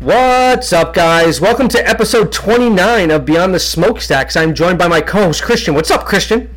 [0.00, 1.40] What's up, guys?
[1.40, 4.36] Welcome to episode 29 of Beyond the Smokestacks.
[4.36, 5.74] I'm joined by my co-host Christian.
[5.74, 6.54] What's up, Christian?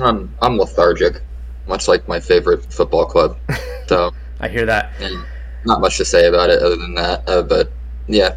[0.00, 1.20] I'm I'm lethargic,
[1.66, 3.38] much like my favorite football club.
[3.88, 4.94] So I hear that.
[4.98, 5.24] and
[5.64, 7.22] not much to say about it other than that.
[7.28, 7.70] Uh, but
[8.08, 8.34] yeah,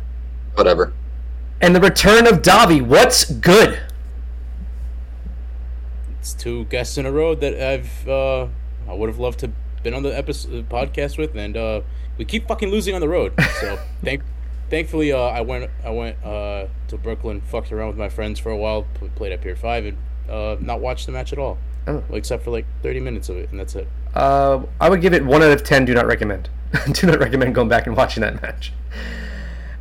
[0.54, 0.93] whatever.
[1.59, 2.79] And the return of Davi.
[2.79, 3.79] What's good?
[6.20, 8.47] It's two guests in a row that I've uh,
[8.88, 9.51] I would have loved to
[9.84, 11.82] been on the episode podcast with, and uh,
[12.18, 13.34] we keep fucking losing on the road.
[13.62, 14.23] So thank,
[14.70, 18.52] thankfully, uh, I went I went uh, to Brooklyn, fucked around with my friends for
[18.52, 19.98] a while, p- played at Pier Five, and
[20.30, 22.03] uh, not watched the match at all, Oh.
[22.12, 23.88] except for like thirty minutes of it, and that's it.
[24.16, 25.86] Uh, I would give it one out of ten.
[25.86, 26.50] Do not recommend.
[26.91, 28.73] do not recommend going back and watching that match.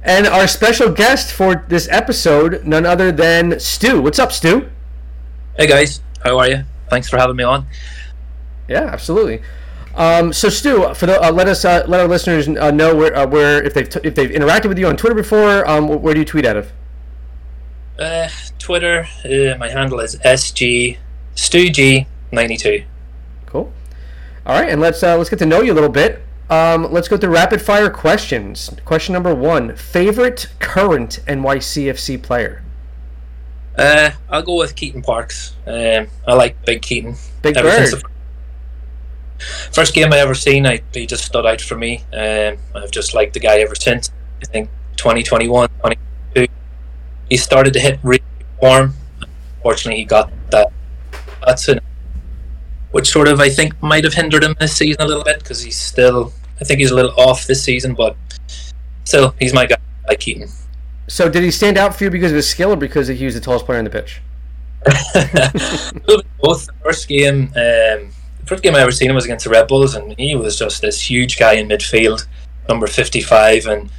[0.03, 4.01] And our special guest for this episode, none other than Stu.
[4.01, 4.71] What's up, Stu?
[5.59, 6.65] Hey guys, how are you?
[6.89, 7.67] Thanks for having me on.
[8.69, 9.43] Yeah, absolutely.
[9.99, 13.15] Um, so Stu, for the uh, let us uh, let our listeners uh, know where
[13.17, 16.15] uh, where if they've t- if they've interacted with you on Twitter before, um, where
[16.15, 16.71] do you tweet out of?
[17.99, 18.29] Uh,
[18.61, 20.99] Twitter, uh, my handle is sg
[21.35, 22.85] stug92.
[23.47, 23.73] Cool.
[24.47, 26.23] All right, and let's uh, let's get to know you a little bit.
[26.49, 28.71] Um, let's go through rapid fire questions.
[28.85, 32.63] Question number one: Favorite current NYCFC player?
[33.77, 35.57] Uh, I'll go with Keaton Parks.
[35.67, 37.17] Um, I like Big Keaton.
[37.43, 37.89] Big Bird.
[37.89, 38.09] since the
[39.73, 42.05] first game I ever seen, I, he just stood out for me.
[42.13, 44.11] Um, I've just liked the guy ever since.
[44.43, 46.47] I think 2021, 22,
[47.29, 48.23] he started to hit really
[48.61, 48.95] form.
[49.57, 50.73] Unfortunately, he got that.
[51.45, 51.81] That's an,
[52.91, 55.63] which sort of I think might have hindered him this season a little bit because
[55.63, 56.33] he's still.
[56.61, 58.17] I think he's a little off this season, but
[59.05, 59.77] still, he's my guy.
[60.05, 60.49] I like Keaton.
[61.07, 63.35] So did he stand out for you because of his skill or because he was
[63.35, 64.21] the tallest player on the pitch?
[65.15, 66.67] A little bit both.
[66.67, 68.11] The first game, um,
[68.49, 70.81] first game I ever seen him was against the Red Bulls, and he was just
[70.83, 72.27] this huge guy in midfield,
[72.69, 73.67] number fifty-five.
[73.67, 73.91] And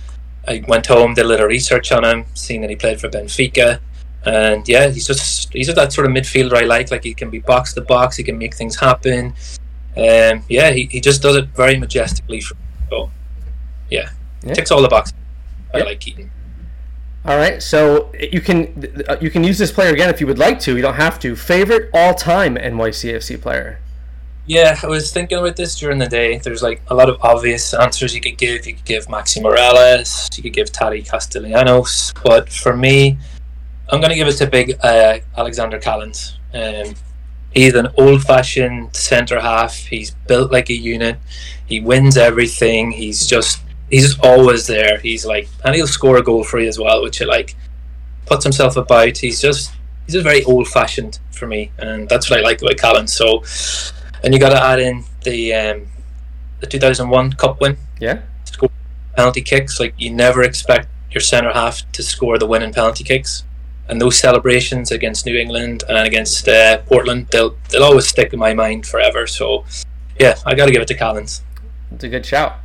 [0.47, 3.79] I went home, did a little research on him, seeing that he played for Benfica,
[4.25, 6.91] and yeah, he's just he's just that sort of midfielder I like.
[6.91, 9.33] Like he can be box to box, he can make things happen.
[9.97, 12.41] Um, yeah, he, he just does it very majestically.
[12.41, 12.55] For,
[12.89, 13.11] so
[13.89, 14.09] yeah,
[14.43, 14.53] Yeah.
[14.53, 15.13] ticks all the boxes.
[15.73, 15.83] I Yeah.
[15.85, 16.31] like Keaton.
[17.25, 20.39] All right, so you can uh, you can use this player again if you would
[20.39, 20.75] like to.
[20.75, 21.35] You don't have to.
[21.35, 23.79] Favorite all-time NYCFC player?
[24.49, 26.39] Yeah, I was thinking about this during the day.
[26.39, 28.65] There's like a lot of obvious answers you could give.
[28.65, 33.19] You could give Maxi Morales, you could give Taty Castellanos, but for me,
[33.89, 36.33] I'm going to give it to big uh, Alexander Callens.
[36.51, 36.95] Um,
[37.53, 39.75] he's an old-fashioned centre half.
[39.75, 41.19] He's built like a unit.
[41.67, 42.89] He wins everything.
[42.89, 43.61] He's just
[43.91, 44.97] he's always there.
[44.97, 47.55] He's like, and he'll score a goal for you as well, which you like.
[48.25, 49.15] Puts himself about.
[49.15, 49.73] He's just
[50.07, 53.09] he's just very old-fashioned for me, and that's what I like about Callens.
[53.09, 53.43] So
[54.23, 55.87] and you got to add in the um,
[56.59, 58.19] the 2001 Cup win, Yeah.
[58.45, 58.69] score
[59.15, 59.79] penalty kicks.
[59.79, 63.43] Like you never expect your centre half to score the winning penalty kicks,
[63.87, 68.39] and those celebrations against New England and against uh, Portland, they'll they'll always stick in
[68.39, 69.25] my mind forever.
[69.27, 69.65] So
[70.19, 71.41] yeah, I got to give it to Callens.
[71.91, 72.57] It's a good shout.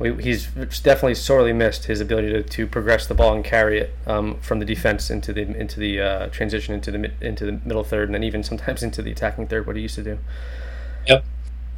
[0.00, 3.94] We, he's definitely sorely missed his ability to, to progress the ball and carry it
[4.06, 7.84] um, from the defense into the into the uh, transition into the into the middle
[7.84, 9.66] third and then even sometimes into the attacking third.
[9.66, 10.18] What he used to do.
[11.06, 11.24] Yep.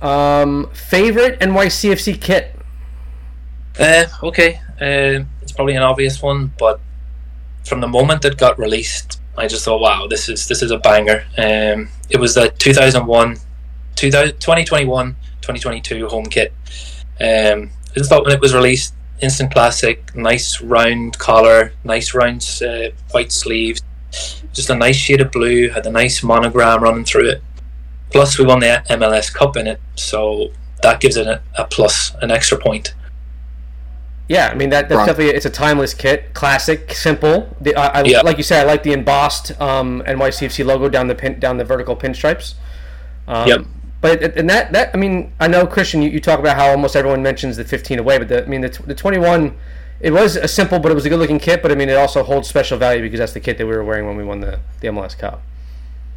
[0.00, 2.56] Um, favorite NYCFC kit.
[3.78, 6.80] Uh, okay, uh, it's probably an obvious one, but
[7.64, 10.78] from the moment it got released, I just thought, wow, this is this is a
[10.78, 11.24] banger.
[11.38, 13.38] Um, it was the 2001,
[13.96, 16.52] 2000, 2021, 2022 home kit.
[17.20, 22.90] Um, just thought when it was released, instant classic, nice round collar, nice round uh,
[23.10, 23.82] white sleeves,
[24.52, 27.42] just a nice shade of blue, had a nice monogram running through it.
[28.10, 30.50] Plus, we won the MLS Cup in it, so
[30.82, 32.94] that gives it a, a plus, an extra point.
[34.28, 35.06] Yeah, I mean that, that's Wrong.
[35.06, 37.54] definitely it's a timeless kit, classic, simple.
[37.60, 38.20] The, I, I, Yeah.
[38.22, 41.64] Like you said, I like the embossed um, NYCFC logo down the pin, down the
[41.64, 42.54] vertical pinstripes.
[43.26, 43.66] Um, Yep.
[44.02, 46.96] But and that that I mean I know Christian, you, you talk about how almost
[46.96, 49.56] everyone mentions the 15 away, but the, I mean the, the 21,
[50.00, 51.62] it was a simple but it was a good looking kit.
[51.62, 53.84] But I mean it also holds special value because that's the kit that we were
[53.84, 55.40] wearing when we won the, the MLS Cup.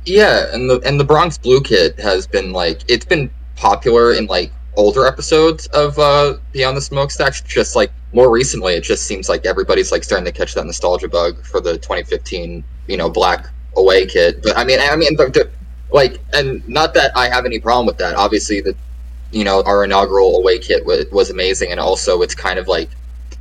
[0.04, 4.25] Yeah, and the and the Bronx Blue kit has been like it's been popular in
[4.25, 7.42] like older episodes of uh Beyond the Smokestacks.
[7.42, 11.07] Just like more recently, it just seems like everybody's like starting to catch that nostalgia
[11.07, 14.42] bug for the 2015, you know, black away kit.
[14.42, 15.51] But I mean, I mean, the, the,
[15.95, 18.15] like, and not that I have any problem with that.
[18.15, 18.75] Obviously, the
[19.31, 22.89] you know our inaugural away kit was, was amazing, and also it's kind of like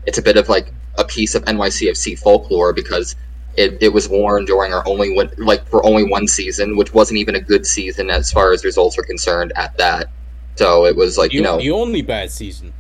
[0.07, 3.17] it's a bit of like a piece of NYCFC folklore because
[3.57, 7.19] it, it was worn during our only one like for only one season, which wasn't
[7.19, 10.09] even a good season as far as results are concerned at that.
[10.57, 12.73] So it was like The, you know the only bad season.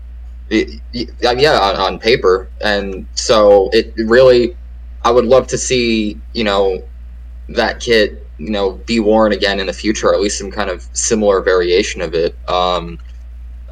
[0.50, 0.80] it,
[1.26, 4.56] uh, yeah, on, on paper, and so it really,
[5.04, 6.82] I would love to see you know
[7.48, 10.70] that kit you know be worn again in the future, or at least some kind
[10.70, 12.36] of similar variation of it.
[12.48, 12.98] Um,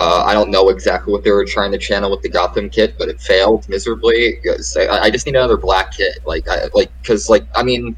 [0.00, 2.96] uh, I don't know exactly what they were trying to channel with the Gotham kit,
[2.98, 4.40] but it failed miserably.
[4.76, 7.96] I, I just need another black kit, like, I, like, because, like, I mean,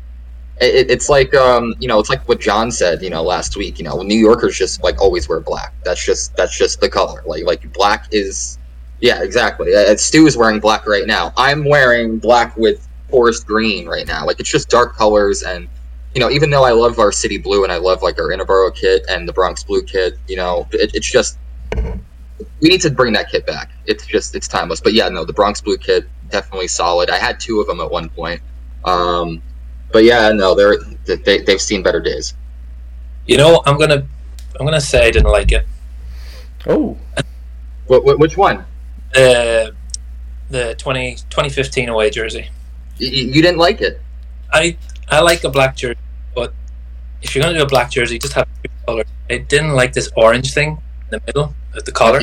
[0.60, 3.78] it, it's like, um, you know, it's like what John said, you know, last week.
[3.78, 5.72] You know, New Yorkers just like always wear black.
[5.82, 7.22] That's just that's just the color.
[7.26, 8.58] Like, like black is,
[9.00, 9.74] yeah, exactly.
[9.74, 11.32] Uh, Stu is wearing black right now.
[11.36, 14.26] I'm wearing black with forest green right now.
[14.26, 15.68] Like, it's just dark colors and
[16.14, 18.74] you know, even though I love our city blue and I love like our Interboro
[18.74, 21.38] kit and the Bronx blue kit, you know, it, it's just
[22.60, 23.70] we need to bring that kit back.
[23.86, 24.80] It's just it's timeless.
[24.80, 27.10] But yeah, no, the Bronx blue kit definitely solid.
[27.10, 28.40] I had two of them at one point.
[28.84, 29.42] Um,
[29.92, 32.34] but yeah, no, they're they, they've seen better days.
[33.26, 34.06] You know, I'm gonna
[34.58, 35.66] I'm gonna say I didn't like it.
[36.66, 36.96] Oh,
[37.86, 38.64] what, which one?
[39.14, 39.70] Uh,
[40.48, 42.48] the 20, 2015 away jersey.
[42.96, 44.00] You, you didn't like it.
[44.52, 44.76] I
[45.08, 45.98] I like a black jersey,
[46.34, 46.52] but
[47.22, 49.06] if you're gonna do a black jersey, just have two colors.
[49.30, 52.20] I didn't like this orange thing in the middle of the collar.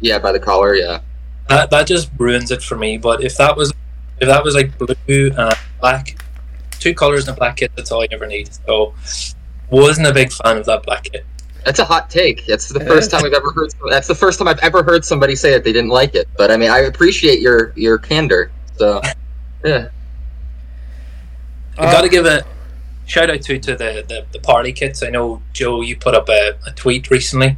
[0.00, 1.00] Yeah, by the collar, yeah.
[1.48, 2.98] That that just ruins it for me.
[2.98, 3.72] But if that was
[4.20, 6.16] if that was like blue and black,
[6.78, 8.50] two colors in a black kit, that's all you ever need.
[8.66, 8.94] So
[9.70, 11.24] wasn't a big fan of that black kit.
[11.64, 12.46] That's a hot take.
[12.46, 13.72] That's the first time I've ever heard.
[13.90, 16.28] That's the first time I've ever heard somebody say that they didn't like it.
[16.36, 18.50] But I mean, I appreciate your your candor.
[18.76, 19.00] So,
[19.64, 19.88] yeah.
[21.78, 22.44] I got to give a
[23.06, 25.02] shout out to to the, the, the Parley kits.
[25.02, 27.56] I know Joe, you put up a, a tweet recently,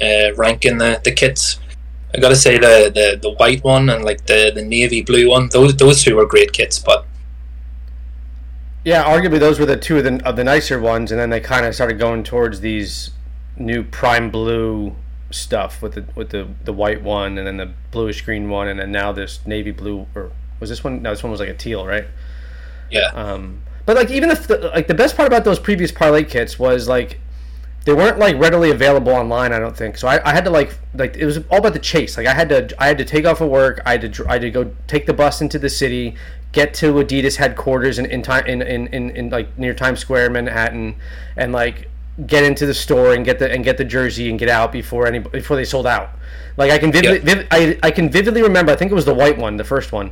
[0.00, 1.58] uh, ranking the, the kits.
[2.14, 5.28] I got to say the, the, the white one and like the, the navy blue
[5.30, 5.48] one.
[5.48, 7.06] Those those two were great kits, but
[8.84, 11.40] yeah, arguably those were the two of the of the nicer ones, and then they
[11.40, 13.10] kind of started going towards these
[13.56, 14.94] new Primeblue
[15.30, 18.78] stuff with the with the the white one, and then the bluish green one, and
[18.78, 20.30] then now this navy blue or
[20.60, 21.02] was this one?
[21.02, 22.06] No, this one was like a teal, right?
[22.90, 23.10] Yeah.
[23.14, 26.58] Um, but like even if the, like the best part about those previous Parley kits
[26.58, 27.20] was like
[27.84, 29.52] they weren't like readily available online.
[29.52, 30.08] I don't think so.
[30.08, 32.16] I, I had to like like it was all about the chase.
[32.16, 33.80] Like I had to I had to take off of work.
[33.86, 36.16] I had to I had to go take the bus into the city,
[36.50, 40.30] get to Adidas headquarters in in time in, in, in, in like near Times Square,
[40.30, 40.96] Manhattan,
[41.36, 41.88] and like
[42.26, 45.06] get into the store and get the and get the jersey and get out before
[45.06, 46.10] any before they sold out.
[46.56, 48.72] Like I can vividly, vivid, I, I can vividly remember.
[48.72, 50.10] I think it was the white one, the first one,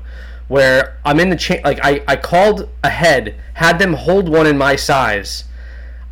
[0.49, 1.61] where I'm in the chain.
[1.65, 5.45] Like I, I called ahead, had them hold one in my size.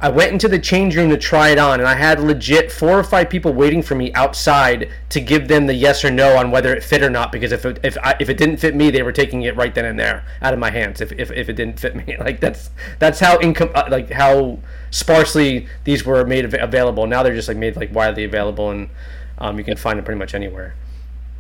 [0.00, 2.98] I went into the change room to try it on, and I had legit four
[2.98, 6.50] or five people waiting for me outside to give them the yes or no on
[6.50, 7.30] whether it fit or not.
[7.30, 9.72] Because if it, if I, if it didn't fit me, they were taking it right
[9.72, 11.00] then and there out of my hands.
[11.00, 14.58] If, if, if it didn't fit me, like that's that's how income uh, like how
[14.90, 17.06] sparsely these were made av- available.
[17.06, 18.90] Now they're just like made like widely available, and
[19.38, 20.74] um, you can find them pretty much anywhere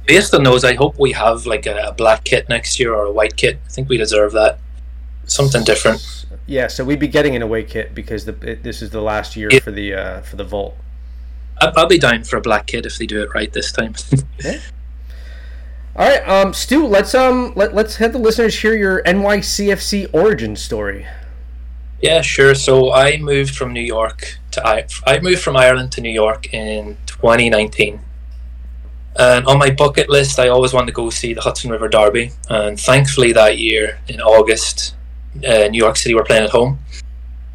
[0.06, 3.06] based on those, I hope we have like a, a, black kit next year or
[3.06, 3.58] a white kit.
[3.66, 4.58] I think we deserve that.
[5.24, 6.26] Something different.
[6.46, 9.36] Yeah, so we'd be getting an away kit because the, it, this is the last
[9.36, 10.76] year it, for the uh, for the vault.
[11.60, 13.94] I'll be down for a black kit if they do it right this time.
[14.44, 14.58] yeah.
[15.94, 20.56] All right, um, Stu, let's um let, let's have the listeners hear your NYCFC origin
[20.56, 21.06] story.
[22.00, 22.56] Yeah, sure.
[22.56, 26.52] So I moved from New York to I I moved from Ireland to New York
[26.52, 28.00] in 2019
[29.16, 32.32] and on my bucket list, I always wanted to go see the Hudson River Derby.
[32.48, 34.94] And thankfully, that year in August,
[35.46, 36.78] uh, New York City were playing at home.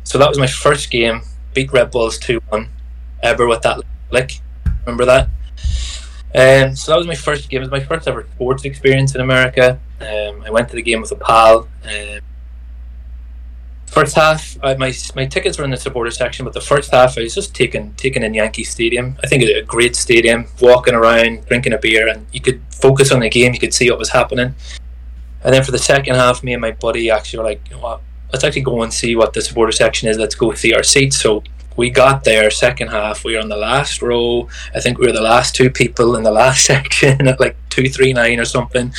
[0.04, 1.22] So that was my first game.
[1.54, 2.70] Beat Red Bulls 2 1
[3.24, 4.40] ever with that lick.
[4.86, 5.30] Remember that?
[6.36, 7.62] Um, so that was my first game.
[7.62, 9.80] It was my first ever sports experience in America.
[10.00, 11.68] Um, I went to the game with a pal.
[11.84, 12.20] Um,
[14.00, 17.22] first half, my my tickets were in the supporter section, but the first half I
[17.22, 19.18] was just taking taking in Yankee Stadium.
[19.24, 20.48] I think a great stadium.
[20.62, 23.54] Walking around, drinking a beer, and you could focus on the game.
[23.54, 24.56] You could see what was happening.
[25.44, 28.02] And then for the second half, me and my buddy actually were like, well,
[28.32, 30.18] let's actually go and see what the supporter section is.
[30.18, 31.22] Let's go see our seats.
[31.22, 31.44] So
[31.76, 33.24] we got there second half.
[33.24, 34.50] We were on the last row.
[34.76, 37.90] I think we were the last two people in the last section at like two
[37.90, 38.94] three nine or something.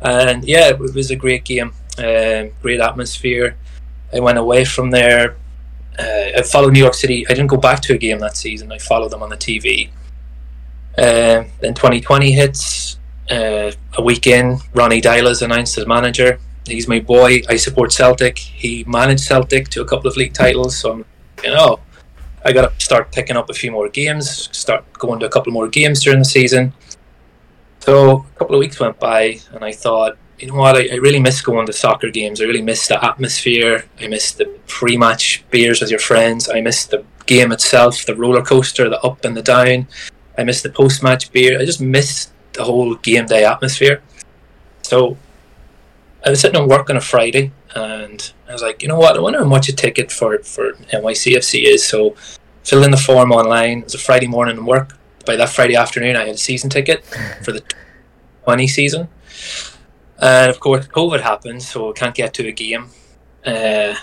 [0.00, 1.72] And yeah, it was a great game.
[1.98, 3.56] Um, great atmosphere.
[4.12, 5.36] I went away from there.
[5.98, 7.26] Uh, I followed New York City.
[7.28, 8.72] I didn't go back to a game that season.
[8.72, 9.90] I followed them on the TV.
[10.96, 12.98] Uh, then 2020 hits.
[13.30, 16.40] Uh, a week in, Ronny Deila's announced as manager.
[16.66, 17.42] He's my boy.
[17.48, 18.38] I support Celtic.
[18.38, 20.76] He managed Celtic to a couple of league titles.
[20.76, 21.04] So, I'm,
[21.44, 21.78] you know,
[22.44, 25.52] I got to start picking up a few more games, start going to a couple
[25.52, 26.72] more games during the season.
[27.80, 30.76] So a couple of weeks went by, and I thought, you know what?
[30.76, 32.40] I, I, really miss going to soccer games.
[32.40, 33.84] I really miss the atmosphere.
[34.00, 36.48] I miss the pre-match beers with your friends.
[36.48, 39.86] I miss the game itself, the roller coaster, the up and the down.
[40.38, 41.60] I miss the post-match beer.
[41.60, 44.02] I just miss the whole game day atmosphere.
[44.82, 45.16] So
[46.24, 49.16] I was sitting on work on a Friday, and I was like, you know what?
[49.16, 51.86] I wonder how much a ticket for for NYCFC is.
[51.86, 52.16] So
[52.64, 53.78] filled in the form online.
[53.80, 54.96] It was a Friday morning in work.
[55.26, 57.04] By that Friday afternoon, I had a season ticket
[57.44, 57.62] for the
[58.44, 59.08] 20 season.
[60.20, 62.88] And of course, COVID happened, so I can't get to a game.
[63.44, 63.94] Uh,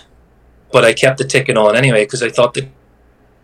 [0.72, 2.68] but I kept the ticket on anyway because I thought the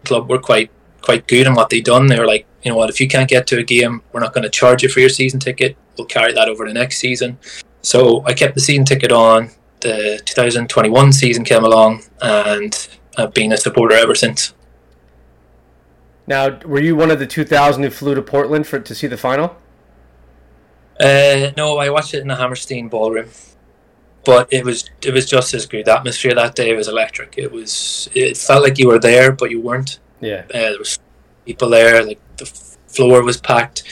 [0.03, 2.07] club were quite quite good in what they'd done.
[2.07, 4.33] They were like, you know what, if you can't get to a game, we're not
[4.33, 5.75] going to charge you for your season ticket.
[5.97, 7.37] We'll carry that over the next season.
[7.81, 9.49] So I kept the season ticket on.
[9.81, 12.87] The 2021 season came along, and
[13.17, 14.53] I've been a supporter ever since.
[16.25, 19.17] Now, were you one of the 2,000 who flew to Portland for to see the
[19.17, 19.57] final?
[20.99, 23.29] Uh, no, I watched it in the Hammerstein Ballroom,
[24.23, 25.85] but it was it was just as good.
[25.85, 27.35] The atmosphere that day was electric.
[27.37, 29.99] It was it felt like you were there, but you weren't.
[30.21, 30.43] Yeah.
[30.49, 30.99] Uh, there was
[31.45, 32.05] people there.
[32.05, 33.83] Like the floor was packed.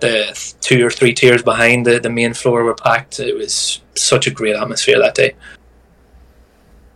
[0.00, 3.18] The two or three tiers behind the, the main floor were packed.
[3.20, 5.34] It was such a great atmosphere that day.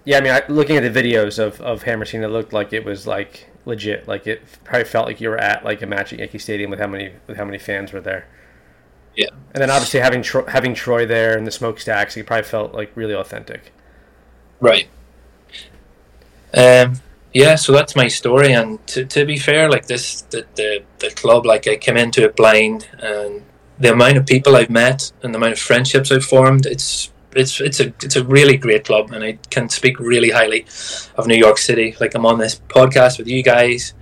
[0.04, 2.84] Yeah, I mean, I, looking at the videos of of Hammerstein, it looked like it
[2.84, 4.08] was like legit.
[4.08, 6.80] Like it probably felt like you were at like a match at Yankee Stadium with
[6.80, 8.26] how many with how many fans were there.
[9.18, 9.30] Yeah.
[9.52, 12.92] And then obviously having Tro- having Troy there and the smokestacks, it probably felt like
[12.94, 13.72] really authentic.
[14.60, 14.88] Right.
[16.54, 17.00] Um.
[17.34, 17.56] Yeah.
[17.56, 21.44] So that's my story, and to, to be fair, like this, the, the the club,
[21.44, 23.42] like I came into it blind, and
[23.80, 27.60] the amount of people I've met and the amount of friendships I've formed, it's it's
[27.60, 30.64] it's a it's a really great club, and I can speak really highly
[31.16, 31.96] of New York City.
[31.98, 33.94] Like I'm on this podcast with you guys.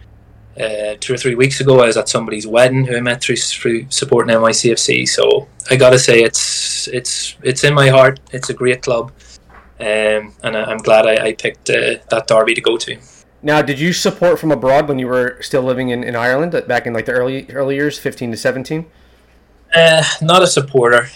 [0.58, 3.36] Uh, two or three weeks ago, I was at somebody's wedding who I met through
[3.36, 5.06] through supporting NYCFC.
[5.06, 8.20] So I gotta say, it's it's it's in my heart.
[8.32, 9.12] It's a great club,
[9.80, 12.96] um, and I, I'm glad I, I picked uh, that derby to go to.
[13.42, 16.62] Now, did you support from abroad when you were still living in, in Ireland uh,
[16.62, 18.86] back in like the early early years, fifteen to seventeen?
[19.74, 21.08] Uh, not a supporter,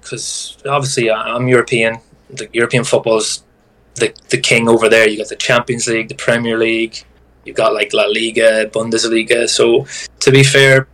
[0.00, 1.98] because obviously I- I'm European.
[2.28, 3.44] The European football's
[3.94, 5.08] the the king over there.
[5.08, 7.04] You got the Champions League, the Premier League.
[7.50, 9.48] You've got like La Liga, Bundesliga.
[9.48, 9.86] So
[10.20, 10.86] to be fair,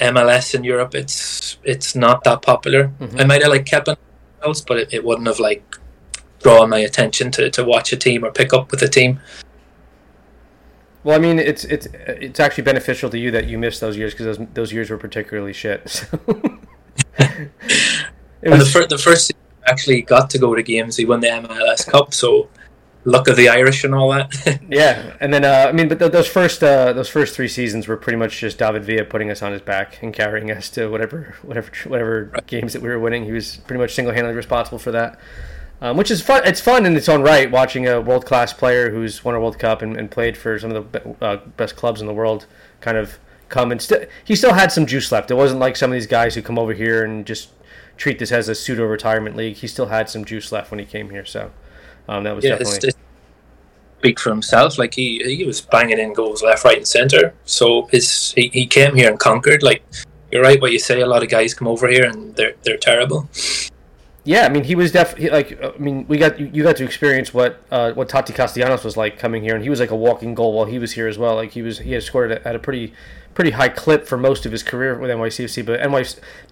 [0.00, 2.92] MLS in Europe, it's it's not that popular.
[3.00, 3.20] Mhm.
[3.20, 3.96] I might have like kept an
[4.44, 5.64] else, but it, it wouldn't have like
[6.44, 9.18] drawn my attention to, to watch a team or pick up with a team.
[11.02, 14.12] Well, I mean, it's it's it's actually beneficial to you that you missed those years
[14.14, 16.06] because those those years were particularly shit.
[17.18, 17.18] So.
[17.18, 19.32] it And the, was fir- the first
[19.66, 20.96] actually got to go to games.
[20.96, 22.48] He won the MLS Cup, so
[23.06, 24.60] luck of the Irish and all that.
[24.68, 27.88] yeah, and then uh, I mean, but th- those first uh, those first three seasons
[27.88, 30.88] were pretty much just David Villa putting us on his back and carrying us to
[30.88, 33.24] whatever whatever whatever games that we were winning.
[33.24, 35.18] He was pretty much single handedly responsible for that.
[35.78, 36.42] Um, which is fun.
[36.46, 39.58] It's fun in its own right watching a world class player who's won a World
[39.58, 42.46] Cup and, and played for some of the be- uh, best clubs in the world
[42.80, 45.30] kind of come and he still had some juice left.
[45.30, 47.50] It wasn't like some of these guys who come over here and just
[47.96, 49.56] treat this as a pseudo retirement league.
[49.56, 51.24] He still had some juice left when he came here.
[51.24, 51.52] So
[52.08, 52.96] um, that was yeah, definitely it's
[53.98, 54.78] speak for himself.
[54.78, 57.34] Like he he was banging in goals left, right, and centre.
[57.44, 59.62] So his he, he came here and conquered.
[59.62, 59.82] Like
[60.30, 61.00] you're right, what you say.
[61.00, 63.28] A lot of guys come over here and they're they're terrible.
[64.24, 65.62] Yeah, I mean, he was definitely like.
[65.62, 68.96] I mean, we got you, you got to experience what uh, what Tati Castellanos was
[68.96, 71.16] like coming here, and he was like a walking goal while he was here as
[71.16, 71.36] well.
[71.36, 72.92] Like he was, he had scored at, at a pretty
[73.36, 76.04] pretty high clip for most of his career with NYCFC, but NY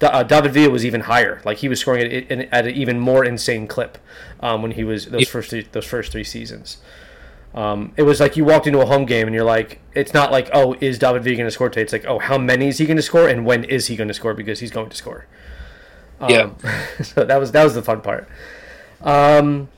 [0.06, 1.40] uh, David Villa was even higher.
[1.42, 3.96] Like he was scoring at, at, at an even more insane clip
[4.40, 6.76] um, when he was those first three, those first three seasons.
[7.54, 10.30] Um, it was like you walked into a home game and you're like, it's not
[10.30, 11.82] like, oh, is David Villa going to score today?
[11.82, 14.08] It's like, oh, how many is he going to score, and when is he going
[14.08, 14.34] to score?
[14.34, 15.26] Because he's going to score.
[16.20, 16.50] Um, Yeah.
[17.02, 18.28] so that was that was the fun part.
[19.00, 19.68] Um,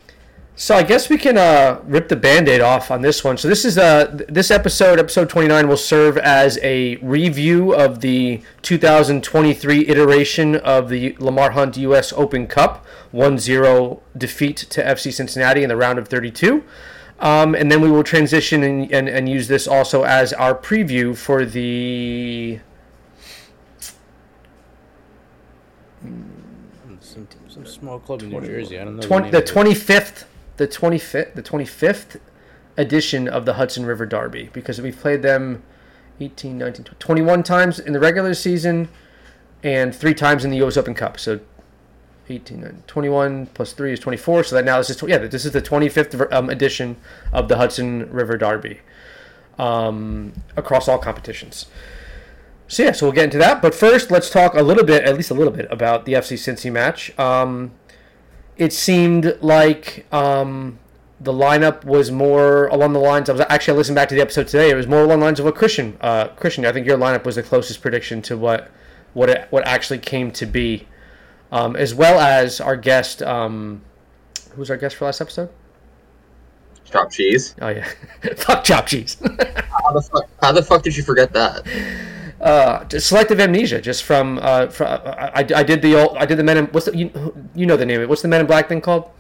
[0.59, 3.37] so I guess we can uh, rip the band-aid off on this one.
[3.37, 8.41] So this is uh, this episode, episode 29, will serve as a review of the
[8.63, 12.11] 2023 iteration of the Lamar Hunt U.S.
[12.15, 16.65] Open Cup 1-0 defeat to FC Cincinnati in the round of 32.
[17.21, 21.15] Um, and then we will transition and, and, and use this also as our preview
[21.15, 22.61] for the
[27.01, 28.79] Some, some small club in New Jersey.
[28.79, 29.03] I don't know.
[29.03, 30.25] 20, the, the name of 25th
[30.57, 32.21] the 25th the 25th
[32.77, 35.63] edition of the Hudson River Derby because we've played them
[36.21, 38.89] 18 19 20, 21 times in the regular season
[39.63, 41.41] and 3 times in the US Open Cup so
[42.29, 45.53] 18 19, 21 plus 3 is 24 so that now this is yeah this is
[45.53, 46.97] the 25th um, edition
[47.33, 48.81] of the Hudson River Derby
[49.59, 51.67] um, across all competitions
[52.69, 53.63] so yeah, so we'll get into that.
[53.63, 56.35] But first, let's talk a little bit, at least a little bit, about the FC
[56.35, 57.17] Cincy match.
[57.19, 57.73] Um,
[58.57, 60.79] it seemed like um,
[61.21, 63.29] the lineup was more along the lines.
[63.29, 64.71] I was actually I listened back to the episode today.
[64.71, 65.97] It was more along the lines of what Christian.
[66.01, 68.71] Uh, Christian, I think your lineup was the closest prediction to what
[69.15, 70.87] what it, what actually came to be,
[71.51, 73.23] um, as well as our guest.
[73.23, 73.83] Um,
[74.53, 75.51] who was our guest for last episode?
[76.85, 77.55] Chop cheese.
[77.61, 77.89] Oh yeah,
[78.37, 79.17] fuck chop cheese.
[79.23, 80.29] How the fuck?
[80.41, 81.67] How the fuck did you forget that?
[82.41, 84.39] Uh, selective amnesia, just from.
[84.43, 86.17] Uh, fr I, I did the old.
[86.17, 86.67] I did the Men in.
[86.67, 88.09] What's the you, you know the name of it?
[88.09, 89.11] What's the Men in Black thing called?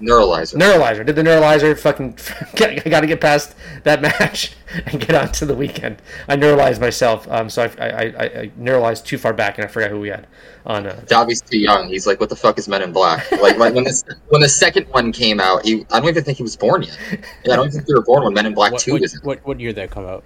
[0.00, 0.56] Neuralizer.
[0.56, 1.06] Neuralizer.
[1.06, 1.78] Did the Neuralizer.
[1.78, 2.18] Fucking.
[2.86, 3.54] I got to get past
[3.84, 4.52] that match
[4.86, 6.02] and get on to the weekend.
[6.28, 9.68] I neuralized myself, um, so I, I, I, I neuralized too far back and I
[9.68, 10.26] forgot who we had
[10.66, 10.86] on.
[10.86, 11.88] Uh, Dobby's too young.
[11.88, 13.30] He's like, what the fuck is Men in Black?
[13.30, 16.38] Like, like when this when the second one came out, he I don't even think
[16.38, 16.98] he was born yet.
[17.44, 19.20] Yeah, I don't think they were born when Men in Black What, Two what, was
[19.22, 20.24] what, what year did that come out?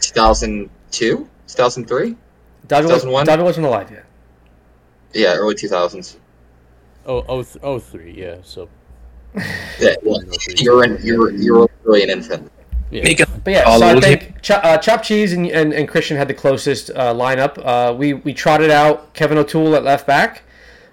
[0.00, 2.16] 2002, 2003.
[2.68, 3.26] Dobby, was, 2001?
[3.26, 4.04] Dobby wasn't alive yet.
[5.12, 6.16] Yeah, early 2000s.
[7.06, 8.36] Oh, oh, th- oh three, yeah.
[8.42, 8.68] So
[9.80, 10.20] Yeah, well,
[10.56, 12.50] you're in, you're you're really an infant.
[12.90, 13.02] yeah.
[13.02, 16.28] Make But yeah, so I think Cho- uh, Chop Cheese and, and, and Christian had
[16.28, 17.58] the closest uh, lineup.
[17.64, 20.42] Uh, we we trotted out Kevin O'Toole at left back,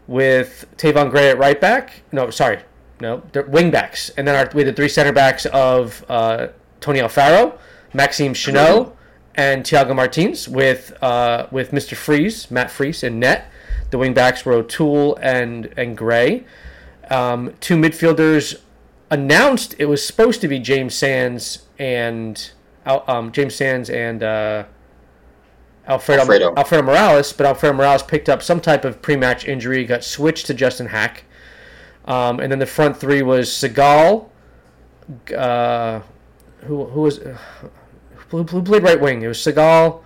[0.08, 2.02] with Tayvon Gray at right back.
[2.12, 2.60] No, sorry,
[3.02, 6.48] no, they're wing backs, and then our, we had the three center backs of uh,
[6.80, 7.58] Tony Alfaro,
[7.94, 8.94] Maxime Chanot,
[9.38, 11.96] and Thiago Martins with uh, with Mr.
[11.96, 13.46] Freeze, Matt Freese, in net.
[13.92, 16.44] The wing backs were O'Toole and and Gray.
[17.10, 18.60] Um, two midfielders
[19.10, 22.52] announced it was supposed to be James Sands and
[22.86, 24.66] um, James Sands and uh,
[25.88, 26.54] Alfredo, Alfredo.
[26.58, 30.54] Alfredo Morales, but Alfredo Morales picked up some type of pre-match injury, got switched to
[30.54, 31.24] Justin Haak,
[32.06, 34.30] um, and then the front three was Segal,
[35.36, 36.02] uh,
[36.64, 37.38] who who was uh,
[38.30, 39.22] who, who played right wing?
[39.22, 40.04] It was Segal,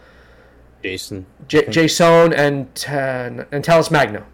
[0.83, 1.25] Jason.
[1.47, 4.25] J- Jason, and uh, and Talles Magno.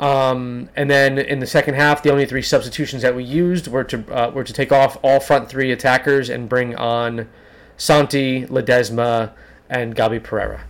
[0.00, 3.84] Um, and then in the second half, the only three substitutions that we used were
[3.84, 7.28] to uh, were to take off all front three attackers and bring on
[7.76, 9.32] Santi, Ledezma,
[9.68, 10.64] and Gabi Pereira.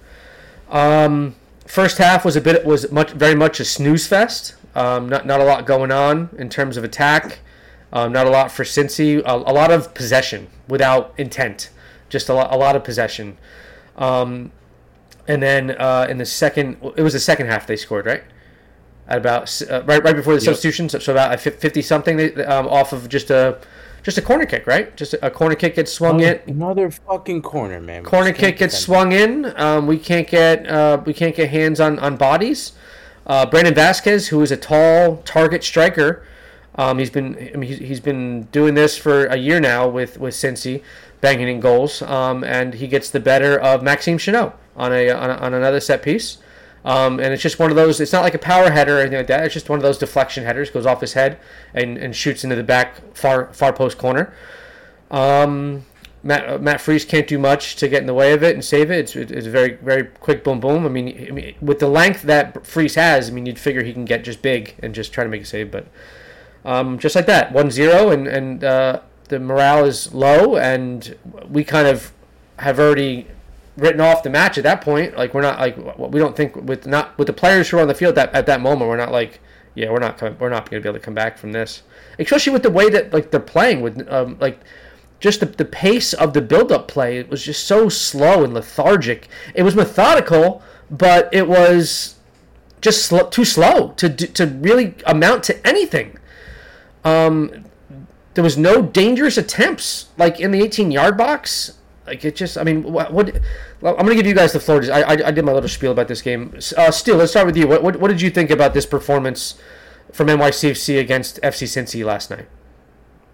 [0.70, 1.34] Um,
[1.66, 4.54] first half was a bit was much very much a snooze fest.
[4.74, 7.40] Um, not not a lot going on in terms of attack.
[7.92, 9.22] Um, not a lot for Cincy.
[9.24, 11.70] A, a lot of possession without intent.
[12.08, 13.36] Just a lot, a lot of possession.
[13.96, 14.52] Um,
[15.26, 18.24] and then uh, in the second, it was the second half they scored, right?
[19.06, 20.44] At about uh, right right before the Yep.
[20.54, 23.58] substitution, so, so about fifty something um, off of just a
[24.02, 24.94] just a corner kick, right?
[24.96, 26.40] Just a, a corner kick gets swung in.
[26.46, 28.02] Another fucking corner, man.
[28.02, 29.52] We Corner kick gets swung in.
[29.58, 32.72] Um, we can't get uh, we can't get hands on on bodies.
[33.26, 36.24] Uh, Brandon Vazquez, who is a tall target striker,
[36.76, 40.18] um, he's been I mean, he's, he's been doing this for a year now with
[40.18, 40.82] with Cincy,
[41.20, 45.30] banging in goals, um, and he gets the better of Maxime Chanot on a on,
[45.30, 46.38] a, on another set piece.
[46.84, 48.00] Um, and it's just one of those.
[48.00, 49.44] It's not like a power header or anything like that.
[49.44, 50.70] It's just one of those deflection headers.
[50.70, 51.38] Goes off his head
[51.74, 54.32] and, and shoots into the back far far post corner.
[55.10, 55.84] Um,
[56.22, 58.64] Matt uh, Matt Freese can't do much to get in the way of it and
[58.64, 59.14] save it.
[59.14, 60.84] It's, it's a very very quick boom boom.
[60.86, 63.92] I mean, I mean, with the length that Freese has, I mean, you'd figure he
[63.92, 65.70] can get just big and just try to make a save.
[65.70, 65.86] But
[66.64, 71.16] um, just like that, 1-0 and and uh, the morale is low, and
[71.48, 72.12] we kind of
[72.58, 73.26] have already
[73.78, 75.16] written off the match at that point.
[75.16, 77.88] Like we're not like we don't think with not with the players who are on
[77.88, 79.40] the field that at that moment we're not like
[79.74, 81.82] yeah we're not coming, we're not going to be able to come back from this,
[82.18, 84.60] especially with the way that like they're playing with um, like
[85.20, 89.28] just the, the pace of the build-up play it was just so slow and lethargic.
[89.54, 92.16] It was methodical, but it was
[92.80, 96.18] just slow, too slow to to really amount to anything.
[97.04, 97.64] Um,
[98.38, 101.76] there was no dangerous attempts like in the 18 yard box.
[102.06, 103.12] Like it just, I mean, what?
[103.12, 103.34] what
[103.82, 104.80] I'm gonna give you guys the floor.
[104.92, 106.56] I, I, I did my little spiel about this game.
[106.76, 107.66] Uh, still, let's start with you.
[107.66, 109.56] What, what what did you think about this performance
[110.12, 112.46] from NYCFC against FC Cincy last night?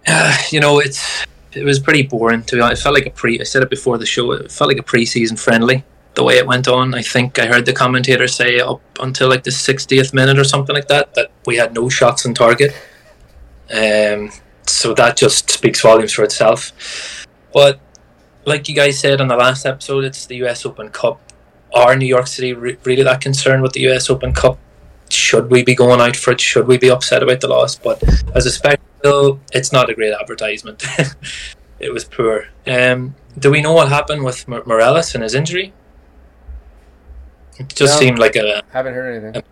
[0.50, 2.80] you know, it's it was pretty boring to be honest.
[2.80, 3.38] It felt like a pre.
[3.38, 4.32] I said it before the show.
[4.32, 5.84] It felt like a pre-season friendly.
[6.14, 9.42] The way it went on, I think I heard the commentator say up until like
[9.42, 12.72] the 60th minute or something like that that we had no shots on target.
[13.70, 14.30] Um,
[14.66, 17.26] so that just speaks volumes for itself.
[17.52, 17.80] But
[18.44, 20.64] like you guys said on the last episode, it's the U.S.
[20.66, 21.20] Open Cup.
[21.74, 24.08] Are New York City re- really that concerned with the U.S.
[24.10, 24.58] Open Cup?
[25.10, 26.40] Should we be going out for it?
[26.40, 27.74] Should we be upset about the loss?
[27.76, 28.02] But
[28.34, 30.82] as a spectacle, it's not a great advertisement.
[31.78, 32.46] it was poor.
[32.66, 35.72] Um, do we know what happened with Mor- Morales and his injury?
[37.58, 38.00] It just No.
[38.00, 39.42] seemed like a Haven't heard anything.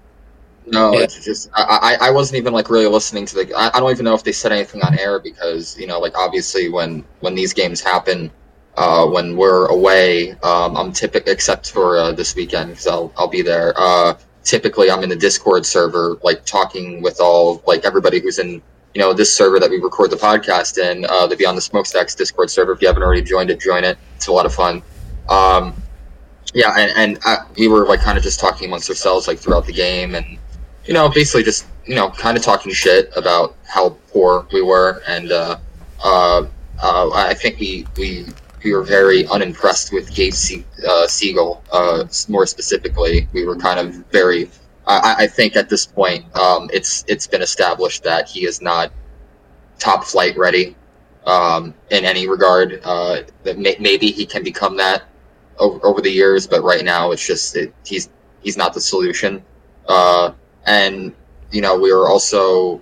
[0.66, 1.01] No, Yeah.
[1.01, 3.55] it's just I, I I wasn't even like really listening to the.
[3.55, 6.16] I, I don't even know if they said anything on air because you know like
[6.16, 8.31] obviously when when these games happen,
[8.77, 13.29] uh, when we're away, um, I'm typical except for uh, this weekend because I'll I'll
[13.29, 13.75] be there.
[13.77, 18.62] Uh, typically I'm in the Discord server like talking with all like everybody who's in
[18.94, 21.05] you know this server that we record the podcast in.
[21.07, 22.72] Uh, the Beyond the Smokestacks Discord server.
[22.72, 23.98] If you haven't already joined it, join it.
[24.16, 24.83] It's a lot of fun.
[25.29, 25.75] Um,
[26.55, 29.66] yeah, and, and uh, we were like kind of just talking amongst ourselves like throughout
[29.66, 30.38] the game, and
[30.85, 35.03] you know, basically just you know, kind of talking shit about how poor we were,
[35.07, 35.59] and uh,
[36.03, 36.47] uh,
[36.83, 38.27] uh, I think we we
[38.62, 41.61] we were very unimpressed with Gabe Se- uh, Segal.
[41.73, 44.51] Uh, more specifically, we were kind of very.
[44.87, 48.92] I, I think at this point, um, it's it's been established that he is not
[49.79, 50.77] top flight ready
[51.25, 52.81] um, in any regard.
[52.85, 55.05] Uh, that may, maybe he can become that
[55.59, 58.09] over, over the years, but right now it's just it, he's
[58.42, 59.42] he's not the solution.
[59.88, 60.33] Uh,
[60.66, 61.14] and
[61.51, 62.81] you know, we were also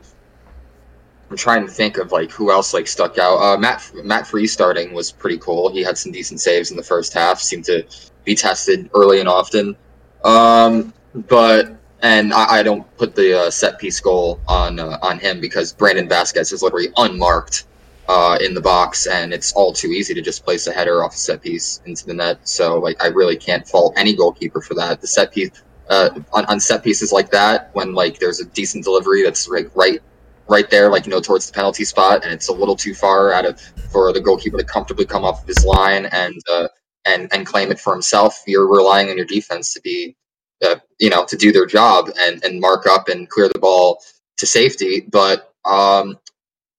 [1.30, 3.36] I'm trying to think of like who else like stuck out.
[3.36, 5.72] Uh, Matt Matt Free starting was pretty cool.
[5.72, 7.40] He had some decent saves in the first half.
[7.40, 7.84] Seemed to
[8.24, 9.76] be tested early and often.
[10.24, 10.92] Um,
[11.28, 15.40] but and I, I don't put the uh, set piece goal on uh, on him
[15.40, 17.66] because Brandon Vazquez is literally unmarked
[18.08, 21.14] uh, in the box, and it's all too easy to just place a header off
[21.14, 22.48] a set piece into the net.
[22.48, 25.00] So like I really can't fault any goalkeeper for that.
[25.00, 25.50] The set piece
[25.90, 29.70] uh, on, on set pieces like that, when like there's a decent delivery that's like
[29.74, 30.00] right
[30.48, 33.32] right there, like you know, towards the penalty spot, and it's a little too far
[33.32, 33.60] out of
[33.92, 36.68] for the goalkeeper to comfortably come off of his line and uh,
[37.06, 38.42] and and claim it for himself.
[38.46, 40.16] You're relying on your defense to be,
[40.64, 44.02] uh, you know, to do their job and and mark up and clear the ball
[44.38, 45.00] to safety.
[45.10, 46.18] But um,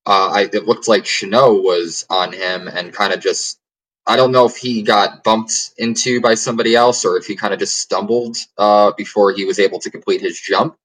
[0.05, 3.59] uh, I, it looked like Chanot was on him and kind of just.
[4.07, 7.53] I don't know if he got bumped into by somebody else or if he kind
[7.53, 10.75] of just stumbled uh, before he was able to complete his jump.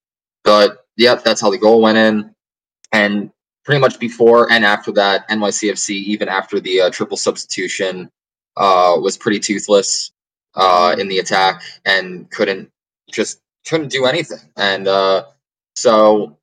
[0.44, 2.34] But yep, that's how the goal went in
[2.92, 3.30] and
[3.64, 8.10] pretty much before and after that, NYCFC, even after the uh, triple substitution,
[8.56, 10.12] uh, was pretty toothless
[10.54, 12.70] uh, in the attack and couldn't
[13.10, 14.38] just couldn't do anything.
[14.56, 15.24] And uh,
[15.74, 16.38] so,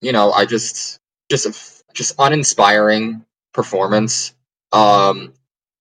[0.00, 1.00] you know, I just
[1.30, 4.34] just just uninspiring performance.
[4.72, 5.32] Um,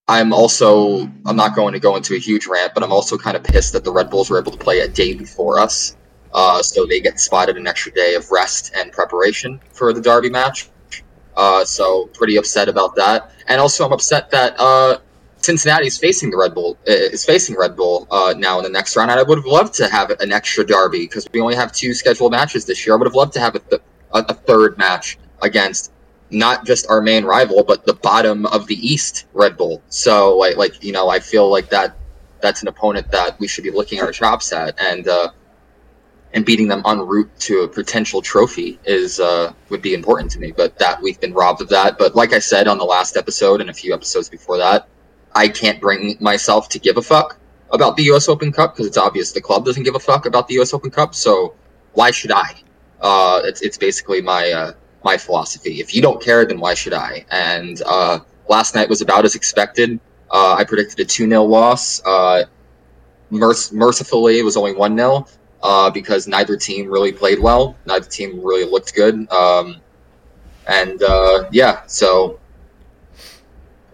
[0.07, 3.35] I'm also I'm not going to go into a huge rant, but I'm also kind
[3.35, 5.97] of pissed that the Red Bulls were able to play a day before us.
[6.33, 10.29] Uh, so they get spotted an extra day of rest and preparation for the Derby
[10.29, 10.69] match.
[11.35, 14.97] Uh, so pretty upset about that, and also I'm upset that uh,
[15.37, 18.69] Cincinnati is facing the Red Bull uh, is facing Red Bull uh, now in the
[18.69, 19.11] next round.
[19.11, 21.93] And I would have loved to have an extra Derby because we only have two
[21.93, 22.95] scheduled matches this year.
[22.95, 23.81] I would have loved to have a, th-
[24.13, 25.91] a third match against
[26.29, 29.81] not just our main rival, but the bottom of the East Red Bull.
[29.89, 31.97] So like like you know I feel like that
[32.41, 35.07] that's an opponent that we should be looking our chops at and.
[35.07, 35.29] Uh,
[36.33, 40.39] and beating them en route to a potential trophy is uh, would be important to
[40.39, 40.51] me.
[40.51, 41.97] But that we've been robbed of that.
[41.97, 44.87] But like I said on the last episode and a few episodes before that,
[45.33, 47.39] I can't bring myself to give a fuck
[47.71, 48.29] about the U.S.
[48.29, 50.73] Open Cup because it's obvious the club doesn't give a fuck about the U.S.
[50.73, 51.15] Open Cup.
[51.15, 51.55] So
[51.93, 52.55] why should I?
[53.01, 54.71] Uh, it's it's basically my uh,
[55.07, 55.79] my philosophy.
[55.79, 57.25] If you don't care, then why should I?
[57.31, 59.99] And uh, last night was about as expected.
[60.29, 62.01] Uh, I predicted a two 0 loss.
[62.05, 62.43] Uh,
[63.29, 65.25] merc- mercifully, it was only one 0
[65.63, 67.77] uh, because neither team really played well.
[67.85, 69.15] Neither team really looked good.
[69.31, 69.77] Um,
[70.67, 72.39] and uh, yeah, so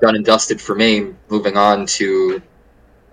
[0.02, 1.14] done and dusted for me.
[1.30, 2.42] Moving on to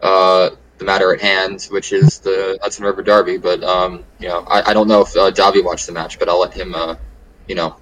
[0.02, 3.36] uh, the matter at hand, which is the Hudson River Derby.
[3.36, 6.30] But um, you know, I, I don't know if uh, Davi watched the match, but
[6.30, 6.94] I'll let him, uh,
[7.46, 7.76] you know,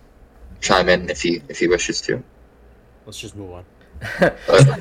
[0.60, 2.22] chime in if he if he wishes to.
[3.06, 3.64] Let's just move on.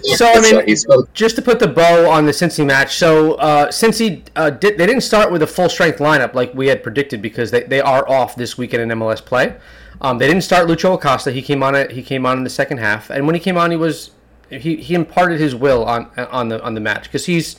[0.03, 0.75] so I mean,
[1.13, 2.95] just to put the bow on the Cincy match.
[2.95, 6.67] So uh, Cincy uh, did, they didn't start with a full strength lineup like we
[6.67, 9.55] had predicted because they, they are off this weekend in MLS play.
[10.01, 11.31] Um, they didn't start Lucho Acosta.
[11.31, 11.91] He came on it.
[11.91, 14.11] He came on in the second half, and when he came on, he was
[14.49, 17.55] he, he imparted his will on on the on the match because he's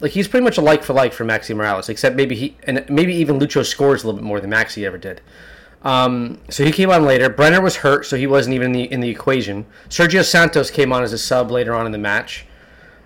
[0.00, 2.84] like he's pretty much a like for like for Maxi Morales, except maybe he and
[2.88, 5.20] maybe even Lucho scores a little bit more than Maxi ever did.
[5.84, 7.28] Um, so he came on later.
[7.28, 9.66] Brenner was hurt, so he wasn't even in the in the equation.
[9.88, 12.46] Sergio Santos came on as a sub later on in the match.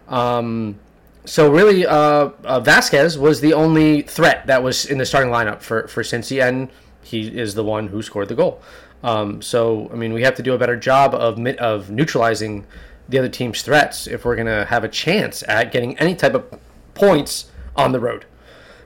[0.07, 0.79] Um,
[1.25, 5.61] so really, uh, uh, Vazquez was the only threat that was in the starting lineup
[5.61, 6.71] for for Cincy, and
[7.03, 8.63] he is the one who scored the goal.
[9.03, 12.65] Um, so I mean, we have to do a better job of of neutralizing
[13.09, 16.35] the other team's threats if we're going to have a chance at getting any type
[16.35, 16.61] of
[16.95, 18.27] points on the road.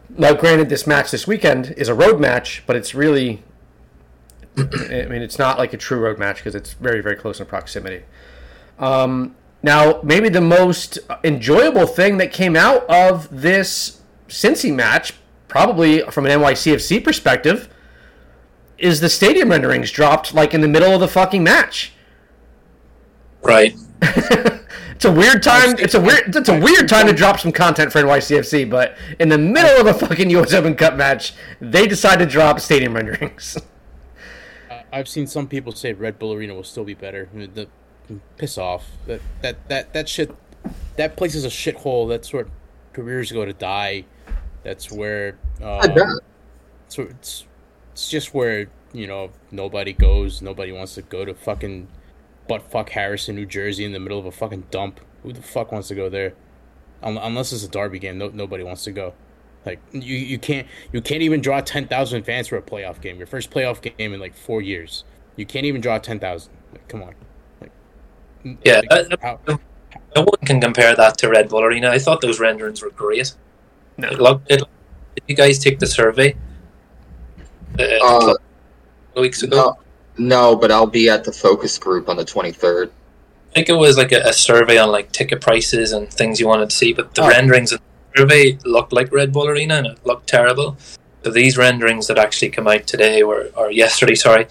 [0.09, 3.43] Now, granted, this match this weekend is a road match, but it's really
[4.57, 7.47] I mean, it's not like a true road match because it's very, very close in
[7.47, 8.05] proximity.
[8.79, 15.15] Um, now, maybe the most enjoyable thing that came out of this Cincy match,
[15.49, 17.69] probably from an NYCFC perspective,
[18.79, 21.93] is the stadium renderings dropped like in the middle of the fucking match.
[23.43, 23.75] Right.
[24.03, 25.77] it's a weird time.
[25.79, 26.35] It's a weird.
[26.35, 29.87] It's a weird time to drop some content for NYCFC, but in the middle of
[29.87, 33.59] a fucking US Open Cup match, they decide to drop stadium renderings.
[34.93, 37.29] I've seen some people say Red Bull Arena will still be better.
[37.33, 37.69] I mean, the
[38.37, 40.35] piss off that that that that shit.
[40.97, 42.09] That place is a shithole.
[42.09, 42.49] That sort.
[42.93, 44.05] careers go to die.
[44.63, 46.07] That's where uh, bet.
[46.89, 47.47] so it's
[47.93, 50.43] it's just where you know nobody goes.
[50.43, 51.89] Nobody wants to go to fucking
[52.47, 55.01] butt fuck Harrison, New Jersey, in the middle of a fucking dump.
[55.23, 56.35] Who the fuck wants to go there?
[57.03, 59.15] Unless it's a derby game, no, nobody wants to go.
[59.65, 63.17] Like you, you can't you can't even draw ten thousand fans for a playoff game.
[63.19, 65.05] Your first playoff game in like four years.
[65.37, 66.53] You can't even draw ten thousand.
[66.73, 67.15] Like, come on.
[67.61, 67.71] Like,
[68.65, 69.61] Yeah, like, uh, how-
[70.17, 71.91] No one can compare that to Red Bull Arena.
[71.91, 73.35] I thought those renderings were great.
[73.99, 74.09] No.
[74.09, 74.59] It looked, it,
[75.15, 76.35] did you guys take the survey?
[77.79, 78.35] Uh,
[79.17, 79.77] Uh, weeks ago.
[80.19, 82.89] no, no, but I'll be at the focus group on the 23rd.
[82.89, 86.47] I think it was like a, a survey on like ticket prices and things you
[86.49, 87.29] wanted to see, but the Oh.
[87.29, 90.77] renderings in the survey looked like Red Bull Arena and it looked terrible.
[91.25, 94.45] So these renderings that actually come out today or, or yesterday, sorry,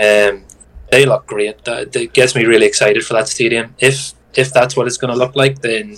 [0.00, 0.44] um,
[0.90, 1.64] they look great.
[1.64, 3.74] That, that gets me really excited for that stadium.
[3.78, 5.96] If if that's what it's going to look like, then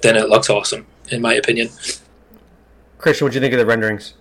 [0.00, 1.68] then it looks awesome, in my opinion.
[2.98, 4.14] Christian, what do you think of the renderings?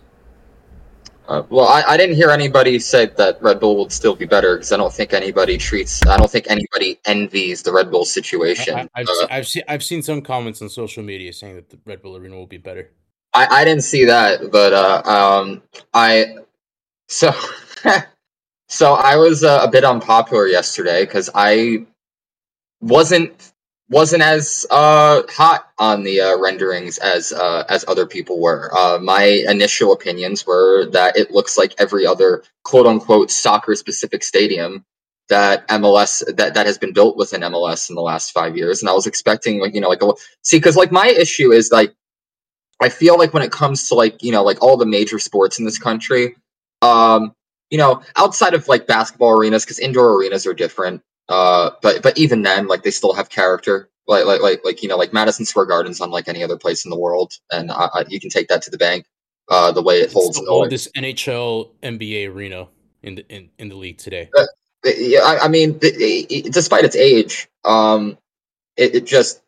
[1.28, 4.56] Uh, well, I, I didn't hear anybody say that Red Bull would still be better
[4.56, 6.06] because I don't think anybody treats.
[6.08, 8.76] I don't think anybody envies the Red Bull situation.
[8.76, 11.80] I, I've, Uh, I've seen I've seen some comments on social media saying that the
[11.86, 12.92] Red Bull Arena will be better.
[13.34, 15.63] I, I didn't see that, but uh, um,
[15.94, 16.38] I
[17.10, 17.34] so
[18.70, 21.86] so I was uh, a bit unpopular yesterday because I
[22.80, 23.52] wasn't
[23.89, 28.69] wasn't as uh, hot on the uh, renderings as uh, as other people were.
[28.78, 34.23] Uh, my initial opinions were that it looks like every other quote unquote soccer specific
[34.23, 34.86] stadium
[35.30, 38.89] that MLS that that has been built within MLS in the last five years, and
[38.89, 41.93] I was expecting like you know like a, see because like my issue is like
[42.82, 45.60] I feel like when it comes to like you know like all the major sports
[45.60, 46.36] in this country,
[46.82, 47.34] um,
[47.69, 51.02] you know, outside of like basketball arenas because indoor arenas are different.
[51.30, 53.90] Uh, but but even then, like they still have character.
[54.08, 56.92] Like like like like you know like Madison Square Garden's unlike any other place in
[56.92, 59.06] the world, and I, I, you can take that to the bank.
[59.50, 62.68] Uh, the way it It's holds the oldest NHL NBA arena
[63.04, 64.30] in the in, in the league today.
[64.86, 65.96] Yeah, I, I mean, th-
[66.32, 68.18] i- despite its age, um,
[68.78, 69.42] it, it just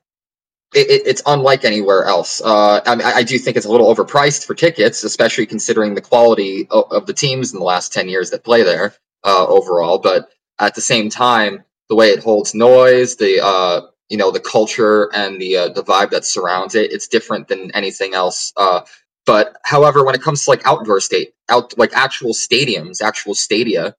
[0.73, 2.41] it, it, it's unlike anywhere else.
[2.41, 5.95] Uh, I, mean, I I do think it's a little overpriced for tickets, especially considering
[5.95, 9.45] the quality of, of the teams in the last ten years that play there uh,
[9.47, 9.99] overall.
[9.99, 14.39] But at the same time, the way it holds noise, the uh, you know the
[14.39, 18.53] culture and the uh, the vibe that surrounds it, it's different than anything else.
[18.57, 18.81] Uh,
[19.25, 23.95] but however, when it comes to like outdoor state, out like actual stadiums, actual stadia,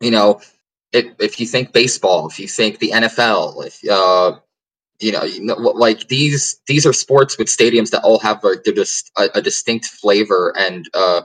[0.00, 0.40] you know,
[0.92, 4.38] it, if you think baseball, if you think the NFL, if uh,
[5.00, 8.42] you know, you know, like these these are sports with stadiums that all have
[8.74, 11.22] just a, a distinct flavor and uh,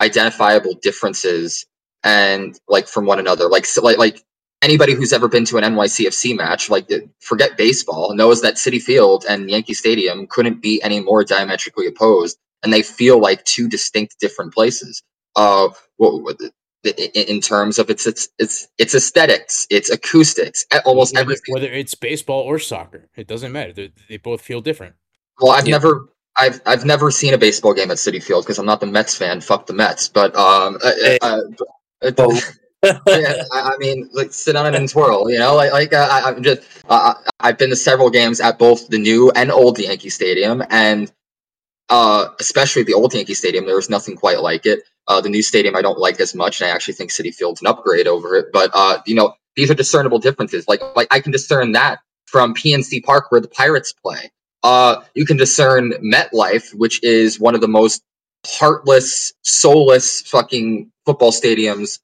[0.00, 1.66] identifiable differences
[2.04, 3.48] and like from one another.
[3.48, 4.24] Like so, like like
[4.62, 6.88] anybody who's ever been to an NYCFC match, like
[7.20, 12.38] forget baseball, knows that Citi Field and Yankee Stadium couldn't be any more diametrically opposed,
[12.62, 15.02] and they feel like two distinct different places.
[15.36, 16.36] Uh, what, what,
[16.86, 21.52] i- i- in terms of its its its its aesthetics, its acoustics, almost whether, everything.
[21.54, 23.72] whether it's baseball or soccer, it doesn't matter.
[23.72, 24.94] They, they both feel different.
[25.40, 25.72] Well, I've Yeah.
[25.72, 28.86] never, I've, I've never seen a baseball game at Citi Field because I'm not the
[28.86, 29.40] Mets fan.
[29.40, 30.08] Fuck the Mets.
[30.08, 31.18] But um, uh, Hey.
[31.22, 31.40] uh,
[32.02, 32.40] uh, Oh.
[32.82, 35.30] Yeah, I, mean, like sit on it and twirl.
[35.30, 38.58] You know, like like uh, I, I'm just, uh, I've been to several games at
[38.58, 41.12] both the new and old Yankee Stadium, and
[41.88, 43.66] uh, especially the old Yankee Stadium.
[43.66, 44.80] There was nothing quite like it.
[45.06, 47.60] Uh, the new stadium I don't like as much, and I actually think Citi Field's
[47.60, 48.46] an upgrade over it.
[48.52, 50.66] But uh, you know, these are discernible differences.
[50.66, 54.32] Like like I can discern that from PNC Park where the Pirates play.
[54.64, 58.02] Uh, you can discern MetLife, which is one of the most
[58.46, 61.98] heartless, soulless fucking football stadiums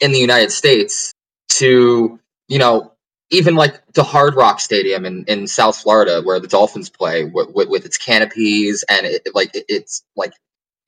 [0.00, 1.12] in the United States
[1.50, 2.92] to, you know,
[3.30, 7.50] even like the Hard Rock Stadium in, in South Florida where the Dolphins play with,
[7.54, 10.32] with, with its canopies and it, like it, it's like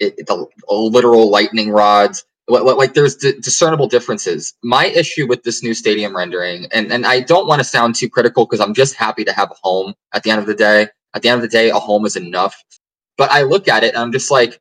[0.01, 2.25] it, the literal lightning rods.
[2.49, 4.55] Like- there's di- discernible differences.
[4.65, 8.11] My issue with this new stadium rendering, and, and I don't want to sound too
[8.11, 10.89] critical because I'm just happy to have a home at the end of the day.
[11.15, 12.61] At the end of the day, a home is enough.
[13.17, 14.59] But I look at it and I'm just like,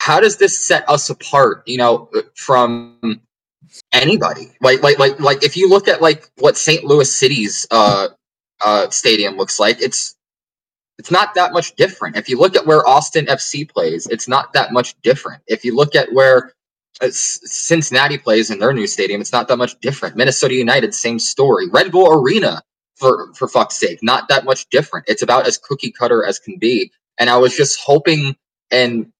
[0.00, 3.20] how does this set us apart, you know, from
[3.92, 4.52] anybody?
[4.60, 6.84] Like, like, like, like, if you look at like what St.
[6.84, 8.08] Louis City's uh,
[8.64, 10.16] uh, stadium looks like, it's
[10.98, 12.16] it's not that much different.
[12.16, 15.42] If you look at where Austin FC plays, it's not that much different.
[15.46, 16.52] If you look at where
[17.00, 20.16] uh, Cincinnati plays in their new stadium, it's not that much different.
[20.16, 21.68] Minnesota United, same story.
[21.70, 22.62] Red Bull Arena,
[22.96, 25.06] for for fuck's sake, not that much different.
[25.08, 26.92] It's about as cookie cutter as can be.
[27.18, 28.36] And I was just hoping
[28.70, 29.12] and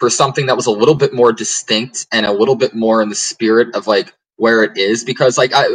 [0.00, 3.08] for something that was a little bit more distinct and a little bit more in
[3.08, 5.66] the spirit of like where it is because like I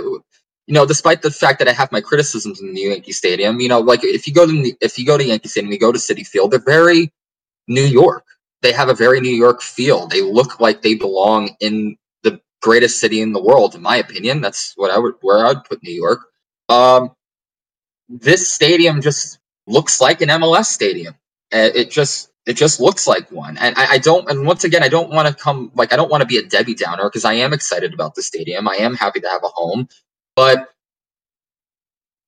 [0.69, 3.67] you know, despite the fact that I have my criticisms in the Yankee Stadium, you
[3.67, 5.97] know, like if you go to if you go to Yankee Stadium, you go to
[5.97, 7.11] Citi Field, they're very
[7.67, 8.25] New York.
[8.61, 10.07] They have a very New York feel.
[10.07, 14.41] They look like they belong in the greatest city in the world, in my opinion.
[14.41, 16.21] That's what I would where I would put New York.
[16.69, 17.11] Um,
[18.09, 21.15] this stadium just looks like an MLS stadium.
[21.51, 23.59] It just it just looks like one.
[23.59, 26.09] And I, I don't and once again I don't want to come like I don't
[26.09, 28.67] want to be a Debbie Downer because I am excited about the stadium.
[28.67, 29.87] I am happy to have a home.
[30.35, 30.67] But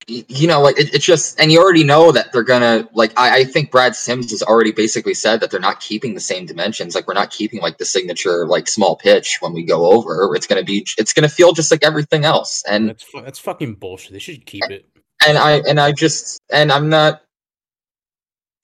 [0.08, 3.40] you know, like it, it's just and you already know that they're gonna like I,
[3.40, 6.94] I think Brad Sims has already basically said that they're not keeping the same dimensions.
[6.94, 10.36] Like we're not keeping like the signature like small pitch when we go over.
[10.36, 12.64] It's gonna be it's gonna feel just like everything else.
[12.70, 14.14] And That's that's fucking bullshit.
[14.14, 14.86] They should keep it.
[15.28, 17.24] and I and I just and I'm not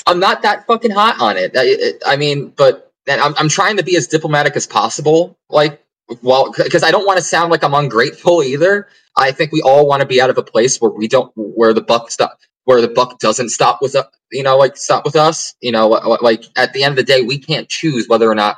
[0.08, 1.54] I'm not that fucking hot on it.
[1.58, 5.40] I, I mean, but I'm I'm trying to be as diplomatic as possible.
[5.50, 5.84] Like,
[6.24, 8.90] well, because I don't want to sound like I'm ungrateful either.
[9.18, 11.74] I think we all want to be out of a place where we don't where
[11.74, 14.08] the buck stop where the buck doesn't stop with us.
[14.32, 15.56] You know, like stop with us.
[15.62, 18.58] You know, like at the end of the day, we can't choose whether or not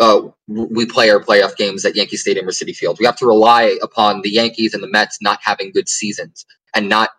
[0.00, 2.98] uh, we play our playoff games at Yankee Stadium or Citi Field.
[2.98, 6.88] We have to rely upon the Yankees and the Mets not having good seasons and
[6.88, 7.10] not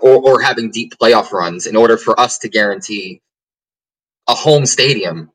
[0.00, 3.20] or, or having deep playoff runs in order for us to guarantee
[4.28, 5.30] a home stadium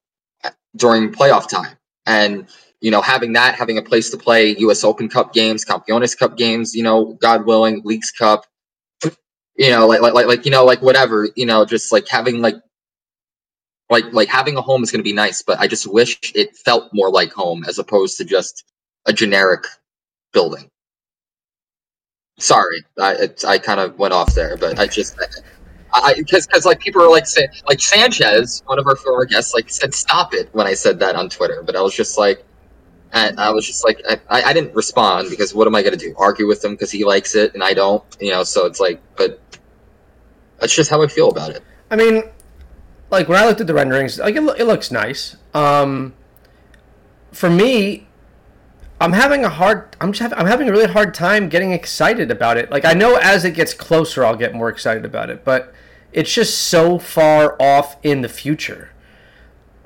[0.75, 1.77] during playoff time.
[2.05, 2.47] And
[2.79, 4.83] you know, having that, having a place to play U.S.
[4.83, 8.45] Open Cup games, Campeones Cup games, you know, God willing, Leagues Cup,
[9.55, 12.41] you know, like like like, like you know, like whatever, you know, just like having
[12.41, 12.55] like
[13.89, 16.55] like like having a home is going to be nice, but I just wish it
[16.55, 18.63] felt more like home as opposed to just
[19.05, 19.63] a generic
[20.33, 20.69] building.
[22.37, 25.17] Sorry, I I kind of went off there, but I just
[25.93, 29.53] I because because like people are like say like Sanchez, one of our former guests,
[29.53, 32.43] like said stop it when I said that on Twitter, but I was just like.
[33.13, 35.97] And I was just like, I, I I didn't respond because what am I going
[35.97, 36.13] to do?
[36.17, 38.43] Argue with him because he likes it and I don't, you know?
[38.43, 39.39] So it's like, but
[40.59, 41.63] that's just how I feel about it.
[41.89, 42.23] I mean,
[43.09, 45.37] like when I looked at the renderings, like it, lo- it looks nice.
[45.53, 46.13] Um,
[47.31, 48.06] for me,
[48.99, 49.95] I'm having a hard.
[50.01, 50.21] I'm just.
[50.21, 52.71] Have, I'm having a really hard time getting excited about it.
[52.71, 55.73] Like I know as it gets closer, I'll get more excited about it, but
[56.11, 58.89] it's just so far off in the future.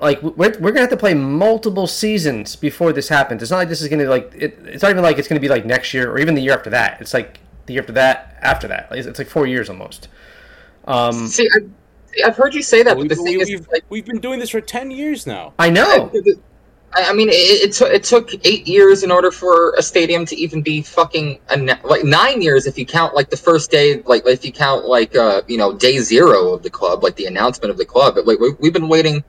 [0.00, 3.42] Like we're, we're gonna have to play multiple seasons before this happens.
[3.42, 4.32] It's not like this is gonna like.
[4.34, 6.54] It, it's not even like it's gonna be like next year or even the year
[6.54, 7.00] after that.
[7.00, 8.90] It's like the year after that, after that.
[8.90, 10.08] Like, it's like four years almost.
[10.86, 11.60] Um, See, I,
[12.12, 14.06] see, I've heard you say that, but We've, the thing we, is, we've, like, we've
[14.06, 15.52] been doing this for ten years now.
[15.58, 16.10] I know.
[16.12, 16.32] I,
[16.94, 20.36] I mean, it, it took it took eight years in order for a stadium to
[20.36, 21.38] even be fucking
[21.84, 25.16] like nine years if you count like the first day, like if you count like
[25.16, 28.16] uh you know day zero of the club, like the announcement of the club.
[28.24, 29.24] Like we, we've been waiting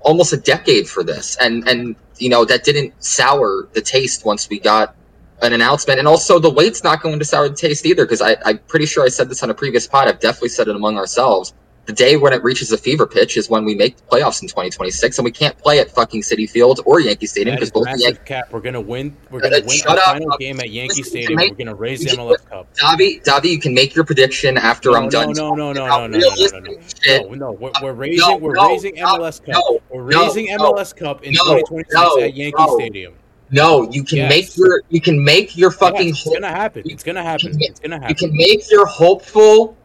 [0.00, 4.50] almost a decade for this, and and you know that didn't sour the taste once
[4.50, 4.94] we got
[5.42, 8.36] an announcement, and also the wait's not going to sour the taste either because I
[8.44, 10.08] I'm pretty sure I said this on a previous pod.
[10.08, 11.54] I've definitely said it among ourselves.
[11.86, 14.48] The day when it reaches a fever pitch is when we make the playoffs in
[14.48, 17.96] 2026, and we can't play at fucking Citi Field or Yankee Stadium because both the
[18.00, 18.18] Yankees.
[18.24, 18.48] cap.
[18.50, 19.16] We're gonna win.
[19.30, 20.04] We're Uh, gonna win shut our up.
[20.04, 21.36] final game at Yankee Listen Stadium.
[21.36, 21.50] me.
[21.50, 22.66] We're gonna raise the MLS Cup.
[22.74, 25.32] Davi, Davi, you can make your prediction after No, I'm no, done.
[25.34, 27.28] no, no, no, no, no, no, no, no.
[27.28, 28.18] No, no, we're, Uh, we're raising.
[28.30, 29.54] no, we're no, raising no, MLS Cup.
[29.54, 32.78] no, we're raising no, MLS Cup in no, 2026 no, at Yankee no.
[32.80, 33.12] Stadium.
[33.52, 34.28] No, you can Yes.
[34.28, 36.82] make your you can make your fucking Yes, it's gonna happen.
[36.84, 37.52] It's gonna happen.
[37.52, 38.08] can- It's gonna happen.
[38.10, 39.76] you can make your hopeful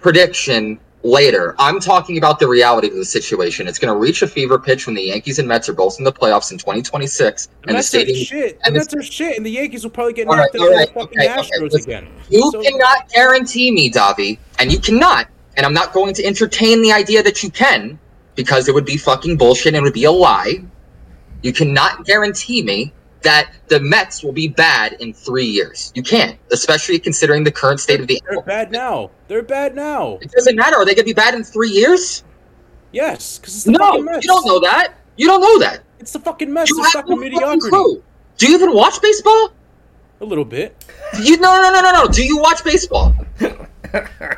[0.00, 1.54] prediction later.
[1.58, 3.66] I'm talking about the reality of the situation.
[3.68, 6.04] It's going to reach a fever pitch when the Yankees and Mets are both in
[6.04, 8.24] the playoffs in 2026, The and the stadium.
[8.24, 8.58] shit.
[8.64, 11.00] And the- Mets are shit, and the Yankees will probably get knocked out right, the
[11.00, 11.80] fucking okay, okay, listen.
[11.82, 12.08] again.
[12.28, 16.82] You So- cannot guarantee me, Davi, and you cannot, and I'm not going to entertain
[16.82, 17.98] the idea that you can,
[18.34, 20.62] because it would be fucking bullshit and it would be a lie.
[21.42, 22.92] You cannot guarantee me
[23.26, 25.92] that the Mets will be bad in three years.
[25.94, 28.20] You can't, especially considering the current state of the.
[28.28, 29.10] They're bad now.
[29.28, 30.18] They're bad now.
[30.22, 30.76] It doesn't matter.
[30.76, 32.24] Are they going to be bad in three years?
[32.92, 34.24] Yes, because it's the No, fucking Mets.
[34.24, 34.94] you don't know that.
[35.16, 35.82] You don't know that.
[35.98, 36.70] It's the fucking Mets.
[36.70, 37.68] You They're have stuck no in fucking mediocrity.
[37.70, 38.02] clue.
[38.38, 39.50] Do you even watch baseball?
[40.20, 40.76] A little bit.
[41.22, 42.08] You no no no no no.
[42.08, 43.14] Do you watch baseball?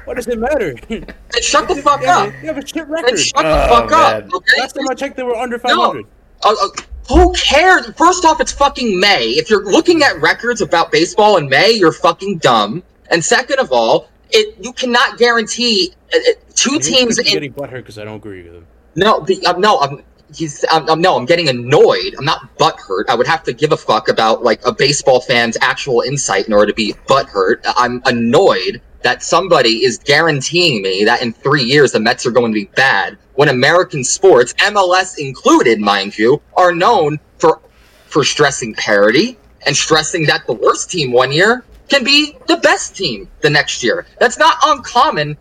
[0.04, 0.74] What does it matter?
[0.88, 1.06] Then
[1.40, 2.32] shut the fuck yeah, up.
[2.40, 3.18] They have a shit Then record.
[3.18, 4.32] shut the Oh, fuck up.
[4.32, 4.60] Okay.
[4.60, 6.04] Last time I checked, they were under 500.
[6.44, 6.68] Uh, uh,
[7.08, 7.90] who cares?
[7.96, 9.30] First off, it's fucking May.
[9.30, 12.82] If you're looking at records about baseball in May, you're fucking dumb.
[13.10, 17.34] And second of all, it you cannot guarantee uh, uh, two he's teams be in
[17.34, 18.66] getting butthurt because I don't agree with him.
[18.94, 20.02] No, the, um, no, I'm.
[20.34, 22.14] He's, I'm, I'm, no, I'm getting annoyed.
[22.18, 23.04] I'm not butthurt.
[23.08, 26.52] I would have to give a fuck about like a baseball fan's actual insight in
[26.52, 27.62] order to be butthurt.
[27.64, 32.52] I'm annoyed that somebody is guaranteeing me that in three years the Mets are going
[32.52, 37.60] to be bad when American sports, MLS included, mind you, are known for
[38.06, 42.96] for stressing parity and stressing that the worst team one year can be the best
[42.96, 44.06] team the next year.
[44.18, 45.36] That's not uncommon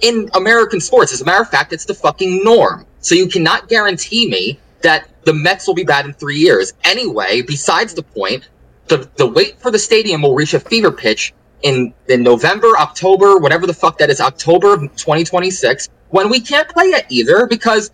[0.00, 1.12] in American sports.
[1.12, 2.86] As a matter of fact, it's the fucking norm.
[3.00, 6.72] So you cannot guarantee me that the Mets will be bad in three years.
[6.84, 8.48] Anyway, besides the point,
[8.88, 13.38] the, the wait for the stadium will reach a fever pitch in, in November, October,
[13.38, 17.90] whatever the fuck that is, October of 2026, when we can't play it either because,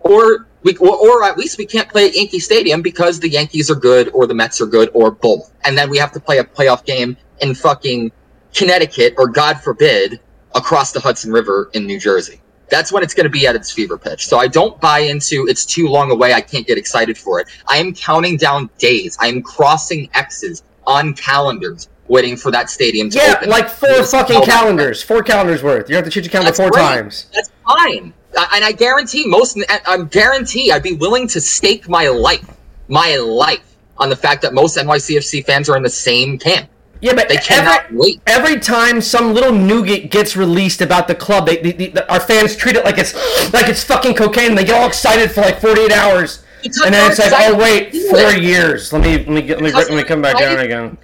[0.00, 3.70] or we, or, or at least we can't play at Yankee Stadium because the Yankees
[3.70, 5.52] are good or the Mets are good or both.
[5.64, 8.12] And then we have to play a playoff game in fucking
[8.54, 10.20] Connecticut or God forbid
[10.54, 12.40] across the Hudson River in New Jersey.
[12.70, 14.26] That's when it's going to be at its fever pitch.
[14.26, 16.32] So I don't buy into it's too long away.
[16.32, 17.48] I can't get excited for it.
[17.68, 19.16] I am counting down days.
[19.20, 23.48] I am crossing X's on calendars waiting for that stadium to Yeah, open.
[23.48, 25.88] like four fucking Oh, calendars, four calendars worth.
[25.88, 26.82] You have to change your calendar That's four great.
[26.82, 27.26] times.
[27.34, 28.12] That's fine.
[28.36, 32.44] I- And I guarantee most, I'm guarantee I'd be willing to stake my life,
[32.88, 33.60] my life
[33.96, 36.68] on the fact that most NYCFC fans are in the same camp.
[37.00, 38.20] Yeah, but They cannot every, wait.
[38.26, 42.56] every time some little nougat gets released about the club, they, they, they- our fans
[42.56, 43.14] treat it like it's
[43.52, 44.50] like it's fucking cocaine.
[44.50, 47.94] and They get all excited for like 48 hours, and then it's like, oh wait,
[48.10, 48.90] four years.
[48.92, 50.96] Let me let me get, let me, let me come back down again.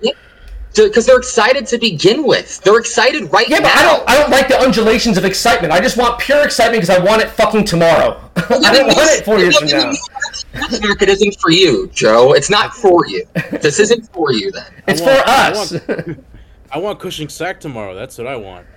[0.75, 2.61] Because they're excited to begin with.
[2.63, 3.65] They're excited right Yeah, now.
[3.65, 5.73] but I don't I don't like the undulations of excitement.
[5.73, 8.21] I just want pure excitement because I want it fucking tomorrow.
[8.37, 9.93] I don't want it four years from now.
[10.71, 12.33] This market isn't for you, Joe.
[12.35, 13.25] It's not for you.
[13.61, 14.67] This isn't for you then.
[14.87, 15.73] It's I for want- I us.
[15.89, 16.25] want-
[16.73, 17.95] I want Cushing sack tomorrow.
[17.97, 18.67] That's what I want.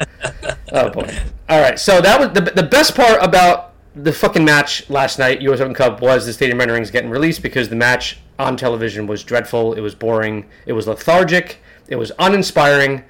[0.72, 1.08] Oh boy.
[1.50, 1.78] All right.
[1.78, 5.60] So that was the the best part about the fucking match last night, U.S.
[5.60, 9.74] Open Cup, was the stadium renderings getting released because the match on television was dreadful.
[9.76, 10.50] It was boring.
[10.66, 11.60] It was lethargic.
[11.88, 13.04] It was uninspiring,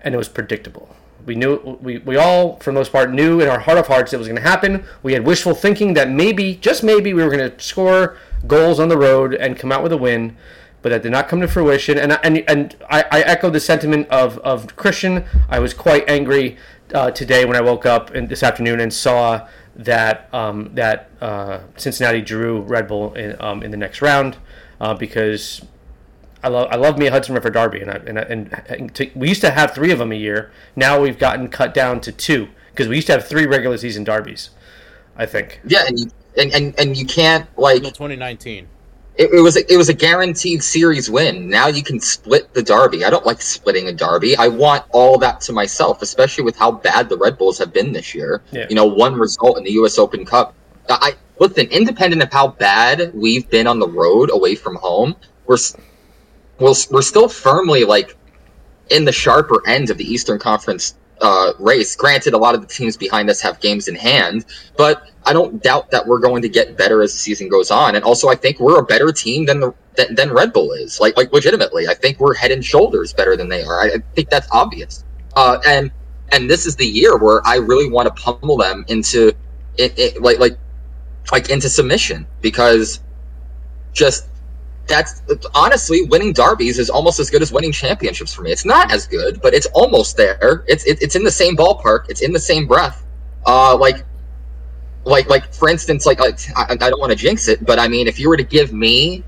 [0.00, 0.94] and it was predictable.
[1.24, 4.12] We knew we, we all, for the most part, knew in our heart of hearts
[4.12, 4.84] it was going to happen.
[5.02, 8.88] We had wishful thinking that maybe, just maybe, we were going to score goals on
[8.88, 10.36] the road and come out with a win
[10.86, 11.98] but that did not come to fruition.
[11.98, 15.24] And and and I, I echo the sentiment of, of Christian.
[15.48, 16.58] I was quite angry
[16.94, 21.58] uh, today when I woke up and this afternoon and saw that um, that uh,
[21.76, 24.36] Cincinnati drew Red Bull in um, in the next round
[24.80, 25.60] uh, because.
[26.46, 28.94] I love, I love me a Hudson River Derby, and I, and, I, and, and
[28.94, 30.52] to, we used to have three of them a year.
[30.76, 34.04] Now we've gotten cut down to two because we used to have three regular season
[34.04, 34.50] derbies.
[35.16, 35.60] I think.
[35.66, 38.68] Yeah, and you, and, and, and you can't like Until 2019.
[39.16, 41.48] it, it was a, it was a guaranteed series win.
[41.48, 43.04] Now you can split the derby.
[43.04, 44.36] I don't like splitting a derby.
[44.36, 47.92] I want all that to myself, especially with how bad the Red Bulls have been
[47.92, 48.42] this year.
[48.52, 48.66] Yeah.
[48.68, 49.98] You know, one result in the U.S.
[49.98, 50.54] Open Cup.
[50.88, 55.16] I listen, independent of how bad we've been on the road away from home,
[55.46, 55.58] we're
[56.58, 58.16] we're, we're still firmly like
[58.90, 61.96] in the sharper end of the Eastern Conference uh, race.
[61.96, 64.44] Granted, a lot of the teams behind us have games in hand,
[64.76, 67.94] but I don't doubt that we're going to get better as the season goes on.
[67.94, 71.00] And also, I think we're a better team than the than, than Red Bull is.
[71.00, 73.80] Like like legitimately, I think we're head and shoulders better than they are.
[73.80, 75.04] I, I think that's obvious.
[75.34, 75.90] Uh, and
[76.32, 79.32] and this is the year where I really want to pummel them into
[79.78, 80.58] it, it like like
[81.32, 83.00] like into submission because
[83.92, 84.28] just
[84.86, 85.22] that's
[85.54, 88.52] honestly winning derbies is almost as good as winning championships for me.
[88.52, 90.64] It's not as good, but it's almost there.
[90.68, 92.08] It's it, it's in the same ballpark.
[92.08, 93.04] It's in the same breath.
[93.44, 94.04] Uh, like
[95.04, 97.88] like like for instance, like, like I, I don't want to jinx it, but I
[97.88, 99.24] mean, if you were to give me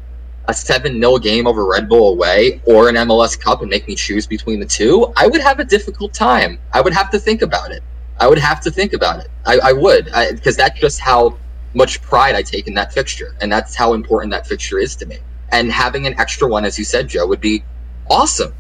[0.49, 3.95] a seven 0 game over Red Bull away or an MLS Cup and make me
[3.95, 6.59] choose between the two, I would have a difficult time.
[6.73, 7.83] I would have to think about it.
[8.19, 9.31] I would have to think about it.
[9.47, 11.39] I, I would because that's just how
[11.75, 15.07] much pride I take in that fixture, and that's how important that fixture is to
[15.07, 15.19] me.
[15.51, 17.65] And having an extra one, as you said, Joe, would be
[18.11, 18.55] awesome.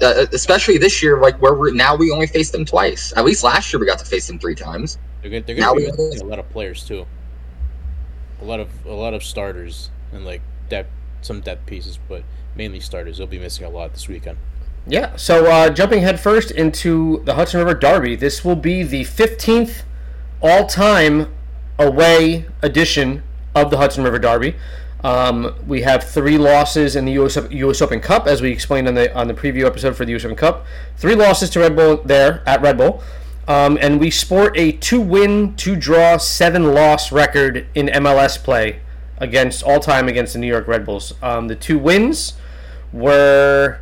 [0.00, 3.12] Uh, especially this year, like where we're now, we only faced them twice.
[3.16, 4.98] At least last year, we got to face them three times.
[5.22, 7.06] They're gonna, they're Now gonna be we- missing a lot of players too.
[8.40, 10.90] A lot of a lot of starters and like depth,
[11.22, 12.22] some depth pieces, but
[12.54, 13.18] mainly starters.
[13.18, 14.38] They'll be missing a lot this weekend.
[14.86, 19.82] Yeah, so uh, jumping headfirst into the Hudson River Derby, this will be the 15th
[20.40, 21.34] all time
[21.78, 23.22] away edition
[23.54, 24.54] of the Hudson River Derby.
[25.04, 28.94] Um, we have three losses in the US, US Open Cup, as we explained on
[28.94, 30.66] the on the preview episode for the US Open Cup.
[30.96, 33.02] Three losses to Red Bull there at Red Bull.
[33.46, 38.80] Um, and we sport a two win, two draw, seven loss record in MLS play
[39.18, 41.14] against all time against the New York Red Bulls.
[41.22, 42.34] Um, the two wins
[42.92, 43.80] were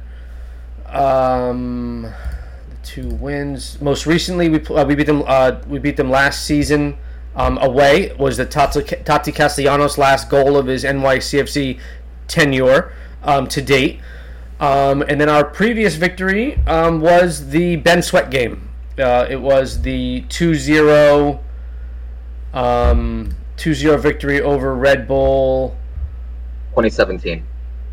[0.86, 3.80] um, the two wins.
[3.80, 5.24] Most recently, we uh, we beat them.
[5.26, 6.98] Uh, we beat them last season
[7.36, 8.12] um, away.
[8.18, 11.78] Was the Taty, Taty Castellanos' last goal of his NYCFC
[12.26, 14.00] tenure um, to date.
[14.58, 18.70] Um, and then our previous victory um, was the Ben Sweat game.
[18.98, 21.38] Uh, it was the 2-0
[22.54, 25.76] um, 2-0 victory over Red Bull.
[26.70, 27.44] 2017.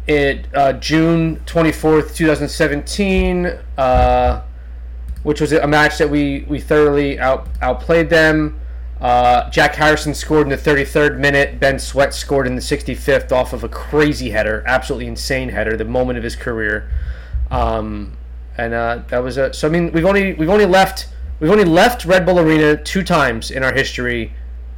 [0.08, 3.46] it uh, June 24th, 2017,
[3.78, 4.42] uh,
[5.24, 8.60] which was a match that we, we thoroughly out outplayed them.
[9.04, 11.60] Uh, Jack Harrison scored in the 33rd minute.
[11.60, 15.84] Ben Sweat scored in the 65th off of a crazy header, absolutely insane header, the
[15.84, 16.90] moment of his career.
[17.52, 18.16] Um,
[18.58, 21.10] and uh, that was a so I mean we've only we've only left
[21.42, 24.32] we've only left Red Bull Arena two times in our history,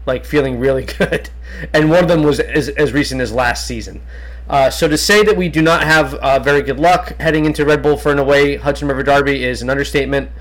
[0.08, 1.30] like feeling really good,
[1.72, 4.02] and one of them was as, as recent as last season.
[4.50, 7.64] Uh, so to say that we do not have uh, very good luck heading into
[7.64, 10.32] Red Bull for an away Hudson River Derby is an understatement.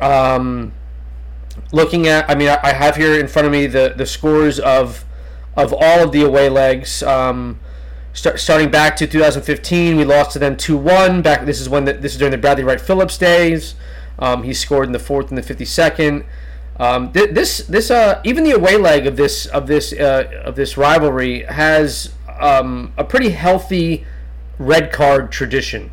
[0.00, 0.72] Um,
[1.72, 5.04] looking at, I mean, I, have here in front of me the, the scores of
[5.54, 7.02] of all of the away legs.
[7.02, 7.60] Um,
[8.12, 11.22] start, starting back to 2015, we lost to them 2-1.
[11.22, 13.74] Back this is when the, this is during the Bradley Wright Phillips days.
[14.18, 16.24] Um, he scored in the fourth and the 52nd.
[16.80, 20.56] Um, th- this this uh, even the away leg of this of this uh, of
[20.56, 24.06] this rivalry has um, a pretty healthy
[24.58, 25.90] red card tradition.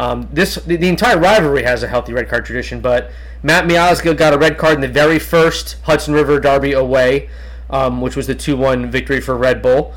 [0.00, 3.10] Um, this the, the, entire rivalry has a healthy red card tradition, but
[3.42, 7.28] Matt Miazga got a red card in the very first Hudson River Derby away,
[7.68, 9.92] um, which was the 2-1 victory for Red Bull.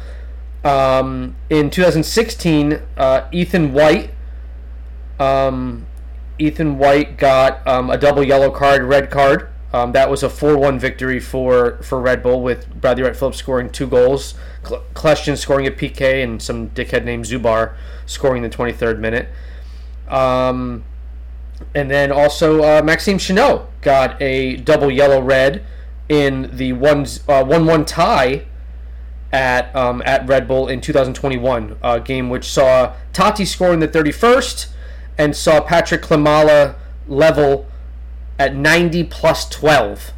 [0.65, 4.11] Um, in 2016, uh, Ethan White,
[5.21, 5.85] um,
[6.37, 9.47] Ethan White got um, a double yellow card, red card.
[9.71, 13.69] Um, that was a 4-1 victory for, for Red Bull with Bradley Wright Phillips scoring
[13.69, 14.33] two goals,
[14.63, 17.75] Kljestan scoring a PK, and some dickhead named Zubar
[18.05, 19.29] scoring the 23rd minute.
[20.07, 20.83] Um,
[21.73, 25.65] and then also uh, Maxime Chanot got a double yellow red
[26.09, 28.45] in the one uh, one one tie
[29.31, 33.87] at um, at Red Bull in 2021 uh, game, which saw Taty score in the
[33.87, 34.67] 31st
[35.17, 36.75] and saw Patrick Klimala
[37.07, 37.67] level
[38.39, 40.11] at 90 plus 12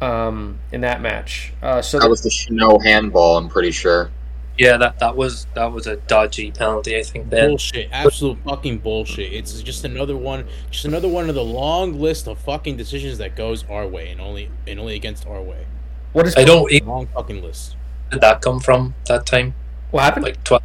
[0.00, 1.52] um, in that match.
[1.62, 4.10] Uh, so that was the Chanot handball, I'm pretty sure.
[4.56, 6.96] Yeah, that, that was that was a dodgy penalty.
[6.96, 9.32] I think then bullshit, absolute fucking bullshit.
[9.32, 13.34] It's just another one, just another one of the long list of fucking decisions that
[13.34, 15.66] goes our way and only and only against our way.
[16.12, 17.74] What is I don't long fucking list.
[18.12, 19.54] Did that come from that time?
[19.90, 20.24] What happened?
[20.24, 20.62] Like twelve.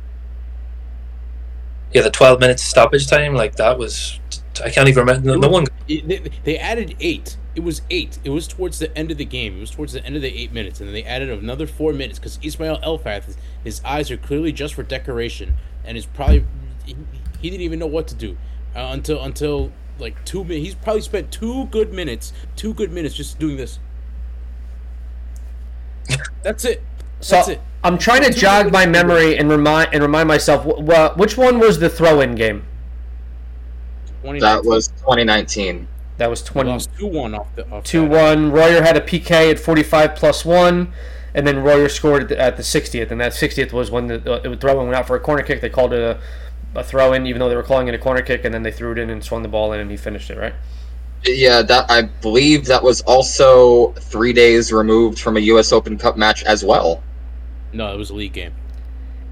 [1.92, 3.34] Yeah, the twelve minutes stoppage time.
[3.34, 4.20] Like that was.
[4.64, 5.30] I can't even remember.
[5.30, 5.66] No, no one.
[5.88, 8.20] They, they added eight it was eight.
[8.24, 9.58] It was towards the end of the game.
[9.58, 11.94] It was towards the end of the eight minutes, and then they added another four
[11.94, 16.46] minutes because Ismail Elfath, his eyes are clearly just for decoration, and is probably
[16.86, 16.96] he,
[17.42, 18.38] he didn't even know what to do
[18.76, 20.66] uh, until until like two minutes.
[20.66, 23.80] He's probably spent two good minutes, two good minutes just doing this.
[26.44, 26.82] That's it.
[27.20, 27.62] So That's it.
[27.84, 31.80] I'm trying to jog my memory and remind and remind myself wh- which one was
[31.80, 32.66] the throw-in game.
[34.40, 35.88] That was 2019.
[36.20, 36.70] That was 20.
[36.70, 37.70] lost 2 1 off the.
[37.72, 38.52] Off 2 1.
[38.52, 40.92] Royer had a PK at 45 plus 1,
[41.34, 44.34] and then Royer scored at the, at the 60th, and that 60th was when the,
[44.34, 45.62] uh, it throw in went out for a corner kick.
[45.62, 46.20] They called it a,
[46.78, 48.72] a throw in, even though they were calling it a corner kick, and then they
[48.72, 50.54] threw it in and swung the ball in, and he finished it, right?
[51.26, 55.72] Yeah, that I believe that was also three days removed from a U.S.
[55.72, 57.02] Open Cup match as well.
[57.72, 58.54] No, it was a league game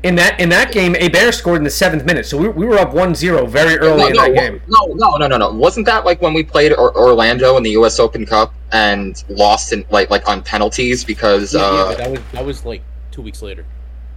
[0.07, 2.77] in that in that game, Heber scored in the seventh minute, so we, we were
[2.77, 4.61] up 1-0 very early no, in no, that game.
[4.67, 5.51] No, no, no, no, no.
[5.51, 7.99] Wasn't that like when we played or- Orlando in the U.S.
[7.99, 12.19] Open Cup and lost in like like on penalties because yeah, uh, yeah, that was
[12.31, 13.65] that was like two weeks later.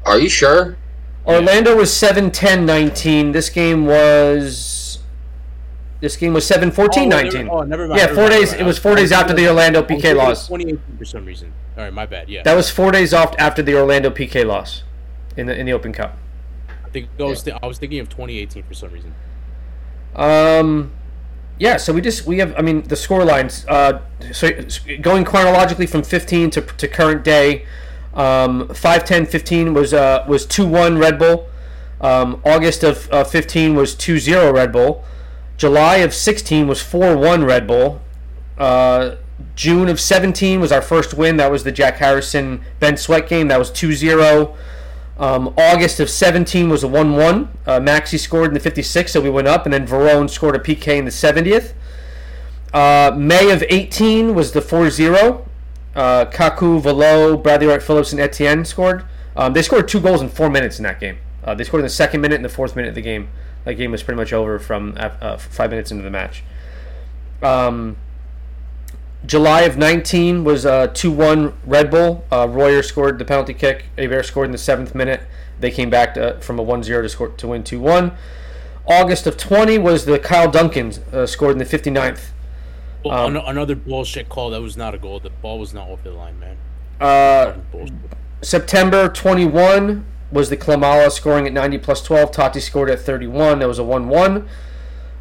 [0.06, 0.76] Are you sure?
[1.26, 3.34] Orlando was 7-10-19.
[3.34, 5.00] This game was
[6.00, 6.70] this game was 7-14-19.
[6.70, 8.00] Oh, never, oh, never mind.
[8.00, 8.54] Yeah, four days.
[8.54, 10.46] It was four days after the Orlando PK loss.
[10.46, 11.52] 2018 for some reason.
[11.76, 12.30] All right, my bad.
[12.30, 12.42] Yeah.
[12.42, 14.82] That was four days off after the Orlando PK loss
[15.36, 16.16] in the in the Open Cup.
[16.84, 19.14] I think I was, th- I was thinking of 2018 for some reason.
[20.16, 20.92] Um,
[21.58, 21.76] yeah.
[21.76, 22.54] So we just we have.
[22.58, 23.64] I mean, the score lines.
[23.68, 24.00] Uh,
[24.32, 24.50] so
[25.00, 27.64] going chronologically from 15 to, to current day.
[28.12, 31.48] Um, 5 10 15 was uh, was 2 1 Red Bull.
[32.00, 35.04] Um, August of uh, 15 was 2 0 Red Bull.
[35.56, 38.00] July of 16 was 4 1 Red Bull.
[38.58, 39.16] Uh,
[39.54, 41.36] June of 17 was our first win.
[41.36, 43.48] That was the Jack Harrison Ben Sweat game.
[43.48, 44.56] That was 2 0.
[45.20, 47.48] Um, August of 17 was a 1 1.
[47.66, 50.58] Uh, Maxi scored in the 56th, so we went up, and then Verone scored a
[50.58, 51.74] PK in the 70th.
[52.72, 55.46] Uh, May of 18 was the 4 0.
[55.94, 59.04] Uh, Kaku, Valot, Bradley Wright Phillips, and Etienne scored.
[59.36, 61.18] Um, they scored two goals in four minutes in that game.
[61.44, 63.28] Uh, they scored in the second minute and the fourth minute of the game.
[63.64, 66.42] That game was pretty much over from uh, five minutes into the match.
[67.42, 67.98] Um,
[69.24, 72.24] July of 19 was a 2 1 Red Bull.
[72.32, 73.86] Uh, Royer scored the penalty kick.
[73.96, 75.22] Heber scored in the seventh minute.
[75.58, 78.12] They came back to, from a 1 0 to, score, to win 2 1.
[78.86, 82.30] August of 20 was the Kyle Duncan uh, scored in the 59th.
[83.04, 84.50] Well, um, another bullshit call.
[84.50, 85.20] That was not a goal.
[85.20, 86.56] The ball was not off the line, man.
[87.00, 87.56] Uh,
[88.42, 92.30] September 21, was the Klimala scoring at 90 plus 12.
[92.30, 93.58] Taty scored at 31.
[93.58, 94.48] That was a 1 1.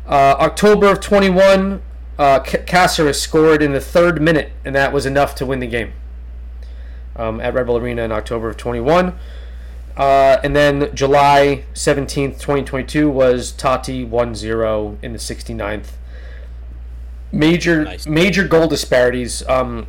[0.08, 1.82] Uh, October of 21,
[2.20, 5.93] uh, Cásseres scored in the third minute, and that was enough to win the game
[7.15, 9.17] um, at Red Bull Arena in October of 21.
[9.95, 15.91] Uh, and then July 17th, 2022 was Taty 1 0 in the 69th.
[17.32, 18.05] Major Nice.
[18.05, 19.47] major goal disparities.
[19.47, 19.88] Um,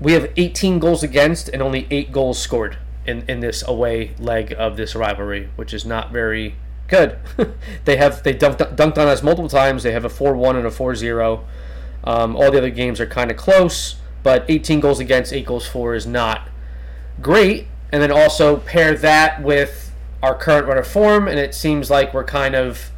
[0.00, 4.54] we have 18 goals against and only 8 goals scored in, in this away leg
[4.56, 6.54] of this rivalry, which is not very
[6.92, 7.18] good.
[7.86, 9.82] they have they dunked, dunked on us multiple times.
[9.82, 11.42] They have a 4-1 and a 4-0.
[12.04, 15.66] Um, all the other games are kind of close, but 18 goals against, 8 goals
[15.66, 16.48] for is not
[17.20, 17.66] great.
[17.90, 22.12] And then also pair that with our current run of form, and it seems like
[22.14, 22.91] we're kind of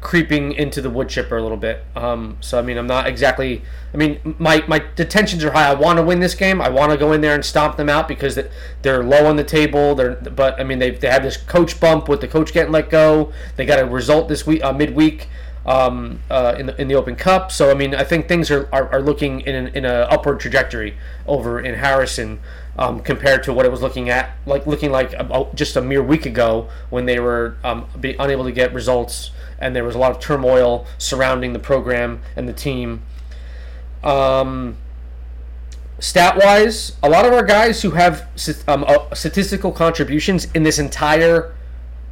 [0.00, 1.84] creeping into the wood chipper a little bit.
[1.96, 3.62] Um, so I mean, I'm not exactly.
[3.92, 5.70] I mean, my my the tensions are high.
[5.70, 6.60] I want to win this game.
[6.60, 8.48] I want to go in there and stomp them out because they-
[8.82, 9.94] they're low on the table.
[9.94, 12.90] They're but I mean they they have this coach bump with the coach getting let
[12.90, 13.32] go.
[13.56, 15.28] They got a result this week uh, midweek.
[15.64, 18.68] Um, uh, in the in the Open Cup, so I mean, I think things are,
[18.72, 22.38] are, are looking in an, in a upward trajectory over in Harrison
[22.78, 26.04] um, compared to what it was looking at like looking like about just a mere
[26.04, 30.10] week ago when they were um, unable to get results and there was a lot
[30.10, 33.02] of turmoil surrounding the program and the team.
[34.04, 34.76] Um,
[35.98, 38.28] stat wise, a lot of our guys who have
[38.68, 41.54] um, uh, statistical contributions in this entire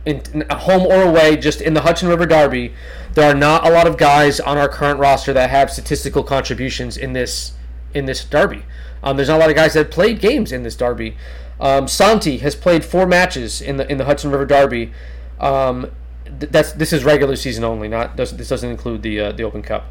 [0.05, 2.75] in, in home or away, just in the Hudson River Derby,
[3.15, 6.97] there are not a lot of guys on our current roster that have statistical contributions
[6.97, 7.53] in this
[7.95, 8.65] in this derby.
[9.03, 11.17] Um, there's not a lot of guys that played games in this derby.
[11.61, 14.93] Um, Santi has played four matches in the in the Hudson River Derby.
[15.41, 15.91] Um,
[16.25, 17.89] th- that's this is regular season only.
[17.89, 19.87] Not doesn't this doesn't include the uh, the Open Cup.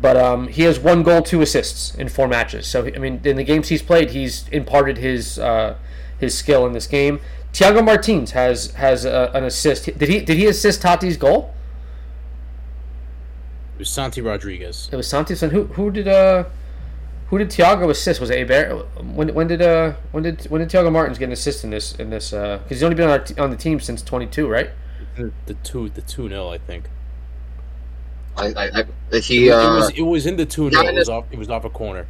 [0.00, 2.66] But um, he has one goal, two assists in four matches.
[2.66, 5.76] So I mean, in the games he's played, he's imparted his uh,
[6.18, 7.20] his skill in this game.
[7.52, 9.84] Thiago Martins has has uh, an assist.
[9.84, 11.54] Did he did he assist Taty's goal?
[13.76, 14.88] It was Santi Rodriguez.
[14.92, 15.34] It was Santi.
[15.40, 16.44] And who who did uh
[17.28, 18.20] who did Thiago assist?
[18.20, 18.84] Was it Heber?
[19.00, 21.94] When when did uh when did when did Thiago Martins get an assist in this
[21.94, 22.30] in this?
[22.30, 24.70] Because he's only been on our t- on the team since 22, right?
[25.46, 26.88] The two, the two 0 I think.
[28.36, 31.08] I, I, I he it uh was, it was in the two 0 It was
[31.08, 31.24] off.
[31.30, 32.06] It was off a corner.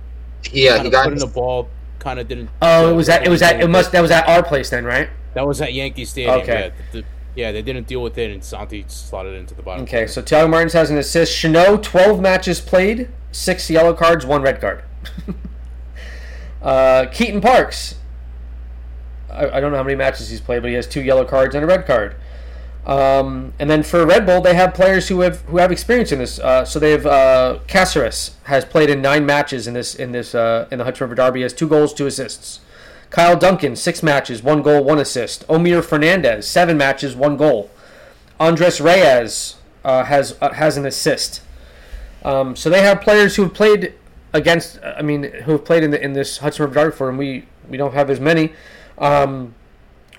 [0.51, 1.69] yeah he Kinda got put in the ball.
[1.99, 2.51] Kind of didn't.
[2.63, 4.85] Oh, it was at it was at it must that was at our place then,
[4.85, 5.09] right?
[5.35, 6.41] That was at Yankee Stadium.
[6.41, 6.53] Okay.
[6.53, 9.63] Yeah, the, the- yeah, they didn't deal with it, and Santi slotted it into the
[9.63, 9.83] bottom.
[9.83, 11.37] Okay, so Thiago Martins has an assist.
[11.37, 14.85] Chanot, 12 matches played, six yellow cards, one red card.
[16.63, 17.97] uh, Keaton Parks,
[19.31, 21.57] I, I don't know how many matches he's played, but he has two yellow cards
[21.57, 22.15] and a red card.
[22.87, 26.19] Um, and then for Red Bull, they have players who have who have experience in
[26.19, 26.39] this.
[26.39, 30.35] Uh, so they have uh, Cásseres has played in nine matches in this in this
[30.35, 31.41] uh, in the Hudson River Derby.
[31.41, 32.61] He has two goals, two assists.
[33.09, 35.47] Kyle Duncan, six matches, one goal, one assist.
[35.47, 37.71] Omir Fernandez, seven matches, one goal.
[38.39, 41.41] Andres Reyes uh, has uh, has an assist.
[42.23, 43.95] Um, so they have players who have played
[44.35, 44.79] against.
[44.83, 47.47] I mean, who have played in the in this Hudson River Derby for, and we
[47.69, 48.53] we don't have as many.
[48.99, 49.55] Um,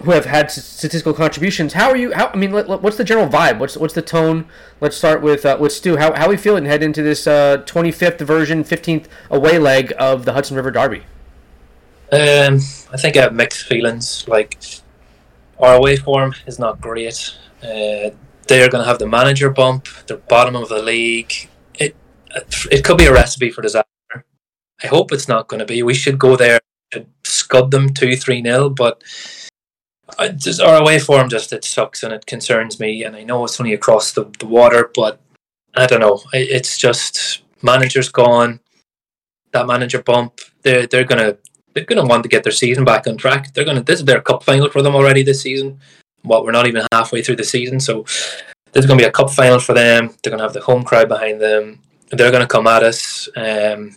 [0.03, 1.73] who have had statistical contributions?
[1.73, 2.13] How are you?
[2.13, 3.59] How I mean, let, let- what's the general vibe?
[3.59, 4.45] What's what's the tone?
[4.81, 5.97] Let's start with uh, with Stu.
[5.97, 10.33] How how we feeling head into this uh, 25th version, 15th away leg of the
[10.33, 11.03] Hudson River Derby?
[12.11, 12.59] Um,
[12.91, 14.27] I think I have mixed feelings.
[14.27, 14.57] Like
[15.59, 17.35] our away form is not great.
[17.63, 18.11] Uh,
[18.47, 19.87] they're going to have the manager bump.
[20.07, 21.33] They're bottom of the league.
[21.79, 21.95] It
[22.71, 23.89] it could be a recipe for disaster.
[24.83, 25.81] I hope it's not going to be.
[25.83, 26.59] We should go there
[27.23, 28.69] scud them two three nil.
[28.69, 29.01] But
[30.35, 33.03] Just our away form just it sucks and it concerns me.
[33.03, 35.19] And I know it's only across the, the water, but
[35.75, 36.21] I don't know.
[36.33, 38.59] It's just manager's gone.
[39.51, 40.39] That manager bump.
[40.61, 41.37] They're they're gonna
[41.73, 43.53] they're to want to get their season back on track.
[43.53, 43.81] They're to.
[43.81, 45.79] This is their cup final for them already this season.
[46.23, 48.05] Well, we're not even halfway through the season, so
[48.71, 50.13] there's to be a cup final for them.
[50.23, 51.81] They're to have the home crowd behind them.
[52.09, 53.27] They're to come at us.
[53.35, 53.95] Um,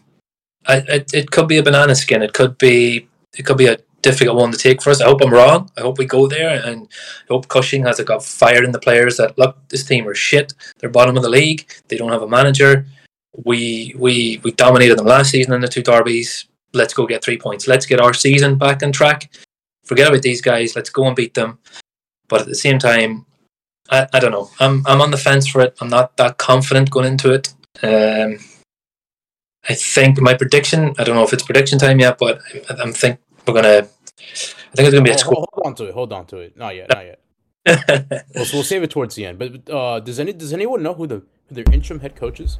[0.66, 2.22] I, it, it could be a banana skin.
[2.22, 3.08] It could be.
[3.36, 5.00] It could be a difficult one to take for us.
[5.00, 5.70] I hope I'm wrong.
[5.76, 6.88] I hope we go there, and
[7.28, 9.56] I hope Cushing has got fire in the players that look.
[9.68, 10.54] This team are shit.
[10.78, 11.70] They're bottom of the league.
[11.88, 12.86] They don't have a manager.
[13.44, 17.38] We we we dominated them last season in the two derbies let's go get three
[17.38, 17.66] points.
[17.66, 19.30] Let's get our season back on track.
[19.84, 20.76] Forget about these guys.
[20.76, 21.58] Let's go and beat them.
[22.28, 23.26] But at the same time,
[23.90, 24.50] I, I don't know.
[24.60, 25.76] I'm I'm on the fence for it.
[25.80, 27.54] I'm not that confident going into it.
[27.82, 28.38] Um,
[29.68, 30.94] I think my prediction.
[30.98, 32.40] I don't know if it's prediction time yet, but
[32.70, 33.18] I, I'm think
[33.48, 33.78] we're gonna.
[33.78, 35.34] I think it's gonna be a Hold, score.
[35.34, 35.94] hold, hold on to it.
[35.94, 36.56] Hold on to it.
[36.56, 36.88] Not yet.
[36.94, 37.20] Not yet.
[38.34, 39.38] We'll, we'll save it towards the end.
[39.38, 42.58] But uh, does any does anyone know who the who their interim head coach is?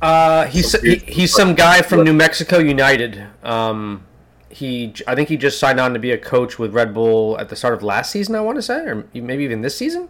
[0.00, 3.26] Uh, he's he, he's some guy from New Mexico United.
[3.42, 4.04] Um,
[4.48, 7.48] he I think he just signed on to be a coach with Red Bull at
[7.48, 8.34] the start of last season.
[8.34, 10.08] I want to say, or maybe even this season.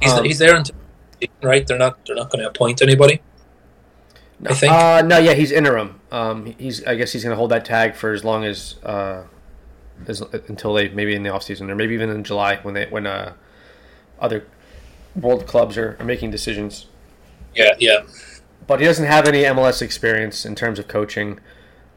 [0.00, 0.76] He's, Um, he's there until
[1.42, 1.66] right.
[1.66, 2.04] They're not.
[2.06, 3.20] They're not going to appoint anybody.
[4.46, 4.72] I think.
[4.72, 6.00] Uh, no, yeah, he's interim.
[6.10, 9.24] Um, he's I guess he's going to hold that tag for as long as uh,
[10.06, 12.86] as until they maybe in the off season or maybe even in July when they
[12.86, 13.34] when uh,
[14.18, 14.46] other
[15.14, 16.86] world clubs are, are making decisions.
[17.54, 18.02] yeah, yeah.
[18.66, 21.40] But he doesn't have any MLS experience in terms of coaching.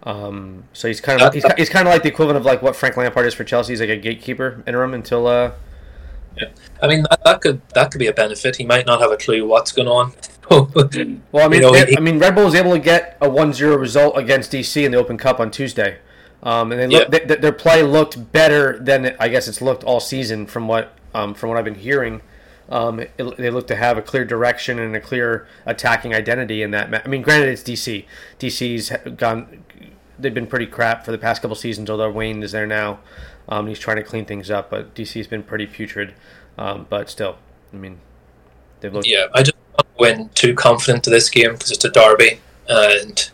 [0.03, 2.75] Um, so he's kind of he's, he's kind of like the equivalent of like what
[2.75, 3.73] Frank Lampard is for Chelsea.
[3.73, 5.51] He's like a gatekeeper interim until uh,
[6.81, 8.57] I mean, that, that could that could be a benefit.
[8.57, 10.13] He might not have a clue what's going on.
[10.51, 13.17] Well, I mean, You know, they- he- I mean, Red Bull was able to get
[13.21, 15.97] a 1-0 result against DC in the Open Cup on Tuesday,
[16.43, 17.19] um, and they look, Yeah.
[17.19, 21.33] th- their play looked better than I guess it's looked all season from what um,
[21.33, 22.21] from what I've been hearing.
[22.69, 26.71] Um, it, they look to have a clear direction and a clear attacking identity in
[26.71, 26.89] that.
[26.91, 28.05] Ma- I mean, granted, it's DC.
[28.39, 29.63] DC's gone.
[30.19, 31.89] They've been pretty crap for the past couple seasons.
[31.89, 32.99] Although Wayne is there now,
[33.47, 34.69] um, he's trying to clean things up.
[34.69, 36.13] But DC's been pretty putrid.
[36.57, 37.37] Um, but still,
[37.73, 37.99] I mean,
[38.79, 39.07] they've looked.
[39.07, 39.55] yeah, I just
[39.97, 43.29] don't too confident to this game because it's a derby, and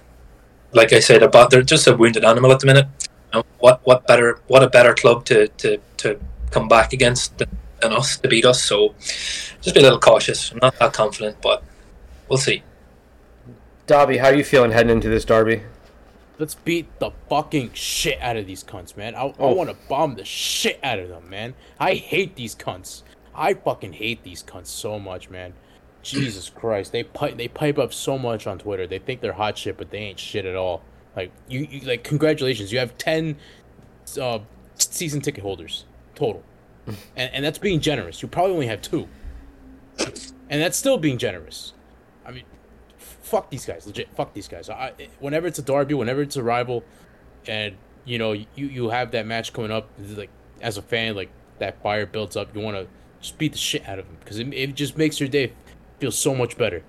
[0.72, 2.88] like I said, about they're just a wounded animal at the minute.
[3.34, 6.20] Know, what what better what a better club to to, to
[6.52, 7.50] come back against than,
[7.82, 8.64] than us to beat us?
[8.64, 8.96] So
[9.62, 10.52] just be a little cautious.
[10.52, 11.64] I'm not that confident, but
[12.28, 12.64] we'll see.
[13.88, 15.64] Davi, how are you feeling heading into this derby?
[16.40, 19.14] Let's beat the fucking shit out of these cunts, man.
[19.14, 19.54] I, I Oh.
[19.54, 21.54] want to bomb the shit out of them, man.
[21.80, 23.04] I hate these cunts.
[23.36, 25.54] I fucking hate these cunts so much, man.
[26.02, 28.88] Jesus Christ, they pipe they pipe up so much on Twitter.
[28.88, 30.82] They think they're hot shit, but they ain't shit at all.
[31.16, 33.36] Like you, you like congratulations, you have ten
[34.20, 34.40] uh,
[34.76, 35.84] season ticket holders
[36.16, 36.42] total,
[36.88, 36.98] and,
[37.34, 38.22] and that's being generous.
[38.22, 39.10] You probably only have two,
[40.50, 41.74] and that's still being generous.
[43.30, 44.10] I mean, fuck these guys, legit.
[44.16, 44.70] Fuck these guys.
[44.70, 46.84] I, whenever it's a derby, whenever it's a rival,
[47.48, 47.76] and
[48.06, 50.30] you know you you have that match coming up, like
[50.62, 52.56] as a fan, like that fire builds up.
[52.56, 52.88] You want to
[53.22, 55.54] just beat the shit out of them because it, it just makes your day
[56.00, 56.84] feel so much better.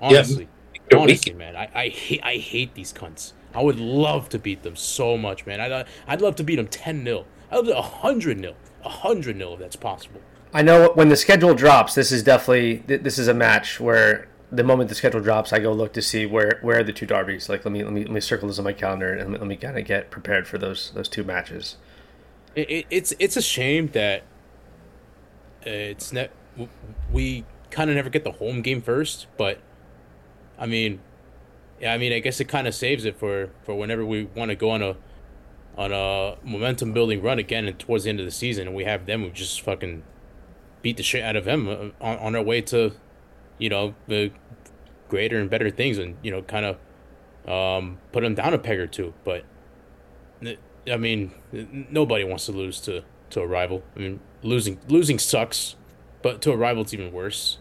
[0.00, 0.48] Honestly,
[0.90, 1.38] Your honestly, week.
[1.38, 3.32] man, I, I hate I hate these cunts.
[3.54, 5.60] I would love to beat them so much, man.
[5.60, 9.58] I'd I'd love to beat them ten 0 I'd love hundred 0 hundred 0 if
[9.58, 10.20] that's possible.
[10.52, 14.64] I know when the schedule drops, this is definitely this is a match where the
[14.64, 17.48] moment the schedule drops, I go look to see where where are the two derbies.
[17.48, 19.56] Like let me let me let me circle this on my calendar and let me
[19.56, 21.76] kind of get prepared for those those two matches.
[22.54, 24.22] it, it, it's it's a shame that
[25.66, 26.30] uh, it's ne-
[27.12, 29.58] we kind of never get the home game first, but
[30.58, 31.00] I mean,
[31.80, 34.50] yeah, I mean, I guess it kind of saves it for for whenever we want
[34.50, 34.96] to go on a
[35.76, 38.84] on a momentum building run again and towards the end of the season, and we
[38.84, 40.02] have them who just fucking
[40.82, 42.92] beat the shit out of them uh, on, on our way to,
[43.58, 44.30] you know, the
[45.08, 48.78] greater and better things, and you know, kind of um, put them down a peg
[48.78, 49.44] or two, but.
[50.90, 51.34] I mean,
[51.90, 53.82] nobody wants to lose to, to a rival.
[53.94, 55.76] I mean, losing losing sucks,
[56.22, 57.58] but to a rival it's even worse.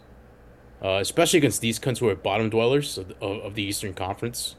[0.82, 4.56] Uh, especially against these cunts who are bottom dwellers of, of, of the Eastern Conference.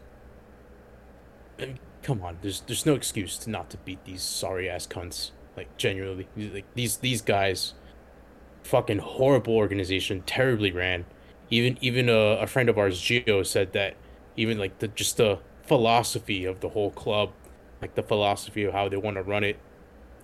[1.58, 4.86] I mean, come on, there's there's no excuse to not to beat these sorry ass
[4.86, 5.30] cunts.
[5.56, 7.74] Like genuinely, like these these guys,
[8.64, 11.04] fucking horrible organization, terribly ran.
[11.50, 13.94] Even even a, a friend of ours, Gio, said that
[14.36, 17.30] even like the just the philosophy of the whole club
[17.80, 19.58] like the philosophy of how they want to run it.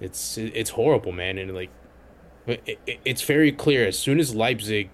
[0.00, 1.70] It's it's horrible, man, and like
[2.46, 4.90] it, it, it's very clear as soon as Leipzig,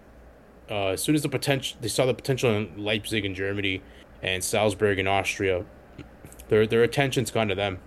[0.71, 3.83] uh, as soon as the potential they saw the potential in Leipzig in Germany
[4.23, 5.65] and Salzburg in Austria,
[6.49, 7.79] their their attention's gone to them.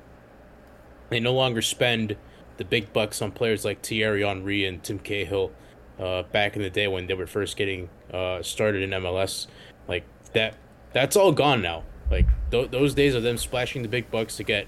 [1.10, 2.18] They no longer spend
[2.58, 5.52] the big bucks on players like Thierry Henry and Tim Cahill,
[6.00, 9.48] uh, back in the day when they were first getting uh, started in MLS.
[9.88, 10.56] Like that,
[10.94, 11.84] that's all gone now.
[12.10, 14.68] Like th- those days of them splashing the big bucks to get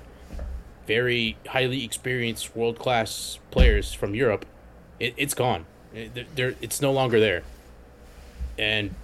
[0.87, 4.45] very highly experienced world class players from Europe,
[4.99, 5.65] it, it's gone.
[5.93, 7.43] It, they're, it's no longer there.
[8.57, 8.95] And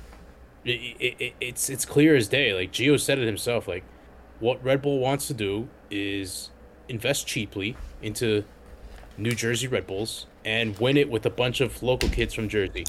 [0.63, 2.53] it, it, it's it's clear as day.
[2.53, 3.67] Like Gio said it himself.
[3.67, 3.83] Like
[4.39, 6.49] what Red Bull wants to do is
[6.87, 8.43] invest cheaply into
[9.17, 12.85] New Jersey Red Bulls and win it with a bunch of local kids from Jersey.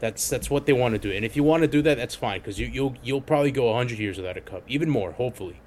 [0.00, 1.10] That's that's what they want to do.
[1.10, 3.72] And if you want to do that, that's fine because you you'll you'll probably go
[3.74, 5.60] hundred years without a cup, even more, hopefully.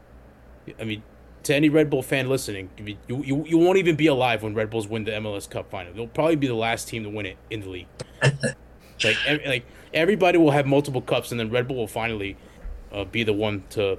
[0.79, 1.03] I mean,
[1.43, 4.69] to any Red Bull fan listening, you you, you won't even be alive when Red
[4.69, 5.93] Bulls win the MLS Cup final.
[5.93, 7.87] They'll probably be the last team to win it in the league.
[9.03, 12.37] like ev- like everybody will have multiple cups, and then Red Bull will finally
[12.91, 13.97] uh, be the one to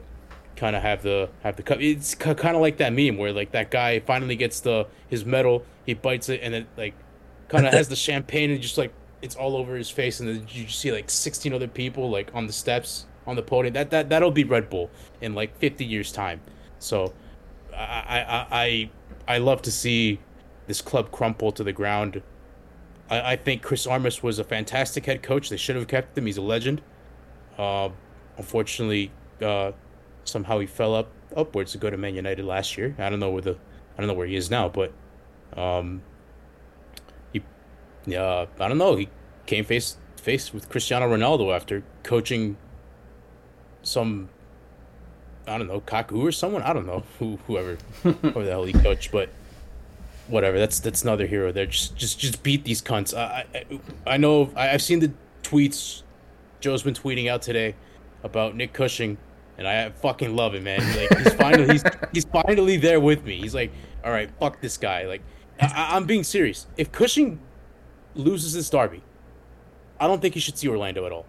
[0.57, 1.81] kind of have the have the cup.
[1.81, 5.65] It's kind of like that meme where like that guy finally gets the his medal,
[5.85, 6.95] he bites it, and then like
[7.49, 8.93] kind of has the champagne and just like
[9.23, 12.47] it's all over his face, and then you see like sixteen other people like on
[12.47, 13.73] the steps on the podium.
[13.75, 16.41] That that that'll be Red Bull in like fifty years time.
[16.79, 17.15] So
[17.75, 18.91] I, I I
[19.29, 20.19] I love to see
[20.67, 22.23] this club crumple to the ground.
[23.09, 25.49] I, I think Chris Armas was a fantastic head coach.
[25.49, 26.27] They should have kept him.
[26.27, 26.83] He's a legend.
[27.57, 27.91] Uh,
[28.37, 29.73] unfortunately, uh,
[30.25, 32.95] somehow he fell up upwards to go to Man United last year.
[32.99, 33.57] I don't know where the
[33.97, 34.93] I don't know where he is now, but
[35.57, 36.03] um,
[38.07, 38.97] yeah I don't know.
[38.97, 39.09] He
[39.47, 42.57] came face to face with Cristiano Ronaldo after coaching
[43.83, 44.29] some
[45.47, 46.63] I don't know Kaku or someone.
[46.63, 49.31] I don't know who whoever whoever the hell he coached, but
[50.29, 50.59] whatever.
[50.59, 51.67] That's that's another hero there.
[51.67, 53.17] Just just just beat these cunts.
[53.17, 56.03] I I, I know I, I've seen the tweets.
[56.61, 57.75] Joe's been tweeting out today
[58.23, 59.19] about Nick Cushing,
[59.59, 60.81] and I fucking love it, man.
[60.97, 63.41] Like he's finally he's he's finally there with me.
[63.41, 63.73] He's like,
[64.05, 65.07] all right, fuck this guy.
[65.07, 65.23] Like
[65.61, 66.67] I, I'm being serious.
[66.77, 67.41] If Cushing
[68.15, 69.03] loses this derby,
[70.01, 71.27] I don't think he should see Orlando at all.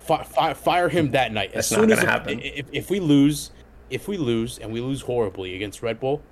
[0.00, 1.50] Fi- fi- fire him that night.
[1.52, 2.40] As That's not soon as gonna if, happen.
[2.40, 3.50] if if we lose,
[3.90, 6.22] if we lose and we lose horribly against Red Bull,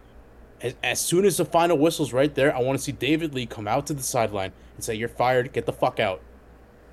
[0.61, 3.47] as, as soon as the final whistle's right there, I want to see David Lee
[3.47, 5.53] come out to the sideline and say, "You're fired.
[5.53, 6.21] Get the fuck out.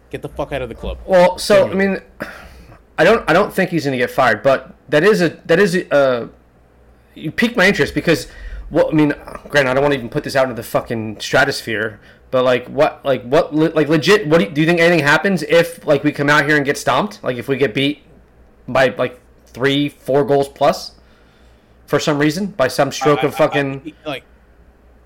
[0.10, 2.02] Get the fuck out of the club." Well, so I mean,
[2.98, 5.60] I don't I don't think he's going to get fired, but that is a that
[5.60, 6.28] is a, uh,
[7.16, 8.28] you piqued my interest because
[8.72, 9.14] well, I mean,
[9.50, 12.00] Grant, I don't want to even put this out into the fucking stratosphere,
[12.32, 15.44] but like what like what like legit what do you, do you think anything happens
[15.44, 17.24] if like we come out here and get stomped?
[17.24, 18.04] Like if we get beat
[18.68, 20.94] by like 3 4 goals plus
[21.86, 24.24] for some reason by some stroke I- of fucking I- like.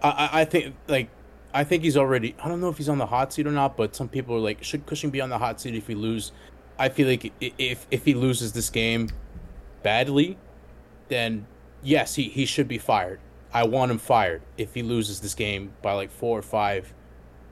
[0.01, 1.09] I, I- I think like
[1.53, 2.35] I think he's already.
[2.43, 4.39] I don't know if he's on the hot seat or not, but some people are
[4.39, 6.31] like, should Cushing be on the hot seat if we lose?
[6.77, 9.09] I feel like if if he loses this game
[9.83, 10.37] badly,
[11.09, 11.47] then
[11.83, 13.19] yes, he, he should be fired.
[13.53, 16.93] I want him fired if he loses this game by like four or five.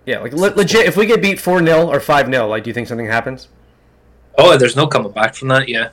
[0.05, 2.87] Yeah, like le- legit if we get beat 4-0 or 5-0, like do you think
[2.87, 3.49] something happens?
[4.37, 5.67] Oh, there's no coming back from that.
[5.67, 5.89] Yeah.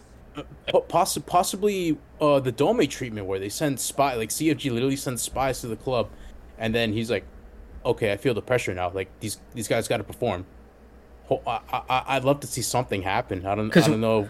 [0.68, 5.22] Po- possi- possibly uh, the Dome treatment where they send spy like CFG literally sends
[5.22, 6.08] spies to the club,
[6.58, 7.24] and then he's like,
[7.86, 8.90] "Okay, I feel the pressure now.
[8.90, 10.44] Like these these guys got to perform."
[11.46, 13.46] I, I I'd love to see something happen.
[13.46, 14.28] I don't I 'Cause don't know.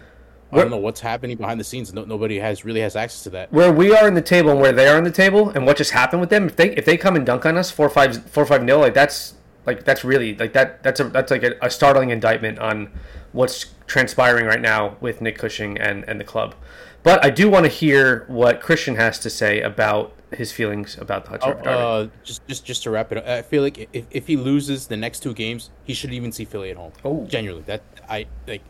[0.51, 1.93] I don't know what's happening behind the scenes.
[1.93, 3.51] No, nobody has really has access to that.
[3.51, 5.77] where we are in the table and where they are in the table and what
[5.77, 8.23] just happened with them if they if they come and dunk on us four five
[8.29, 9.33] four five nil like that's
[9.65, 12.91] like that's really like that that's a that's like a, a startling indictment on
[13.33, 16.55] what's transpiring right now with Nick Cushing and and the club.
[17.03, 21.25] But I do want to hear what Christian has to say about his feelings about
[21.25, 24.05] the Hutch Oh, uh, just just just to wrap it up, I feel like if,
[24.09, 26.93] if he loses the next two games, he should even see Philly at home.
[27.03, 27.25] Oh.
[27.25, 28.61] genuinely, that I like.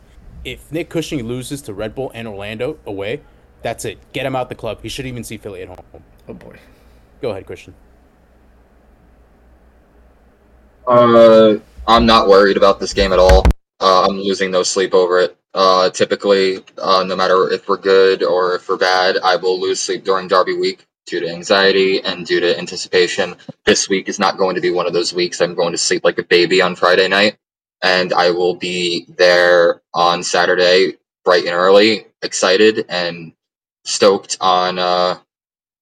[0.46, 3.22] If Nick Cushing loses to Red Bull and Orlando away,
[3.64, 3.98] that's it.
[4.14, 4.80] Get him out the club.
[4.84, 6.04] He should even see Philly at home.
[6.30, 6.58] oh boy.
[7.20, 7.74] Go ahead, Christian.
[10.88, 11.56] Uh,
[11.88, 13.44] I'm not worried about this game at all.
[13.80, 15.36] Uh, I'm losing no sleep over it.
[15.56, 19.80] Uh, typically, uh, no matter if we're good or if we're bad, I will lose
[19.80, 23.36] sleep during Derby week due to anxiety and due to anticipation.
[23.66, 25.42] This week is not going to be one of those weeks.
[25.42, 27.38] I'm going to sleep like a baby on Friday night,
[27.84, 30.94] and I will be there on Saturday
[31.26, 33.34] bright and early, excited and
[33.84, 35.18] stoked on uh,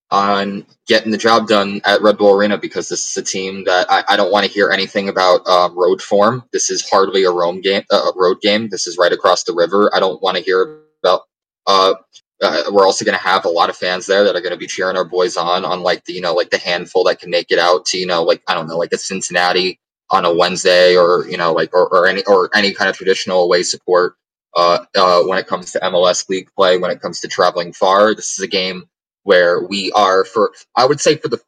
[0.09, 3.87] on getting the job done at Red Bull Arena because this is a team that
[3.89, 6.43] I, I don't want to hear anything about um, road form.
[6.53, 8.69] This is hardly a Rome game, uh, a road game.
[8.69, 9.91] This is right across the river.
[9.93, 11.21] I don't want to hear about.
[11.67, 11.95] Uh,
[12.41, 14.57] uh, we're also going to have a lot of fans there that are going to
[14.57, 17.29] be cheering our boys on, on like the you know like the handful that can
[17.29, 19.79] make it out to you know like I don't know like a Cincinnati
[20.13, 23.43] on a Wednesday or you know like or, or any or any kind of traditional
[23.43, 24.15] away support.
[24.55, 28.15] Uh, uh, when it comes to MLS league play, when it comes to traveling far,
[28.15, 28.85] this is a game
[29.23, 31.41] where we are for I would say for the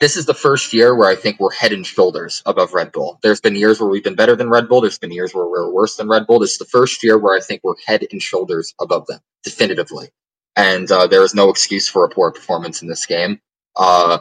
[0.00, 3.18] this is the first year where I think we're head and shoulders above Red Bull.
[3.22, 4.80] There's been years where we've been better than Red Bull.
[4.82, 6.40] There's been years where we're worse than Red Bull.
[6.40, 10.10] This is the first year where I think we're head and shoulders above them, definitively.
[10.56, 13.40] And uh, there is no excuse for a poor performance in this game.
[13.76, 14.18] Uh,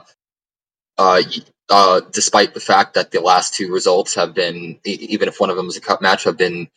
[0.98, 1.24] uh,
[1.72, 5.58] uh, despite the fact that the last two results have been, even if one of
[5.58, 6.70] them is a cup match, have been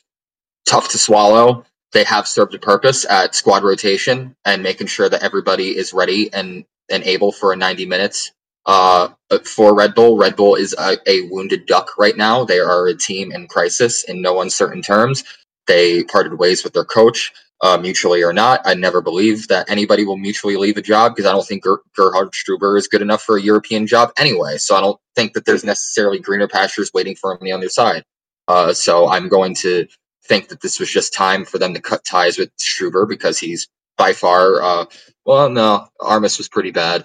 [0.66, 5.22] tough to swallow they have served a purpose at squad rotation and making sure that
[5.24, 8.32] everybody is ready and, and able for a 90 minutes.
[8.66, 9.10] Uh,
[9.44, 12.46] for Red Bull, Red Bull is a, a wounded duck right now.
[12.46, 15.24] They are a team in crisis in no uncertain terms.
[15.68, 18.60] They parted ways with their coach, uh, mutually or not.
[18.64, 21.82] I never believe that anybody will mutually leave a job because I don't think Ger-
[21.96, 24.58] Gerhard Struber is good enough for a European job anyway.
[24.58, 27.68] So I don't think that there's necessarily greener pastures waiting for him on the other
[27.68, 28.04] side.
[28.48, 29.86] Uh, so I'm going to
[30.26, 33.68] think that this was just time for them to cut ties with Struber because he's
[33.96, 34.84] by far, uh,
[35.24, 37.04] well, no, Armas was pretty bad.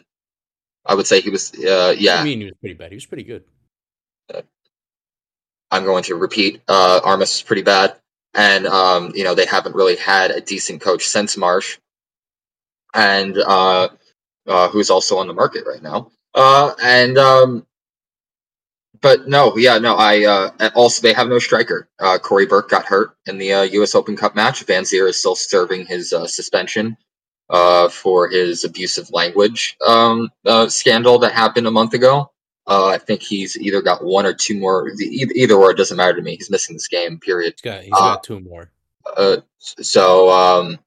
[0.86, 2.16] I would say he was, uh, yeah.
[2.16, 2.92] I mean, he was pretty bad.
[2.92, 3.44] He was pretty good.
[5.72, 7.96] I'm going to repeat, uh, Armas was pretty bad.
[8.36, 11.78] And, um, you know, they haven't really had a decent coach since Marsch.
[12.94, 13.90] And, uh,
[14.48, 16.12] uh, who's also on the market right now.
[16.34, 17.66] Uh, and um,
[19.02, 19.96] but no, yeah, no.
[19.96, 21.88] I uh, also they have no striker.
[22.00, 23.96] Uh, Cory Burke got hurt in the uh, U.S.
[23.96, 24.66] Open Cup match.
[24.66, 26.98] Vanzeir is still serving his uh, suspension
[27.50, 32.32] uh, for his abusive language um, uh, scandal that happened a month ago.
[32.70, 34.90] Uh, I think he's either got one or two more.
[34.90, 36.36] Either, either or, it doesn't matter to me.
[36.36, 37.20] He's missing this game.
[37.20, 37.56] Period.
[37.56, 38.72] He's got he's got two more.
[39.18, 40.80] Uh, so um,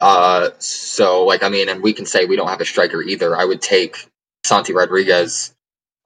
[0.00, 3.36] uh, so like I mean, and we can say we don't have a striker either.
[3.36, 3.96] I would take
[4.44, 5.54] Santi Rodriguez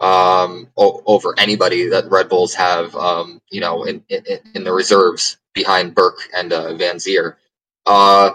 [0.01, 4.23] um, o- over anybody that Red Bulls have, um, you know, in, in,
[4.55, 7.37] in the reserves behind Burke and uh, Zier.
[7.87, 8.33] Uh,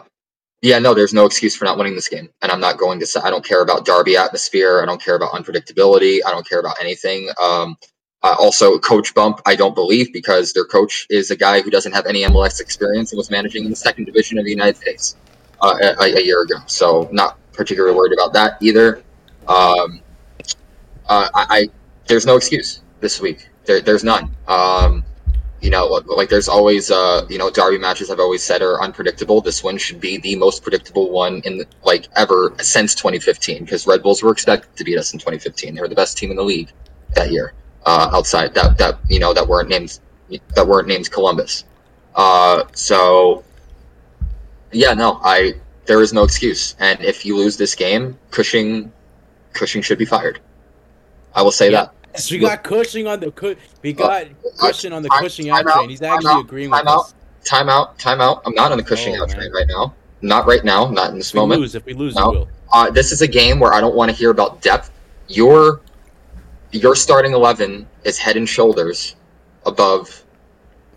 [0.64, 3.06] yeah, no, there's no excuse for not winning this game, and I'm not going to
[3.06, 4.82] say I don't care about derby atmosphere.
[4.82, 6.20] I don't care about unpredictability.
[6.26, 7.30] I don't care about anything.
[7.42, 7.76] Um,
[8.24, 11.92] uh, also, coach bump, I don't believe because their coach is a guy who doesn't
[11.92, 15.18] have any MLS experience and was managing in the second division of the United States
[15.60, 16.56] uh, a, a, year ago.
[16.68, 19.04] So, not particularly worried about that either.
[19.50, 20.02] Um,
[21.10, 21.70] uh, I, I,
[22.08, 23.50] there's no excuse this week.
[23.66, 24.34] There, there's none.
[24.48, 25.04] Um,
[25.64, 29.40] you know, like there's always, uh, you know, derby matches I've always said are unpredictable.
[29.40, 33.88] This one should be the most predictable one in the, like ever since 2015 because
[33.88, 35.74] Red Bulls were expected to beat us in 2015.
[35.74, 36.70] They were the best team in the league
[37.16, 37.54] that year.
[37.86, 40.00] Uh, outside that, that you know that weren't named
[40.56, 41.64] that weren't named Columbus.
[42.16, 43.44] Uh, so
[44.74, 45.54] yeah, no, I
[45.86, 46.76] there is no excuse.
[46.80, 48.92] And if you lose this game, Cushing
[49.54, 50.42] Cushing should be fired.
[51.34, 51.86] I will say yeah.
[51.86, 51.96] that.
[52.16, 55.66] So we got Cushing on the we got uh, Cushing on the time, Cushing out
[55.66, 55.90] train.
[55.90, 57.16] He's actually out, agreeing with out, us.
[57.44, 58.42] Time out, time out.
[58.46, 59.38] I'm not on the Cushing oh, out man.
[59.38, 59.96] train right now.
[60.22, 60.90] Not right now.
[60.90, 61.60] Not in this if moment.
[61.60, 62.30] We lose, if we lose, no.
[62.30, 62.50] we will.
[62.72, 64.92] Uh, this is a game where I don't want to hear about depth.
[65.28, 65.82] Your
[66.72, 69.16] your starting eleven is head and shoulders
[69.66, 70.24] above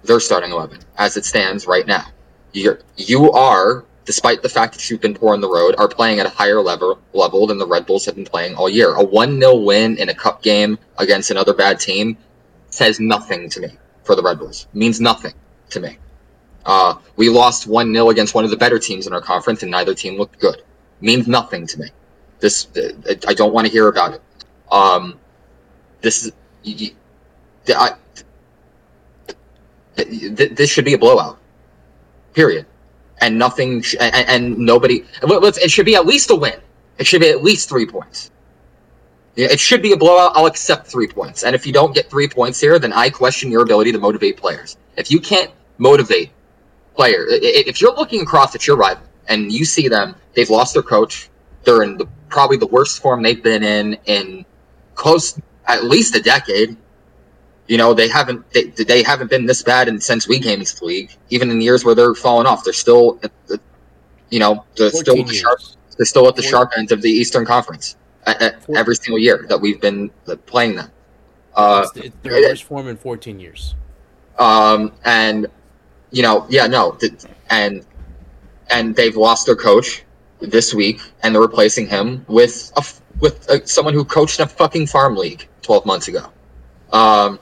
[0.04, 2.04] their starting eleven as it stands right now.
[2.52, 6.20] You're you are despite the fact that you've been poor on the road, are playing
[6.20, 8.94] at a higher level level than the Red Bulls have been playing all year.
[8.94, 12.16] A 1 0 win in a cup game against another bad team
[12.70, 13.68] says nothing to me
[14.04, 14.68] for the Red Bulls.
[14.72, 15.34] Means nothing
[15.70, 15.98] to me.
[16.64, 19.70] Uh, we lost 1 0 against one of the better teams in our conference, and
[19.70, 20.62] neither team looked good.
[21.00, 21.90] Means nothing to me.
[22.38, 22.68] This
[23.28, 24.22] I don't want to hear about it.
[24.70, 25.18] Um,
[26.00, 26.32] this is.
[27.68, 27.94] I,
[29.96, 31.38] this should be a blowout.
[32.32, 32.66] Period
[33.20, 35.04] and nothing, sh- and, and, nobody.
[35.22, 36.60] It should be at least a win.
[36.98, 38.30] It should be at least three points.
[39.36, 40.32] It should be a blowout.
[40.34, 41.44] I'll accept three points.
[41.44, 44.38] And if you don't get three points here, then I question your ability to motivate
[44.38, 44.78] players.
[44.96, 46.30] If you can't motivate
[46.94, 50.82] player, if you're looking across at your rival and you see them, they've lost their
[50.82, 51.28] coach.
[51.64, 54.46] They're in the, probably the worst form they've been in in
[54.94, 56.76] close at least a decade.
[57.68, 60.76] You know, they haven't they, they haven't been this bad and since we came into
[60.76, 61.10] the league.
[61.30, 63.60] Even in years where they're falling off, they're still, the,
[64.30, 65.60] you know, they're still the sharp,
[65.96, 67.96] they're still at the sharp end of the Eastern Conference
[68.74, 70.10] every single year that we've been
[70.46, 70.90] playing them.
[71.54, 73.74] Uh, it's, it's their worst form in 14 years.
[74.38, 75.46] Um, and
[76.10, 76.98] you know, yeah, no,
[77.50, 77.84] and
[78.70, 80.04] and they've lost their coach
[80.40, 82.84] this week, and they're replacing him with a
[83.20, 86.30] with a, someone who coached a fucking farm league 12 months ago.
[86.92, 87.38] Um,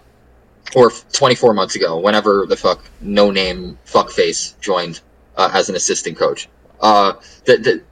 [0.75, 5.01] or 24 months ago, whenever the fuck no name fuckface joined
[5.37, 6.49] uh, as an assistant coach.
[6.81, 7.83] Uh, the, the,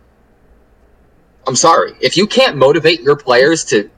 [1.47, 3.91] I'm sorry if you can't motivate your players to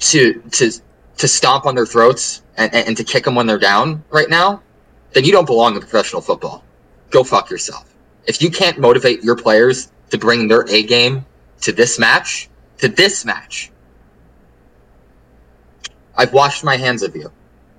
[0.00, 0.70] to to
[1.18, 4.62] to stomp on their throats and, and to kick them when they're down right now,
[5.12, 6.64] then you don't belong in professional football.
[7.10, 7.92] Go fuck yourself.
[8.26, 11.24] If you can't motivate your players to bring their A game
[11.62, 12.48] to this match,
[12.78, 13.70] to this match,
[16.16, 17.32] I've washed my hands of you.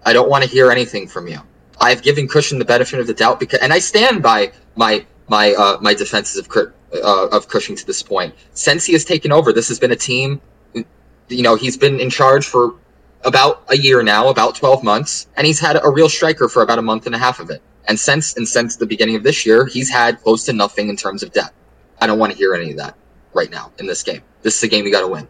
[0.05, 1.39] I don't want to hear anything from you.
[1.81, 5.53] I've given Cushing the benefit of the doubt because, and I stand by my my
[5.53, 6.49] uh, my defenses of
[6.93, 8.33] uh, of Cushing to this point.
[8.53, 10.41] Since he has taken over, this has been a team.
[10.73, 12.75] You know, he's been in charge for
[13.23, 16.79] about a year now, about twelve months, and he's had a real striker for about
[16.79, 17.61] a month and a half of it.
[17.87, 20.95] And since and since the beginning of this year, he's had close to nothing in
[20.95, 21.53] terms of depth.
[22.01, 22.95] I don't want to hear any of that
[23.33, 24.21] right now in this game.
[24.41, 25.27] This is a game you got to win.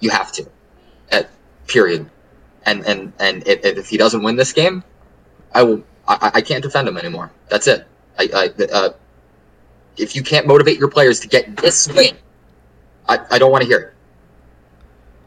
[0.00, 0.46] You have to.
[1.10, 1.30] At
[1.66, 2.08] period
[2.66, 4.82] and and and if, if he doesn't win this game,
[5.54, 5.84] I will.
[6.08, 7.30] I, I can't defend him anymore.
[7.48, 7.86] That's it.
[8.18, 8.90] I, I uh,
[9.96, 12.16] if you can't motivate your players to get this win,
[13.08, 13.94] I, I don't want to hear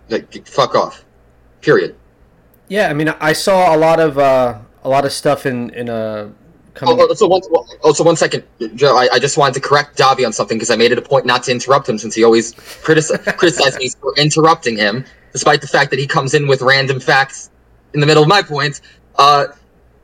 [0.10, 0.22] it.
[0.34, 1.06] Like, fuck off.
[1.62, 1.96] Period.
[2.68, 5.90] Yeah, I mean, I saw a lot of uh, a lot of stuff in in
[5.90, 5.94] a.
[5.94, 6.30] Uh,
[6.74, 6.98] coming...
[7.00, 7.42] Oh, so one,
[7.84, 8.44] oh, so one second,
[8.76, 8.98] Joe.
[8.98, 11.26] I, I just wanted to correct Davi on something because I made it a point
[11.26, 15.06] not to interrupt him since he always critici- criticized me for interrupting him
[15.36, 17.50] despite the fact that he comes in with random facts
[17.94, 18.82] in the middle of my points.
[19.18, 19.48] Uh,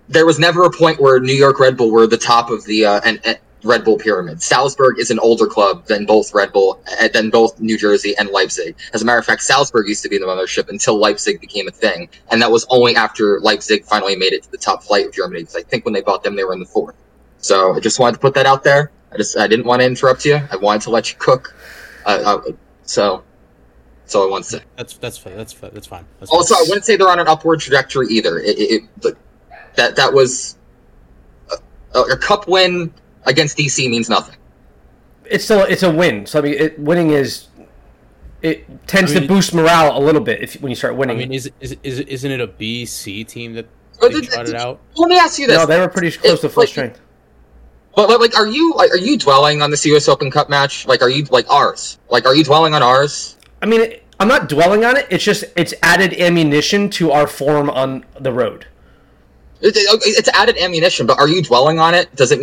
[0.10, 2.86] there was never a point where New York Red Bull were the top of the
[2.86, 4.42] uh, and, and Red Bull pyramid.
[4.42, 8.28] Salzburg is an older club than both Red Bull, uh, than both New Jersey and
[8.30, 8.76] Leipzig.
[8.94, 11.72] As a matter of fact, Salzburg used to be the mothership until Leipzig became a
[11.72, 15.14] thing, and that was only after Leipzig finally made it to the top flight of
[15.14, 15.44] Germany.
[15.44, 16.96] Because I think when they bought them, they were in the fourth.
[17.38, 18.92] So I just wanted to put that out there.
[19.14, 20.42] I just I didn't want to interrupt you.
[20.52, 21.56] I wanted to let you cook.
[22.06, 22.52] Uh, uh,
[22.84, 23.24] so
[24.12, 24.64] that's all I want to say.
[24.76, 25.38] That's that's fine.
[25.38, 25.72] That's fine.
[25.74, 26.06] That's fine.
[26.20, 28.40] That's Also, I wouldn't say they're on an upward trajectory either.
[28.40, 29.16] It, it, it but
[29.76, 30.58] that that was
[31.96, 32.94] a, a cup win
[33.26, 34.36] against DC means nothing.
[35.24, 36.26] It's still it's a win.
[36.26, 37.48] So I mean, it, winning is
[38.42, 41.16] it tends I mean, to boost morale a little bit if when you start winning.
[41.16, 43.70] I mean, is is is isn't it a BC team that
[44.02, 44.82] But they th- trotted out?
[44.98, 47.00] Let me ask you this: no, they were pretty close to full like- strength.
[47.94, 50.08] But, but like, are you are you dwelling on the U.S.
[50.08, 50.86] Open Cup match?
[50.86, 51.98] Like, are you like ours?
[52.10, 53.38] Like, are you dwelling on ours?
[53.62, 55.08] I mean, it, I'm not dwelling on it.
[55.10, 58.68] It's just it's added ammunition to our form on the road.
[59.62, 62.16] It- it- It's added ammunition, but are you dwelling on it?
[62.16, 62.40] Does it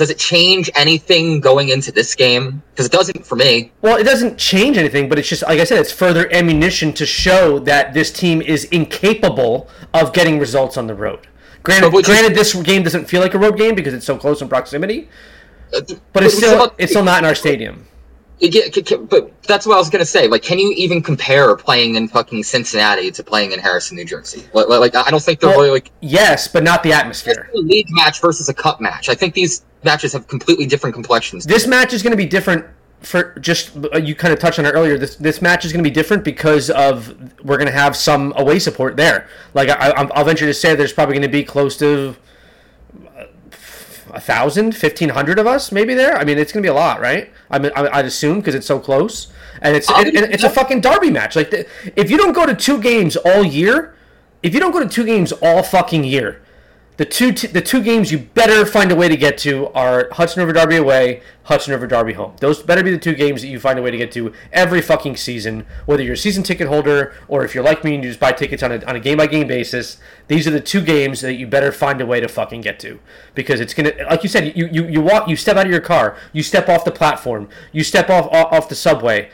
[0.00, 2.62] does it change anything going into this game?
[2.72, 3.70] Because it doesn't for me.
[3.80, 7.06] Well, it doesn't change anything, but it's just like I said, it's further ammunition to
[7.06, 11.20] show that this team is incapable of getting results on the road.
[11.62, 14.40] Granted, would you- this game doesn't feel like a road game because it's so close
[14.42, 15.08] in proximity,
[15.72, 15.80] Uh,
[16.12, 17.86] but it's still it's still not in our stadium.
[18.40, 20.26] It get- c- c- but that's what I was gonna say.
[20.26, 24.44] Like, can you even compare playing in fucking Cincinnati to playing in Harrison, New Jersey?
[24.54, 27.50] Like, like I don't think they're Well, really like Yes, but not the atmosphere.
[27.54, 29.08] a league match versus a cup match.
[29.08, 31.44] I think these matches have completely different complexions.
[31.44, 32.64] This match is going to be different
[33.02, 34.96] for just uh, you kind of touched on it earlier.
[34.98, 37.14] This this match is going to be different because of
[37.44, 39.26] we're going to have some away support there.
[39.54, 42.14] Like I, I'll venture to say, there's probably going to be close to
[44.14, 46.16] a thousand, fifteen hundred of us maybe there.
[46.16, 47.30] I mean, it's to be a lot, right?
[47.50, 49.28] I mean, I- I'd assume because it's so close,
[49.62, 51.36] and it's and, and it's a fucking derby match.
[51.36, 53.94] Like the, if you don't go to two games all year,
[54.42, 56.40] if you don't go to two games all fucking year,
[57.00, 60.10] the two t- the two games you better find a way to get to are
[60.12, 62.36] Hudson River Derby away, Hudson River Derby home.
[62.40, 64.82] Those better be the two games that you find a way to get to every
[64.82, 68.10] fucking season, whether you're a season ticket holder or if you're like me and you
[68.10, 69.96] just buy tickets on a on a game by game basis.
[70.28, 73.00] These are the two games that you better find a way to fucking get to
[73.34, 75.80] because it's gonna like you said you you, you walk you step out of your
[75.80, 79.30] car, you step off the platform, you step off off off the subway.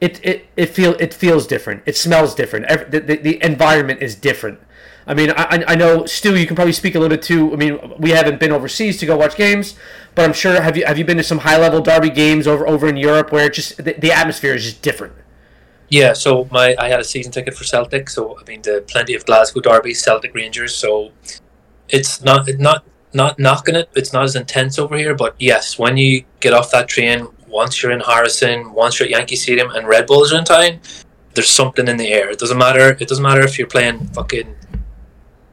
[0.00, 1.82] It, it, it feel it feels different.
[1.84, 2.64] It smells different.
[2.64, 4.58] Every, the, the, the environment is different.
[5.06, 6.36] I mean, I, I- I know Stu.
[6.36, 7.52] You can probably speak a little bit too.
[7.52, 9.74] I mean, we haven't been overseas to go watch games,
[10.14, 12.66] but I'm sure have you have you been to some high level derby games over
[12.66, 15.14] over in Europe where just the, the atmosphere is just different.
[15.88, 19.14] Yeah, so my I had a season ticket for Celtic, so I've been to plenty
[19.14, 20.74] of Glasgow derbies, Celtic Rangers.
[20.76, 21.10] So
[21.88, 23.88] it's not not not knocking it.
[23.96, 27.82] It's not as intense over here, but yes, when you get off that train, once
[27.82, 30.78] you're in Harrison, once you're at Yankee Stadium, and Red Bulls are in town,
[31.34, 32.30] there's something in the air.
[32.30, 32.96] It doesn't matter.
[33.00, 34.54] It doesn't matter if you're playing fucking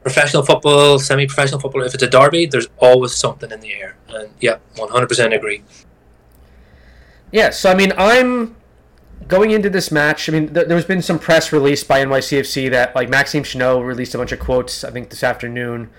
[0.02, 1.82] professional football, semi-professional football.
[1.82, 3.96] If it's a derby, there's always something in the air.
[4.08, 5.62] And yeah, 100% agree.
[7.30, 8.56] Yeah, so I mean, I'm
[9.26, 10.28] going into this match.
[10.28, 14.14] I mean, th- there's been some press released by NYCFC that like Maxime Chanot released
[14.14, 14.84] a bunch of quotes.
[14.84, 15.90] I think this afternoon,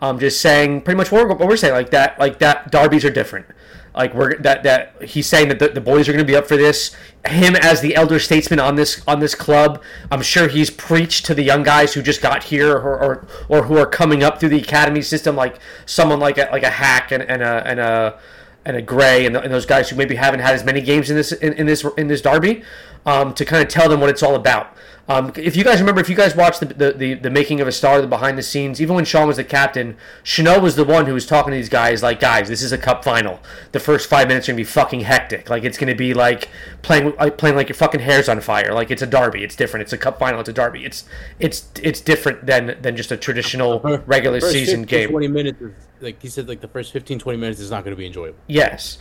[0.00, 3.04] um, just saying pretty much what we're, what we're saying, like that, like that derbies
[3.04, 3.46] are different.
[3.94, 6.46] Like we're that that he's saying that the, the boys are going to be up
[6.46, 6.96] for this.
[7.26, 11.34] Him as the elder statesman on this on this club, I'm sure he's preached to
[11.34, 14.48] the young guys who just got here or or, or who are coming up through
[14.48, 18.18] the academy system, like someone like a, like a Haak and, and a and a
[18.64, 21.16] and a Gray and, and those guys who maybe haven't had as many games in
[21.16, 22.62] this in, in this in this derby,
[23.06, 24.76] um, to kind of tell them what it's all about.
[25.08, 27.66] Um, if you guys remember, if you guys watched the, the, the, the making of
[27.66, 30.84] a star, the behind the scenes, even when Sean was the captain, Chanot was the
[30.84, 33.40] one who was talking to these guys like, guys, this is a cup final.
[33.72, 35.50] The first five minutes are gonna be fucking hectic.
[35.50, 36.48] Like it's gonna be like
[36.82, 38.72] playing like playing like your fucking hair's on fire.
[38.72, 39.42] Like it's a derby.
[39.42, 39.82] It's different.
[39.82, 40.38] It's a cup final.
[40.38, 40.84] It's a derby.
[40.84, 41.04] It's
[41.40, 45.10] it's it's different than than just a traditional regular First season game.
[45.10, 45.72] 20 minutes, is,
[46.02, 48.38] like he said, like the first 15, 20 minutes is not going to be enjoyable.
[48.46, 48.98] Yes.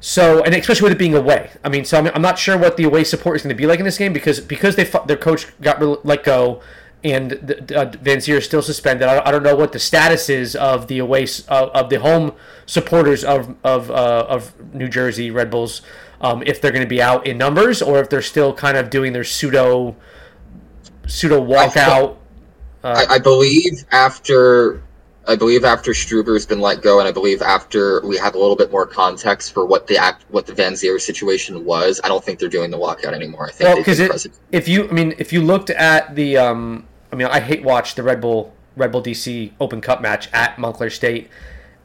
[0.00, 1.50] So, and especially with it being away.
[1.64, 3.66] I mean, so I'm, I'm not sure what the away support is going to be
[3.66, 6.60] like in this game because because they their coach got re- let go
[7.04, 9.08] and the, uh, Vanzeir is still suspended.
[9.08, 11.90] I don't, I don't know what the status is of the away s- of, of
[11.90, 12.32] the home
[12.66, 15.82] supporters of of uh, of New Jersey Red Bulls.
[16.20, 18.90] Um, if they're going to be out in numbers or if they're still kind of
[18.90, 19.96] doing their pseudo
[21.06, 22.16] pseudo walkout.
[22.84, 24.82] I, I believe after
[25.26, 28.56] I believe after Struber's been let go, and I believe after we have a little
[28.56, 32.40] bit more context for what the act, what the Vanzeir situation was, I don't think
[32.40, 33.46] they're doing the walkout anymore.
[33.46, 37.16] I think Well, because if you, I mean, if you looked at the, um, I
[37.16, 40.90] mean, I hate watch the Red Bull Red Bull DC Open Cup match at Montclair
[40.90, 41.30] State,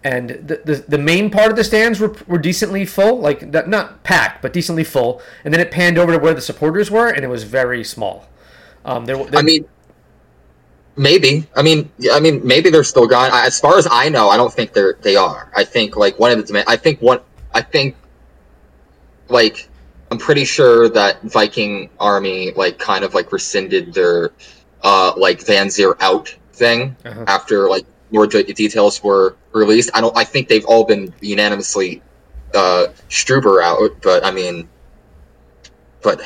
[0.03, 3.67] and the the, the main part of the stands were, were decently full, like not-
[3.67, 7.07] not packed, but decently full, and then it panned over to where the supporters were,
[7.07, 8.27] and it was very small.
[8.83, 9.65] Um, there, there I mean,
[10.97, 11.47] maybe.
[11.55, 13.29] I mean, I mean, maybe they're still gone.
[13.33, 15.51] As far as I know, I don't think they're they are.
[15.55, 16.65] I think like one of the demand.
[16.67, 17.19] I think one
[17.53, 17.95] I think
[19.29, 19.69] like
[20.11, 24.31] I'm pretty sure that Viking army like kind of like rescinded their
[24.83, 27.23] uh like Vanzeir out thing Uh-huh.
[27.27, 29.89] after like more de- details were released.
[29.93, 30.15] I don't.
[30.17, 32.01] I think they've all been unanimously
[32.53, 34.67] uh Struber out, but I mean,
[36.01, 36.21] but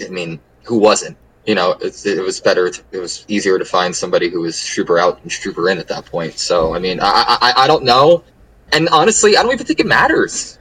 [0.00, 1.16] I mean, who wasn't?
[1.46, 2.70] You know, it's, it was better.
[2.70, 5.88] To, it was easier to find somebody who was Struber out and Struber in at
[5.88, 6.38] that point.
[6.38, 8.22] So I mean, I I, I don't know,
[8.72, 10.58] and honestly, I don't even think it matters.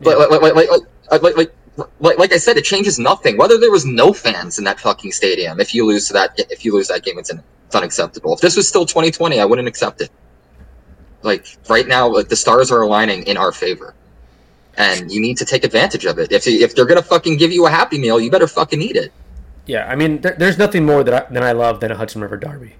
[0.00, 1.54] Like like like like like like,
[2.00, 3.36] like, like I said, it changes nothing.
[3.36, 6.64] Whether there was no fans in that fucking stadium, if you lose to that, if
[6.64, 8.34] you lose that game, it's, it's unacceptable.
[8.34, 10.10] If this was still 2020, I wouldn't accept it.
[11.22, 13.94] Like right now, like, the stars are aligning in our favor,
[14.76, 16.30] and you need to take advantage of it.
[16.30, 19.12] If if they're gonna fucking give you a happy meal, you better fucking eat it.
[19.66, 22.20] Yeah, I mean, there, there's nothing more that I, than I love than a Hudson
[22.20, 22.74] River Derby.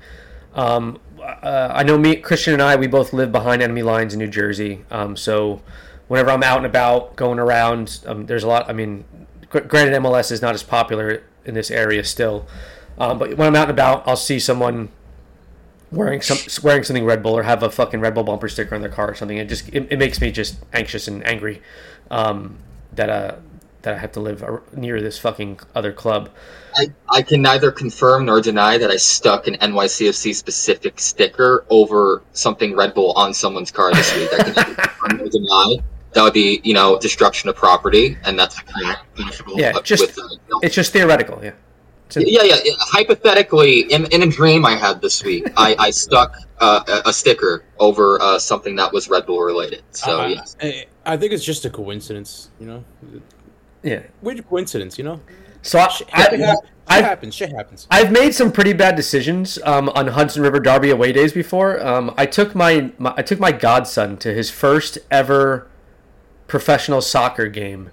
[0.54, 4.18] Um, uh, I know me, Christian, and I, we both live behind enemy lines in
[4.18, 4.84] New Jersey.
[4.90, 5.62] Um, so
[6.08, 8.68] whenever I'm out and about, going around, um, there's a lot.
[8.68, 9.04] I mean,
[9.48, 12.46] granted, MLS is not as popular in this area still,
[12.98, 14.90] um, but when I'm out and about, I'll see someone
[15.90, 18.80] wearing some wearing something Red Bull or have a fucking Red Bull bumper sticker on
[18.80, 19.38] their car or something.
[19.38, 21.62] It just it, it makes me just anxious and angry
[22.10, 22.58] um,
[22.92, 23.36] that uh
[23.82, 26.30] that I have to live near this fucking other club.
[26.76, 32.22] I, I can neither confirm nor deny that I stuck an NYCFC specific sticker over
[32.32, 34.30] something Red Bull on someone's car this week.
[34.32, 35.76] I can neither confirm nor deny.
[36.12, 38.60] That would be, you know, destruction of property, and that's
[39.16, 39.58] punishable.
[39.58, 41.50] Yeah, just- with, uh, you know, It's just theoretical, yeah.
[42.16, 42.72] A- yeah, yeah, yeah.
[42.78, 47.12] Hypothetically, in, in a dream I had this week, I, I stuck uh, a, a
[47.12, 49.82] sticker over uh, something that was Red Bull related.
[49.90, 52.84] So I- yes, I, I think it's just a coincidence, you know.
[53.82, 54.02] yeah.
[54.22, 55.20] Weird coincidence, you know.
[55.64, 56.40] So I, Shit I, happens.
[56.40, 56.58] Shit
[56.88, 57.34] I've- happens.
[57.34, 57.86] Shit happens.
[57.90, 61.84] I've made some pretty bad decisions um, on Hudson River Derby away days before.
[61.84, 65.68] Um, I took my, my I took my godson to his first ever
[66.46, 67.90] professional soccer game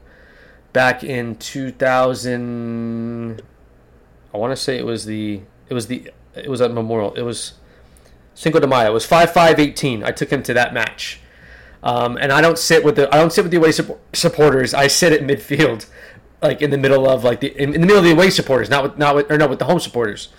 [0.74, 3.42] back in 2000.
[4.34, 7.14] I want to say it was the it was the it was at Memorial.
[7.16, 7.54] It was
[8.34, 8.92] Cinco de Mayo.
[8.92, 10.04] It was five five eighteen.
[10.04, 11.20] I took him to that match.
[11.84, 14.74] Um, and I don't sit with the I don't sit with the away supp- supporters.
[14.74, 15.88] I sit at midfield,
[16.42, 18.70] like in the middle of like the in, in the middle of the away supporters,
[18.70, 20.30] not with not with or no with the home supporters.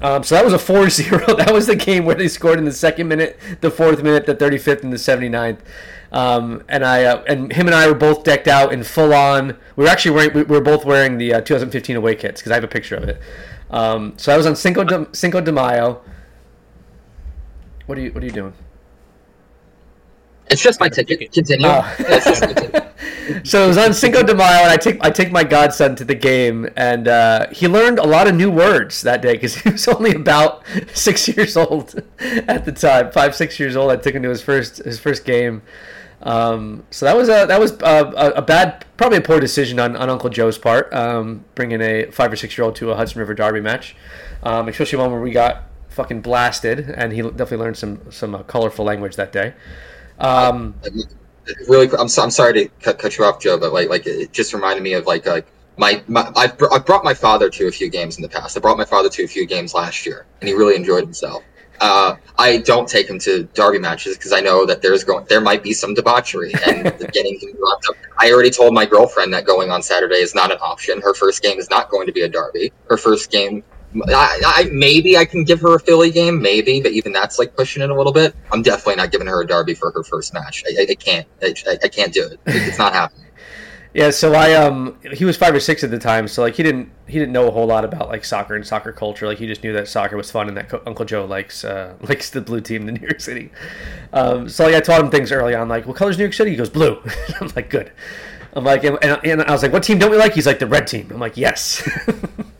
[0.00, 1.36] Um, so that was a 4-0.
[1.38, 4.34] That was the game where they scored in the second minute, the fourth minute, the
[4.34, 5.60] 35th, and the 79th.
[6.12, 9.56] Um, and I uh, and him and I were both decked out in full on.
[9.74, 12.54] We were actually wearing we were both wearing the uh, 2015 away kits because I
[12.54, 13.20] have a picture of it.
[13.70, 16.02] Um, so I was on Cinco de, Cinco de Mayo.
[17.86, 18.54] What are you What are you doing?
[20.50, 21.18] It's just my ticket.
[21.18, 21.32] ticket.
[21.32, 21.66] Continue.
[21.66, 21.94] Oh.
[21.98, 23.46] It's just my ticket.
[23.46, 26.04] so it was on Cinco de Mayo, and I take I take my godson to
[26.04, 29.70] the game, and uh, he learned a lot of new words that day because he
[29.70, 30.64] was only about
[30.94, 33.90] six years old at the time, five six years old.
[33.90, 35.62] I took him to his first his first game.
[36.22, 39.78] Um, so that was a that was a, a, a bad, probably a poor decision
[39.78, 42.96] on, on Uncle Joe's part, um, bringing a five or six year old to a
[42.96, 43.94] Hudson River Derby match,
[44.42, 48.42] um, especially one where we got fucking blasted, and he definitely learned some some uh,
[48.44, 49.54] colorful language that day.
[50.18, 50.74] Um,
[51.68, 54.32] really I'm, so, I'm sorry to cut, cut you off joe but like like it
[54.32, 55.46] just reminded me of like like
[55.78, 58.56] my, my I've, br- I've brought my father to a few games in the past
[58.56, 61.42] i brought my father to a few games last year and he really enjoyed himself
[61.80, 65.40] uh, I don't take him to derby matches because I know that there's going there
[65.40, 67.96] might be some debauchery and getting him wrapped up.
[68.18, 71.00] I already told my girlfriend that going on Saturday is not an option.
[71.00, 72.72] Her first game is not going to be a derby.
[72.88, 73.62] Her first game,
[74.08, 77.56] I, I maybe I can give her a Philly game, maybe, but even that's like
[77.56, 78.34] pushing it a little bit.
[78.52, 80.64] I'm definitely not giving her a derby for her first match.
[80.66, 81.26] I, I, I can't.
[81.42, 82.40] I, I can't do it.
[82.46, 83.26] It's not happening.
[83.96, 86.62] Yeah, so I um he was five or six at the time, so like he
[86.62, 89.26] didn't he didn't know a whole lot about like soccer and soccer culture.
[89.26, 91.94] Like he just knew that soccer was fun and that Co- Uncle Joe likes uh,
[92.02, 93.50] likes the blue team in New York City.
[94.12, 96.50] Um, so like I taught him things early on, like what color's New York City?
[96.50, 97.00] He goes blue.
[97.40, 97.90] I'm like good.
[98.52, 100.34] I'm like and, and, and I was like, what team don't we like?
[100.34, 101.08] He's like the red team.
[101.10, 101.88] I'm like yes.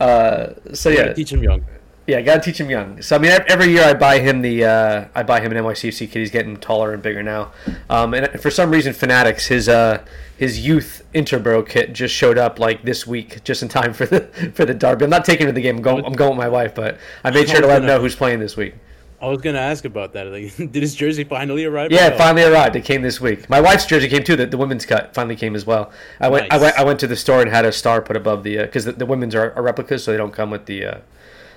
[0.00, 1.64] uh, so Yeah, yeah, teach him young.
[2.06, 3.02] yeah, gotta teach him young.
[3.02, 6.10] So I mean, every year I buy him the uh, I buy him an NYCFC
[6.10, 6.18] kid.
[6.18, 7.52] He's getting taller and bigger now.
[7.88, 10.02] Um, and for some reason, Fanatics his uh,
[10.36, 14.20] his youth Interboro kit just showed up like this week, just in time for the
[14.54, 15.04] for the derby.
[15.04, 15.76] I'm not taking him to the game.
[15.76, 18.00] I'm going, I'm going with my wife, but I made sure to let him know
[18.00, 18.74] who's playing this week.
[19.20, 20.26] I was gonna ask about that.
[20.30, 21.92] Like, did his jersey finally arrive?
[21.92, 22.76] Yeah, it finally arrived.
[22.76, 23.48] It came this week.
[23.50, 24.36] My wife's jersey came too.
[24.36, 25.90] The, the women's cut finally came as well.
[26.20, 26.52] I went.
[26.52, 26.76] I went.
[26.76, 29.06] I went to the store and had a star put above the because the, the
[29.06, 30.98] women's are, are replicas, so they don't come with the uh,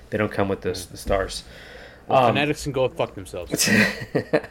[0.09, 1.43] they don't come with the, the stars.
[2.07, 3.51] Well, Um, Fanatics can go fuck themselves.
[4.13, 4.49] but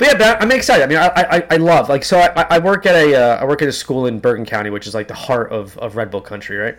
[0.00, 0.84] yeah, but I'm excited.
[0.84, 1.08] I mean, I,
[1.38, 2.20] I, I love like so.
[2.20, 4.86] I, I work at a uh, I work at a school in Bergen County, which
[4.86, 6.76] is like the heart of, of Red Bull country, right?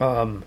[0.00, 0.42] Um,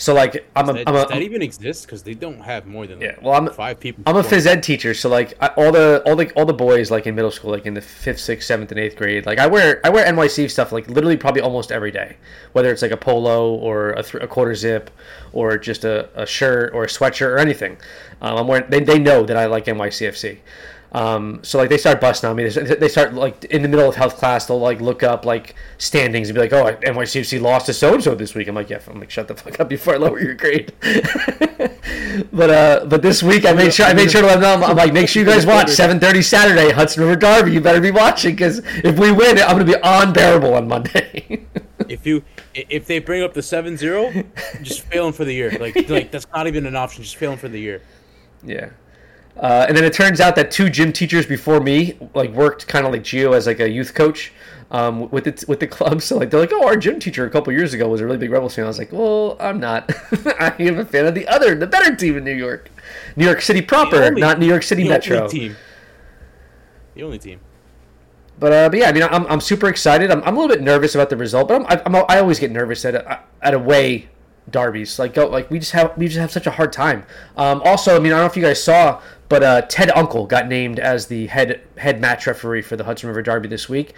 [0.00, 1.84] So like I'm a, Does I'm that, a that even exist?
[1.84, 4.04] Because they don't have more than Yeah, like, well, I'm- five people.
[4.06, 6.88] I'm a phys ed teacher, so like I, all the all the all the boys
[6.92, 9.48] like in middle school, like in the fifth, sixth, seventh, and eighth grade, like I
[9.48, 12.16] wear I wear NYC stuff like literally probably almost every day,
[12.52, 14.88] whether it's like a polo or a, th- a quarter zip,
[15.32, 17.76] or just a, a shirt or a sweatshirt or anything.
[18.22, 18.70] Um, I'm wearing.
[18.70, 20.38] They, they know that I like NYCFC.
[20.92, 22.48] Um, so like they start busting on me.
[22.48, 24.46] They start, like in the middle of health class.
[24.46, 28.02] They'll like look up like standings and be like, "Oh, NYCFC lost to so and
[28.02, 30.20] so this week." I'm like, "Yeah." I'm like, "Shut the fuck up before I lower
[30.20, 30.72] your grade."
[32.32, 34.66] but uh, but this week I made sure I made sure to let them know.
[34.66, 37.52] I'm like, make sure you guys watch 7:30 Saturday Hudson River Derby.
[37.52, 41.46] You better be watching because if we win I'm gonna be unbearable on Monday.
[41.88, 42.22] If you
[42.54, 44.26] if they bring up the 7-0,
[44.62, 45.56] just failing for the year.
[45.58, 47.02] Like like that's not even an option.
[47.02, 47.80] Just failing for the year.
[48.44, 48.70] Yeah.
[49.38, 52.84] Uh, and then it turns out that two gym teachers before me like worked kind
[52.86, 54.32] of like Geo as like a youth coach
[54.72, 56.02] um, with it with the club.
[56.02, 58.18] So like they're like, oh, our gym teacher a couple years ago was a really
[58.18, 58.64] big Rebels fan.
[58.64, 59.90] I was like, well, I'm not.
[60.40, 62.70] I am a fan of the other, the better team in New York,
[63.16, 65.18] New York City proper, only- not New York City The Metro.
[65.22, 65.56] only team.
[66.94, 67.40] The only team.
[68.40, 70.10] But uh, but yeah, I mean, I'm, I'm super excited.
[70.12, 72.52] I'm, I'm a little bit nervous about the result, but I'm, I'm I always get
[72.52, 74.08] nervous at a, at away
[74.50, 74.98] derbies.
[74.98, 77.04] Like go like we just have we just have such a hard time.
[77.36, 80.28] Um, also, I mean, I don't know if you guys saw, but uh, Ted Unkel
[80.28, 83.94] got named as the head head match referee for the Hudson River Derby this week.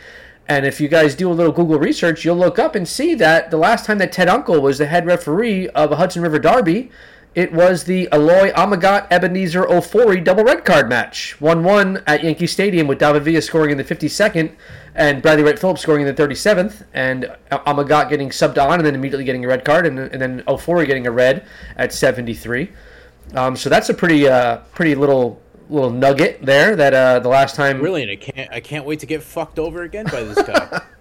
[0.49, 3.53] And if you guys do a little Google research, you'll look up and see that
[3.53, 6.91] the last time that Ted Unkel was the head referee of a Hudson River Derby,
[7.35, 11.41] it was the Aloy Amagat Ebenezer Ofori double red card match.
[11.41, 14.53] 1 1 at Yankee Stadium with David Villa scoring in the 52nd
[14.95, 18.95] and Bradley Wright Phillips scoring in the 37th, and Amagat getting subbed on and then
[18.95, 21.47] immediately getting a red card, and, and then Ofori getting a red
[21.77, 22.73] at 73.
[23.35, 25.41] Um, so that's a pretty uh, pretty little
[25.71, 28.11] little nugget there that uh, the last time Brilliant.
[28.11, 30.83] I can't I can't wait to get fucked over again by this guy.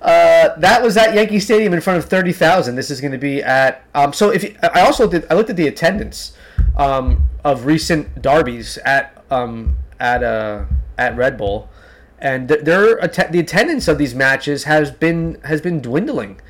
[0.00, 2.74] Uh, that was at Yankee Stadium in front of thirty thousand.
[2.74, 3.84] This is going to be at.
[3.94, 6.32] Um, so if you, I also did, I looked at the attendance
[6.76, 10.64] um, of recent derbies at um, at uh,
[10.96, 11.68] at Red Bull,
[12.18, 16.40] and th- their the attendance of these matches has been has been dwindling.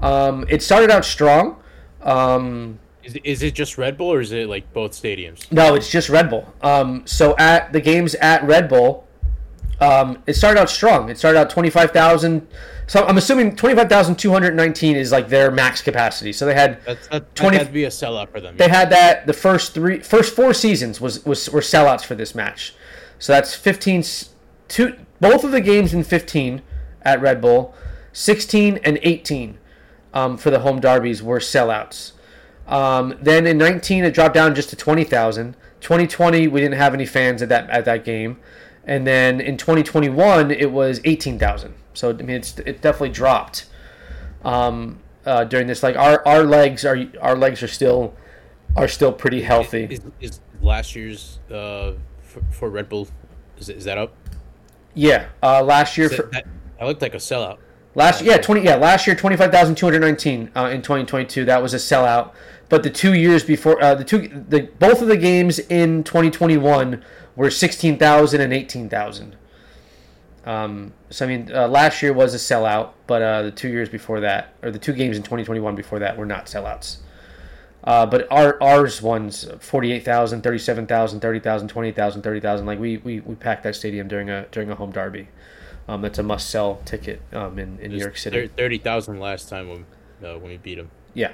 [0.00, 1.60] Um, it started out strong.
[2.02, 5.50] Um, is, is it just Red Bull or is it like both stadiums?
[5.52, 6.52] no, it's just Red Bull.
[6.62, 9.06] Um, so at the games at Red Bull,
[9.80, 11.08] um, it started out strong.
[11.10, 12.46] It started out twenty five thousand.
[12.86, 16.32] So I'm assuming twenty five thousand two hundred nineteen is like their max capacity.
[16.32, 18.56] So they had That's that, 20 that had to be a sellout for them.
[18.56, 22.34] they had that the first three first four seasons was was were sellouts for this
[22.34, 22.74] match.
[23.18, 24.02] So that's fifteen.
[24.68, 26.60] two both of the games in 15
[27.02, 27.74] at Red Bull,
[28.12, 29.56] 16 and 18
[30.12, 32.12] um, for the home derbies were sellouts.
[32.66, 35.54] Um, then in 19 it dropped down just to 20,000.
[35.80, 38.38] 2020 we didn't have any fans at that at that game.
[38.84, 41.74] And then in 2021 it was 18,000.
[41.94, 43.66] So I mean it's it definitely dropped
[44.44, 45.82] um, uh, during this.
[45.82, 48.14] Like our our legs are our legs are still
[48.76, 49.84] are still pretty healthy.
[49.84, 53.08] Is, is last year's uh, for, for Red Bull
[53.58, 54.12] is, is that up?
[54.94, 56.46] Yeah, uh, last year That, for that,
[56.78, 57.58] that looked like a sellout.
[57.94, 61.04] last yeah twenty yeah last year twenty five thousand two hundred nineteen uh, in twenty
[61.04, 62.32] twenty two that was a sellout.
[62.68, 66.30] But the two years before uh, the two the both of the games in twenty
[66.30, 67.02] twenty one
[67.36, 69.36] were sixteen thousand and eighteen thousand.
[70.46, 73.88] Um, so I mean, uh, last year was a sellout, but uh, the two years
[73.88, 76.98] before that, or the two games in 2021 before that, were not sellouts.
[77.82, 82.66] Uh, but our ours ones 48,000, 37,000, 30,000, 28,000, 30,000.
[82.66, 85.28] Like we, we, we packed that stadium during a during a home derby.
[85.88, 88.48] Um, that's a must sell ticket um, in, in New York City.
[88.56, 89.86] Thirty thousand last time when
[90.24, 90.90] uh, when we beat them.
[91.14, 91.32] Yeah.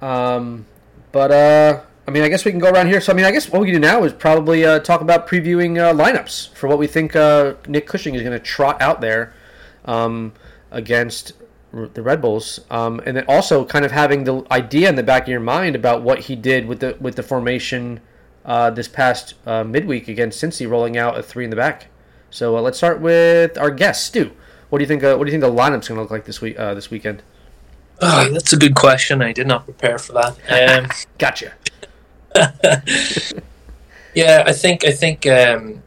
[0.00, 0.66] Um,
[1.12, 3.00] but uh, I mean, I guess we can go around here.
[3.00, 5.28] So I mean, I guess what we can do now is probably uh, talk about
[5.28, 9.00] previewing uh, lineups for what we think uh, Nick Cushing is going to trot out
[9.00, 9.34] there
[9.84, 10.32] um,
[10.70, 11.32] against
[11.72, 15.24] the Red Bulls, um, and then also kind of having the idea in the back
[15.24, 18.00] of your mind about what he did with the with the formation
[18.44, 21.88] uh, this past uh, midweek against Cincy, rolling out a three in the back.
[22.30, 24.32] So uh, let's start with our guest, Stu.
[24.70, 25.04] What do you think?
[25.04, 26.56] Uh, what do you think the lineup's going to look like this week?
[26.56, 27.22] This weekend?
[28.00, 29.22] Oh, that's a good question.
[29.22, 30.80] I did not prepare for that.
[30.80, 31.52] Um, Gotcha.
[34.14, 35.82] yeah, I think I think um,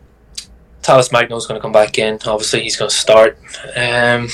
[0.81, 2.19] Talles Magno's going to come back in.
[2.25, 3.38] Obviously, he's going to start.
[3.75, 4.27] Um,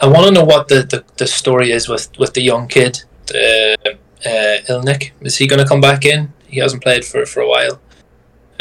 [0.00, 3.04] I want to know what the, the, the story is with, with the young kid,
[3.30, 3.90] uh,
[4.26, 5.12] uh, Ilenič.
[5.20, 6.32] Is he going to come back in?
[6.48, 7.80] He hasn't played for for a while.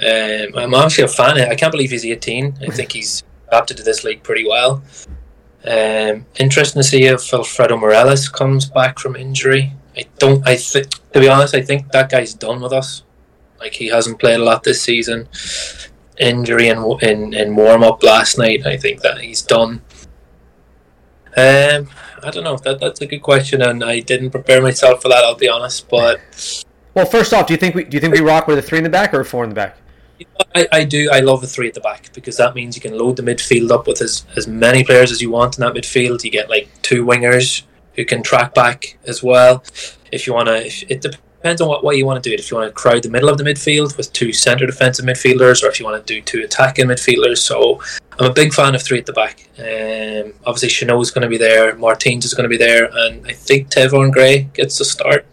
[0.02, 1.40] Um, I'm actually a fan.
[1.40, 2.60] I can't believe he's 18.
[2.62, 4.84] I think he's adapted to this league pretty well.
[5.64, 9.74] Um, interesting to see if Alfredo Morales comes back from injury.
[9.96, 10.48] I don't.
[10.48, 13.04] I think, to be honest, I think that guy's done with us.
[13.60, 15.28] Like he hasn't played a lot this season.
[16.18, 18.66] Injury in in, in warm up last night.
[18.66, 19.82] I think that he's done.
[21.38, 21.90] Um,
[22.24, 22.58] I don't know.
[22.58, 25.24] That that's a good question, and I didn't prepare myself for that.
[25.24, 26.20] I'll be honest, but
[26.94, 28.80] Well, first off, do you think we do you think we rock with a three
[28.80, 29.78] in the back or a four in the back?
[30.56, 31.10] I, I do.
[31.12, 33.72] I love the three at the back because that means you can load the midfield
[33.72, 36.24] up with as, as many players as you want in that midfield.
[36.24, 37.64] You get like two wingers
[37.96, 39.64] who can track back as well.
[40.12, 42.36] If you want to, it depends on what, what you want to do.
[42.36, 45.64] If you want to crowd the middle of the midfield with two centre defensive midfielders,
[45.64, 47.38] or if you want to do two attacking midfielders.
[47.38, 47.82] So
[48.20, 49.48] I'm a big fan of three at the back.
[49.58, 53.34] Um, obviously, is going to be there, Martins is going to be there, and I
[53.34, 55.26] think Tayvon Gray gets the start.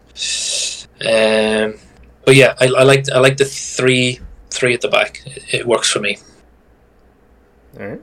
[1.00, 1.78] Um,
[2.24, 4.20] but yeah, I, I like I like the three
[4.50, 5.22] three at the back.
[5.26, 6.18] It, it works for me.
[7.78, 8.02] All right.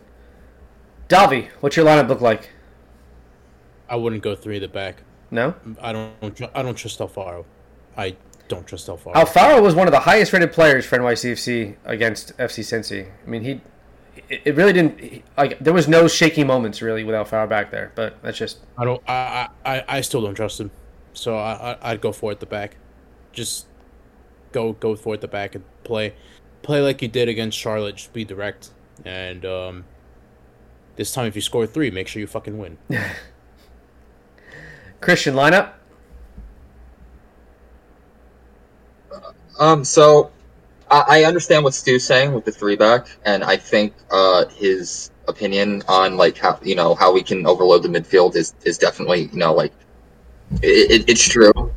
[1.10, 2.50] Davi, what's your lineup look like?
[3.90, 5.04] I wouldn't go three at the back.
[5.32, 5.56] No.
[5.82, 6.42] I don't.
[6.56, 7.46] I don't trust Alfaro.
[7.98, 8.16] I
[8.48, 9.14] don't trust Alfaro.
[9.14, 13.10] Alfaro was one of the highest rated players for NYCFC against FC Cincy.
[13.26, 13.62] I mean, he.
[14.30, 15.60] It it really didn't like.
[15.60, 19.02] There was no shaky moments really with Alfaro back there, but that's just I don't.
[19.08, 19.76] I, I.
[19.78, 20.72] I- I still don't trust him.
[21.14, 21.74] So I.
[21.74, 22.78] I I'd go for it at the back.
[23.34, 23.68] Just
[24.52, 26.14] go go for it at the back and play,
[26.62, 27.96] play like you did against Charlotte.
[27.96, 28.72] Just be direct.
[29.06, 29.86] And um,
[30.96, 32.78] this time, if you score three, make sure you fucking win.
[35.02, 35.74] Christian lineup.
[39.60, 40.32] Um, so
[40.90, 45.12] I, I understand what Stu's saying with the three back, and I think uh, his
[45.28, 49.30] opinion on like how you know how we can overload the midfield is is definitely
[49.32, 49.74] you know like
[50.62, 51.72] it, it, it's true.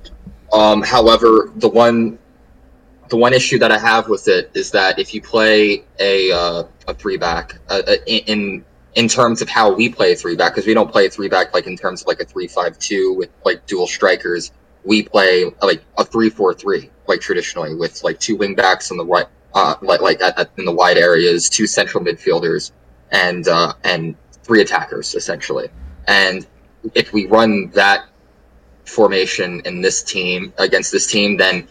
[0.53, 2.19] Um, however, the one
[3.09, 6.65] the one issue that I have with it is that if you play a uh,
[6.87, 8.65] a three back uh, uh, in
[8.95, 11.67] in terms of how we play three back, because we don't play three back like
[11.67, 14.53] in terms of like a three five two with like dual strikers.
[14.85, 18.97] We play like a three four three like traditionally with like two wing backs on
[18.97, 22.73] the right, uh, like like at, at, in the wide areas, two central midfielders,
[23.11, 25.69] and uh, and three attackers essentially.
[26.07, 26.47] And
[26.95, 28.07] if we run that
[28.85, 31.69] formation in this team against this team, then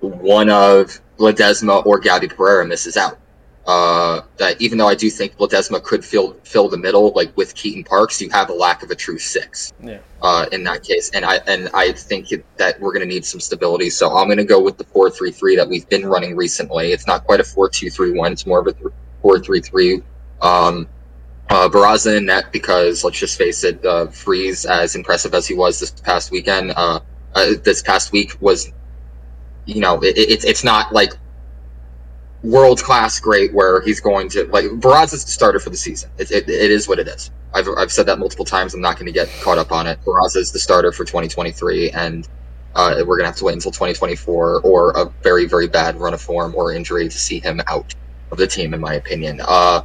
[0.00, 3.18] one of Ledezma or Gabby Pereira misses out.
[3.66, 7.52] Uh, that even though I do think Ledezma could fill fill the middle, like with
[7.56, 9.72] Keaton Parks, you have a lack of a true six.
[9.82, 9.98] Yeah.
[10.22, 12.28] Uh, in that case, and I and I think
[12.58, 13.90] that we're going to need some stability.
[13.90, 16.92] So I'm going to go with the four three three that we've been running recently.
[16.92, 18.30] It's not quite a four two three one.
[18.30, 20.00] It's more of a th- four three three.
[20.40, 20.88] Um,
[21.48, 25.54] uh, Barraza in net because let's just face it, uh, Freese, as impressive as he
[25.54, 27.00] was this past weekend, uh,
[27.34, 28.72] uh this past week was,
[29.66, 31.12] you know, it, it, it's it's not like
[32.42, 36.10] world class great where he's going to like Barraza's the starter for the season.
[36.18, 37.30] It, it, it is what it is.
[37.52, 38.74] I've I've said that multiple times.
[38.74, 39.98] I'm not going to get caught up on it.
[40.04, 42.28] Barraza is the starter for 2023, and
[42.74, 46.14] uh, we're going to have to wait until 2024 or a very very bad run
[46.14, 47.94] of form or injury to see him out
[48.30, 49.40] of the team, in my opinion.
[49.42, 49.82] Uh,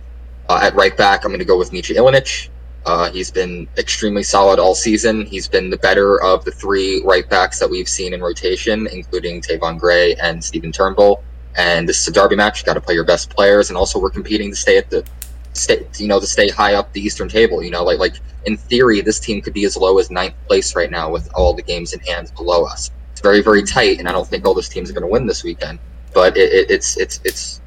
[0.49, 2.49] uh, at right back, I'm going to go with Mitja Ilenič.
[2.85, 5.25] Uh, he's been extremely solid all season.
[5.25, 9.41] He's been the better of the three right backs that we've seen in rotation, including
[9.41, 11.23] Tayvon Gray and Stephen Turnbull.
[11.55, 12.61] And this is a derby match.
[12.61, 15.05] You got to play your best players, and also we're competing to stay at the
[15.53, 17.61] stay, you know, to stay high up the Eastern table.
[17.61, 20.75] You know, like like in theory, this team could be as low as ninth place
[20.75, 22.89] right now with all the games in hand below us.
[23.11, 25.27] It's very very tight, and I don't think all those teams are going to win
[25.27, 25.77] this weekend.
[26.13, 27.60] But it, it, it's it's it's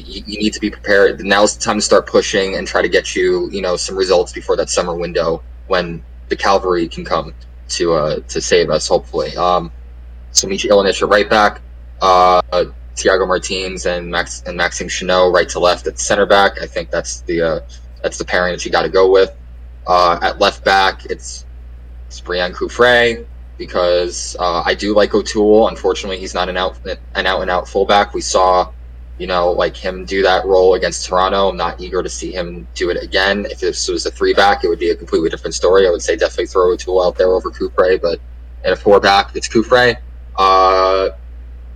[0.00, 1.24] you, you need to be prepared.
[1.24, 4.32] Now's the time to start pushing and try to get you, you know, some results
[4.32, 7.34] before that summer window when the cavalry can come
[7.68, 8.86] to uh to save us.
[8.88, 9.72] Hopefully, um,
[10.30, 11.60] so Mitja Ilenič at right back,
[12.00, 12.42] uh,
[12.94, 16.60] Thiago Martins and Max and Maxime Chanot right to left at center back.
[16.62, 17.60] I think that's the uh,
[18.02, 19.36] that's the pairing that you got to go with.
[19.86, 21.44] Uh, at left back, it's
[22.06, 23.26] it's Braian Cufré
[23.58, 25.68] because uh, I do like O'Toole.
[25.68, 26.78] Unfortunately, he's not an out
[27.14, 28.14] an out and out fullback.
[28.14, 28.72] We saw
[29.18, 31.48] you know, like him do that role against Toronto.
[31.48, 33.46] I'm not eager to see him do it again.
[33.46, 35.86] If this was a three back, it would be a completely different story.
[35.86, 38.20] I would say definitely throw O'Toole out there over Cufré, but
[38.64, 39.96] at a four back, it's Cufré.
[40.36, 41.10] Uh,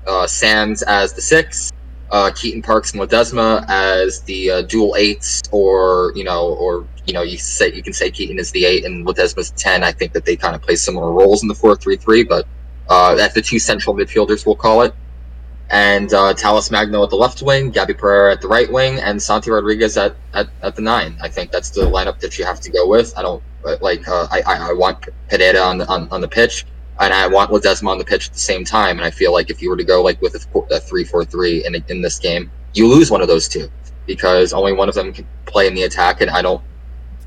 [0.06, 1.72] uh, Sands as the six,
[2.10, 7.14] uh, Keaton Parks and Ledezma as the uh, dual eights, or you know, or you
[7.14, 9.82] know, you say you can say Keaton is the eight and Ledezma's the ten.
[9.82, 12.46] I think that they kind of play similar roles in the four three three, but
[12.90, 14.94] uh, at the two central midfielders, we'll call it
[15.70, 19.22] and uh, Talles Magno at the left wing, Gabby Pereira at the right wing, and
[19.22, 21.16] Santi Rodriguez at, at, at the nine.
[21.22, 23.16] I think that's the lineup that you have to go with.
[23.16, 23.42] I don't
[23.80, 24.06] like.
[24.08, 26.66] Uh, I, I want Pereira on the on, on the pitch,
[26.98, 28.98] and I want Ledezma on the pitch at the same time.
[28.98, 31.24] And I feel like if you were to go like with a, a three four
[31.24, 33.70] three in in this game, you lose one of those two
[34.06, 36.62] because only one of them can play in the attack, and I don't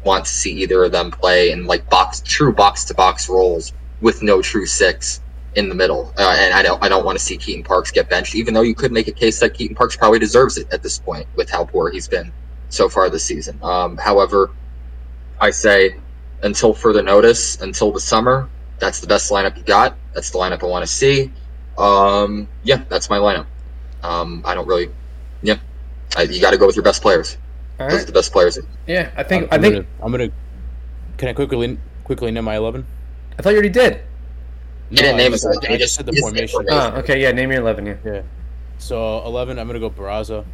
[0.03, 3.71] want to see either of them play in like box true box to box roles
[4.01, 5.21] with no true six
[5.55, 6.13] in the middle.
[6.17, 8.61] Uh, and I don't I don't want to see Keaton Parks get benched, even though
[8.61, 11.49] you could make a case that Keaton Parks probably deserves it at this point with
[11.49, 12.31] how poor he's been
[12.69, 13.59] so far this season.
[13.61, 14.51] Um, however,
[15.39, 15.95] I say
[16.43, 18.49] until further notice, until the summer.
[18.79, 19.95] That's the best lineup you got.
[20.13, 21.31] That's the lineup I want to see.
[21.77, 23.45] Um, yeah, that's my lineup.
[24.03, 24.89] Um, I don't really,
[25.41, 25.57] yeah,
[26.17, 27.37] I, you got to go with your best players.
[27.79, 28.59] All Those are the best players.
[28.85, 29.51] Yeah, I think.
[29.51, 29.75] I'm I think.
[29.75, 30.29] Gonna, I'm gonna.
[31.17, 32.85] Can I quickly quickly name my eleven?
[33.39, 34.01] I thought you already did.
[34.93, 36.67] No, didn't I just, it, I you just just- said the you just said formation.
[36.67, 36.93] formation.
[36.95, 37.21] Oh, okay.
[37.21, 37.85] Yeah, name your eleven.
[37.85, 37.95] Yeah.
[38.05, 38.21] Yeah.
[38.77, 40.45] So eleven, I'm gonna go Barraza.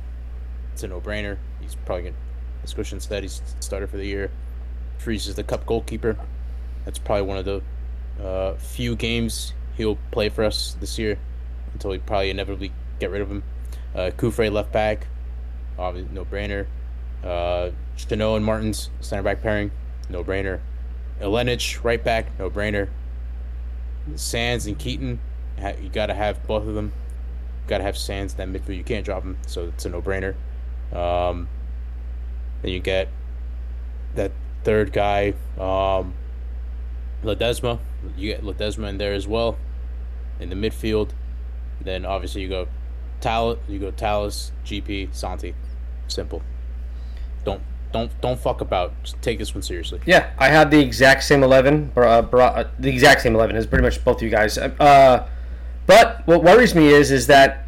[0.74, 1.38] It's a no-brainer.
[1.62, 2.16] He's probably gonna,
[2.64, 4.32] as Christian said, he's starter for the year.
[4.98, 6.18] Freese is the cup goalkeeper.
[6.86, 7.62] That's probably one of the
[8.24, 11.18] uh, few games he'll play for us this year
[11.74, 13.44] until we probably inevitably get rid of him.
[13.96, 15.08] Uh, Cufré left back,
[15.78, 16.68] obviously no-brainer.
[17.24, 19.72] Uh, Chanot and Martins center back pairing,
[20.10, 20.60] no-brainer.
[21.22, 22.90] Ilenič right back, no-brainer.
[24.16, 25.20] Sands and Keaton,
[25.82, 26.94] you got to have both of them.
[27.68, 28.78] Got to have Sands then midfield.
[28.78, 30.36] You can't drop him, so it's a no-brainer.
[30.92, 31.48] Um,
[32.62, 33.10] then you get
[34.16, 34.32] that
[34.64, 36.14] third guy, um,
[37.24, 37.80] Ledezma.
[38.18, 39.58] You get Ledezma in there as well
[40.40, 41.12] in the midfield.
[41.82, 42.68] Then obviously you go
[43.22, 45.54] Tal, you go Talles, GP, Santi.
[46.08, 46.42] Simple.
[47.44, 47.62] Don't
[47.92, 48.94] don't don't fuck about.
[49.04, 50.00] Just take this one seriously.
[50.06, 51.92] Yeah, I had the exact same eleven.
[51.96, 54.58] Uh, Bra- uh, the exact same eleven is pretty much both of you guys.
[54.58, 55.28] Uh,
[55.86, 57.66] but what worries me is is that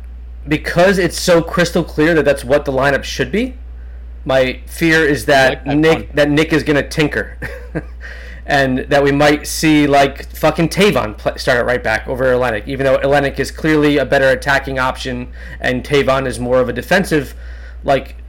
[0.48, 3.56] because it's so crystal clear that that's what the lineup should be.
[4.23, 6.15] My fear is that, like Nick one.
[6.15, 7.38] that Nick is gonna tinker,
[8.45, 12.85] and that we might see like fucking Tayvon start at right back over Ilenič, even
[12.85, 17.34] though Ilenič is clearly a better attacking option and Tayvon is more of a defensive.
[17.84, 18.20] Like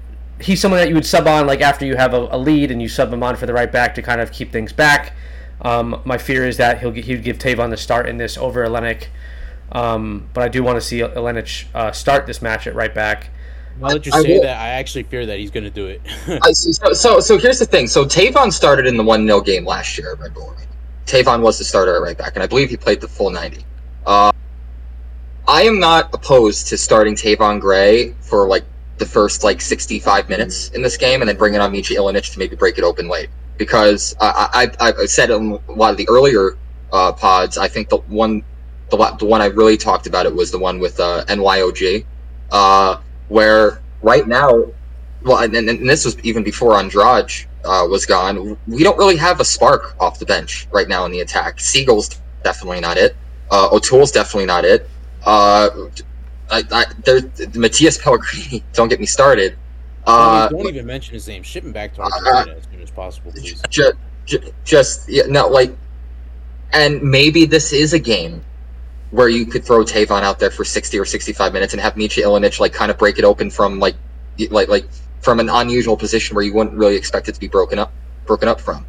[0.43, 2.83] he's someone that you would sub on like after you have a, a lead and
[2.83, 5.15] you sub him on for the right back to kind of keep things back.
[5.63, 8.65] Um, my fear is that he'll he would give Tayvon the start in this over
[8.67, 9.07] Ilenič.
[9.71, 13.31] Um, but I do want to see Ilenič uh, start this match at right back.
[13.81, 16.01] Now that you say will- that, I actually fear that he's gonna do it.
[16.29, 16.53] I.
[16.53, 17.87] So, so, so here's the thing.
[17.87, 20.67] So Tayvon started in the one 0 game last year at Red Bull Arena.
[21.07, 23.65] Tayvon was the starter at right back, and I believe he played the full ninety.
[24.07, 24.31] Uh,
[25.47, 28.65] I am not opposed to starting Tayvon Gray for like
[29.03, 32.33] the first like sixty five minutes in this game, and then bringing on Mitja Ilenič
[32.33, 33.31] to maybe break it open late.
[33.59, 36.57] Because I, I, I- said in a lot of the earlier
[36.93, 38.43] uh, pods, I think the one,
[38.91, 42.05] the, the one I really talked about it was the one with uh, NYOG,
[42.51, 44.73] uh, where right now
[45.25, 47.31] well, and, and, and this was even before Andrade
[47.65, 48.59] uh, was gone.
[48.67, 51.59] We don't really have a spark off the bench right now in the attack.
[51.59, 53.17] Segal's definitely not it.
[53.51, 54.89] Uh, O'Toole's definitely not it.
[55.25, 55.69] Uh,
[56.51, 57.25] I, I, there's
[57.55, 58.63] Matthias Pellegrini.
[58.73, 59.57] Don't get me started.
[60.05, 61.45] Uh, don't even mention his name.
[61.45, 63.63] Ship him back to Argentina as soon as possible, please.
[63.71, 63.95] just,
[64.65, 65.73] just yeah, no, like,
[66.73, 68.45] and maybe this is a game
[69.13, 72.25] where you could throw Tayvon out there for sixty or sixty-five minutes and have Mitja
[72.25, 73.95] Ilenič like kind of break it open from like,
[74.51, 74.87] like, like
[75.21, 77.93] from an unusual position where you wouldn't really expect it to be broken up,
[78.27, 78.85] broken up from.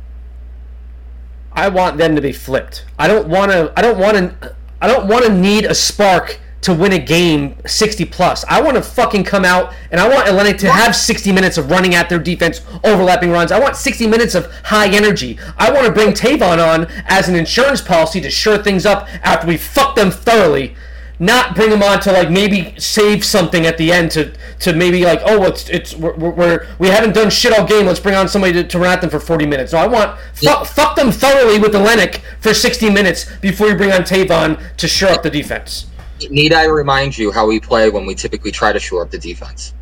[1.51, 2.85] I want them to be flipped.
[2.97, 3.71] I don't want to.
[3.77, 4.55] I don't want to.
[4.81, 8.45] I don't want to need a spark to win a game 60 plus.
[8.47, 11.69] I want to fucking come out and I want Atlantic to have 60 minutes of
[11.69, 13.51] running at their defense, overlapping runs.
[13.51, 15.37] I want 60 minutes of high energy.
[15.57, 19.47] I want to bring Tayvon on as an insurance policy to shore things up after
[19.47, 20.75] we fuck them thoroughly.
[21.19, 25.05] Not bring him on to like maybe save something at the end to to maybe
[25.05, 28.27] like oh it's it's we're, we're, we're haven't done shit all game let's bring on
[28.27, 31.11] somebody to, to run at them for 40 minutes no I want fuck, fuck them
[31.11, 35.29] thoroughly with Ilenič for 60 minutes before you bring on Tayvon to shore up the
[35.29, 35.85] defense
[36.29, 39.17] Need I remind you how we play when we typically try to shore up the
[39.17, 39.73] defense?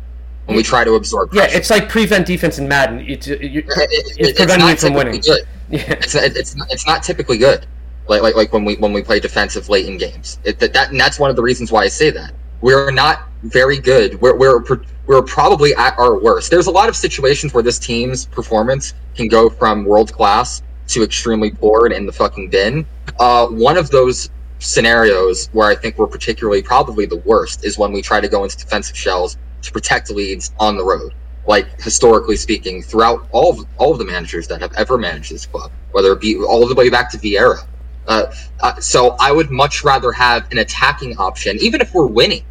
[0.46, 1.50] When we try to absorb Pressure.
[1.52, 4.78] yeah it's like prevent defense in Madden it's, you- It- it's it- preventing you not
[4.80, 5.46] from typically winning Good.
[5.70, 7.66] yeah It's it's not, it's not typically good.
[8.08, 10.38] Like like like when we when we play defensive late in games.
[10.44, 13.28] It, that, that and that's one of the reasons why I say that we're not
[13.44, 14.20] very good.
[14.20, 14.62] We're we're
[15.06, 16.50] we're probably at our worst.
[16.50, 21.02] There's a lot of situations where this team's performance can go from world class to
[21.04, 22.84] extremely poor and in the fucking bin.
[23.20, 24.28] Uh, one of those
[24.62, 28.44] scenarios where I think we're particularly probably the worst is when we try to go
[28.44, 31.14] into defensive shells to protect leads on the road
[31.46, 35.46] like historically speaking, throughout all of all of the managers that have ever managed this
[35.46, 37.66] club, whether it be all the way back to Vieira.
[38.06, 42.44] Uh, uh, so I would much rather have an attacking option, even if we're winning,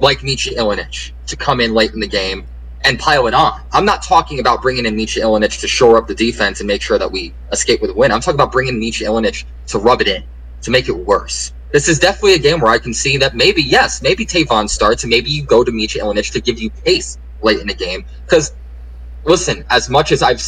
[0.00, 2.46] like Mitja Ilenič, to come in late in the game
[2.82, 3.60] and pile it on.
[3.72, 6.82] I'm not talking about bringing in Mitja Ilenič to shore up the defense and make
[6.82, 8.12] sure that we escape with a win.
[8.12, 10.22] I'm talking about bringing Mitja Ilenič to rub it in,
[10.62, 11.52] to make it worse.
[11.72, 15.04] This is definitely a game where I can see that maybe, yes, maybe Tayvon starts
[15.04, 18.04] and maybe you go to Mitja Ilenič to give you pace late in the game.
[18.24, 18.54] Because,
[19.24, 20.42] listen, as much as I've,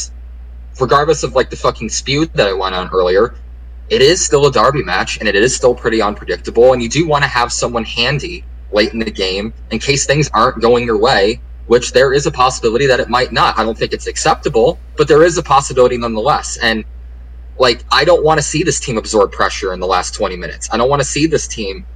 [0.80, 3.34] regardless of like the fucking spew that I went on earlier,
[3.90, 6.72] it is still a derby match and it is still pretty unpredictable.
[6.72, 10.30] And you do want to have someone handy late in the game in case things
[10.32, 13.58] aren't going your way, which there is a possibility that it might not.
[13.58, 16.58] I don't think it's acceptable, but there is a possibility nonetheless.
[16.58, 16.84] And
[17.58, 20.68] like I don't want to see this team absorb pressure in the last 20 minutes.
[20.72, 21.86] I don't want to see this team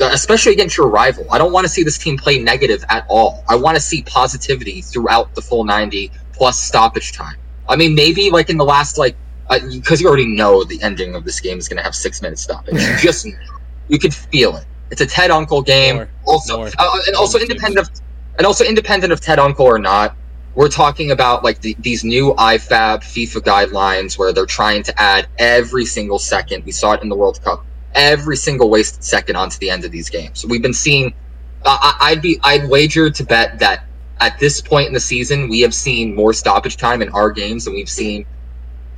[0.00, 1.26] especially against your rival.
[1.30, 3.44] I don't want to see this team play negative at all.
[3.48, 7.36] I want to see positivity throughout the full 90 plus stoppage time.
[7.68, 9.16] I mean, maybe like in the last like
[9.48, 12.22] because uh, you already know the ending of this game is going to have six
[12.22, 12.74] minutes stoppage.
[12.74, 13.26] You just
[13.88, 14.64] you can feel it.
[14.90, 15.96] It's a Ted Unkel game.
[15.96, 16.10] More.
[16.24, 16.70] Also, More.
[16.78, 17.90] Uh, and also independent of
[18.38, 20.16] and also independent of Ted Unkel or not,
[20.60, 25.26] we're talking about like the, these new IFAB FIFA guidelines where they're trying to add
[25.38, 26.66] every single second.
[26.66, 27.64] We saw it in the World Cup.
[27.94, 30.44] Every single wasted second onto the end of these games.
[30.44, 31.14] We've been seeing.
[31.64, 32.38] Uh, I'd be.
[32.42, 33.86] I'd wager to bet that
[34.20, 37.64] at this point in the season, we have seen more stoppage time in our games
[37.64, 38.26] than we've seen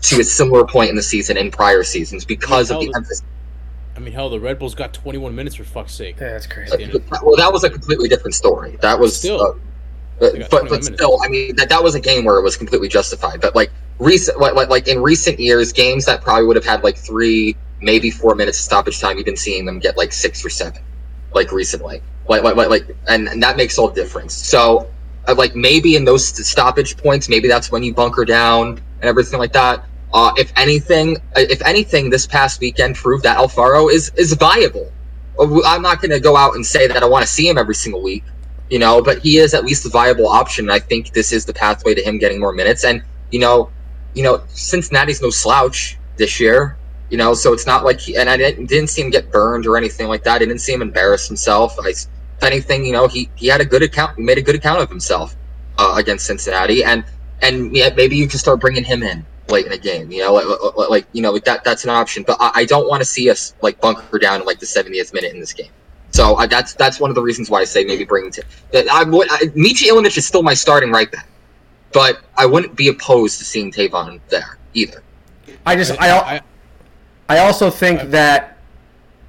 [0.00, 2.96] to a similar point in the season in prior seasons because I mean, of the
[2.98, 3.22] emphasis.
[3.94, 6.16] I mean, hell, the Red Bulls got 21 minutes for fuck's sake.
[6.18, 6.90] Yeah, that's crazy.
[7.22, 8.78] well, that was a completely different story.
[8.80, 9.40] That was still.
[9.40, 9.54] Uh,
[10.22, 12.88] but, but, but still, I mean that that was a game where it was completely
[12.88, 13.40] justified.
[13.40, 16.96] But like recent, like, like in recent years, games that probably would have had like
[16.96, 20.50] three, maybe four minutes of stoppage time, you've been seeing them get like six or
[20.50, 20.82] seven,
[21.34, 22.02] like recently.
[22.28, 24.32] Like like like, and, and that makes all the difference.
[24.32, 24.88] So
[25.26, 29.40] uh, like maybe in those stoppage points, maybe that's when you bunker down and everything
[29.40, 29.84] like that.
[30.14, 34.92] Uh, if anything, uh, if anything, this past weekend proved that Alfaro is is viable.
[35.38, 37.58] Uh, I'm not going to go out and say that I want to see him
[37.58, 38.22] every single week,
[38.72, 40.70] you know, but he is at least a viable option.
[40.70, 42.84] I think this is the pathway to him getting more minutes.
[42.84, 43.70] And you know,
[44.14, 46.78] you know, Cincinnati's no slouch this year,
[47.10, 49.66] you know, so it's not like he, and I didn't, didn't see him get burned
[49.66, 50.36] or anything like that.
[50.36, 51.78] I didn't see him embarrass himself.
[51.78, 52.06] I, if
[52.42, 55.36] anything, you know, he he had a good account, made a good account of himself
[55.76, 57.04] uh, against Cincinnati, and
[57.42, 60.10] and yeah, maybe you can start bringing him in late in a game.
[60.10, 62.24] You know, like, like you know, that that's an option.
[62.26, 65.12] But I, I don't want to see us like bunker down in like the 70th
[65.12, 65.70] minute in this game.
[66.12, 68.44] So uh, that's that's one of the reasons why I say maybe bring to.
[68.90, 71.26] I would I, Mitja Ilenič is still my starting right back,
[71.92, 75.02] but I wouldn't be opposed to seeing Tayvon there either.
[75.64, 76.40] I just I I,
[77.28, 78.58] I also think I, that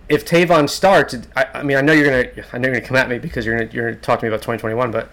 [0.10, 2.98] if Tayvon starts, I, I mean I know you're gonna I know you're gonna come
[2.98, 5.10] at me because you're gonna you're gonna talk to me about 2021, but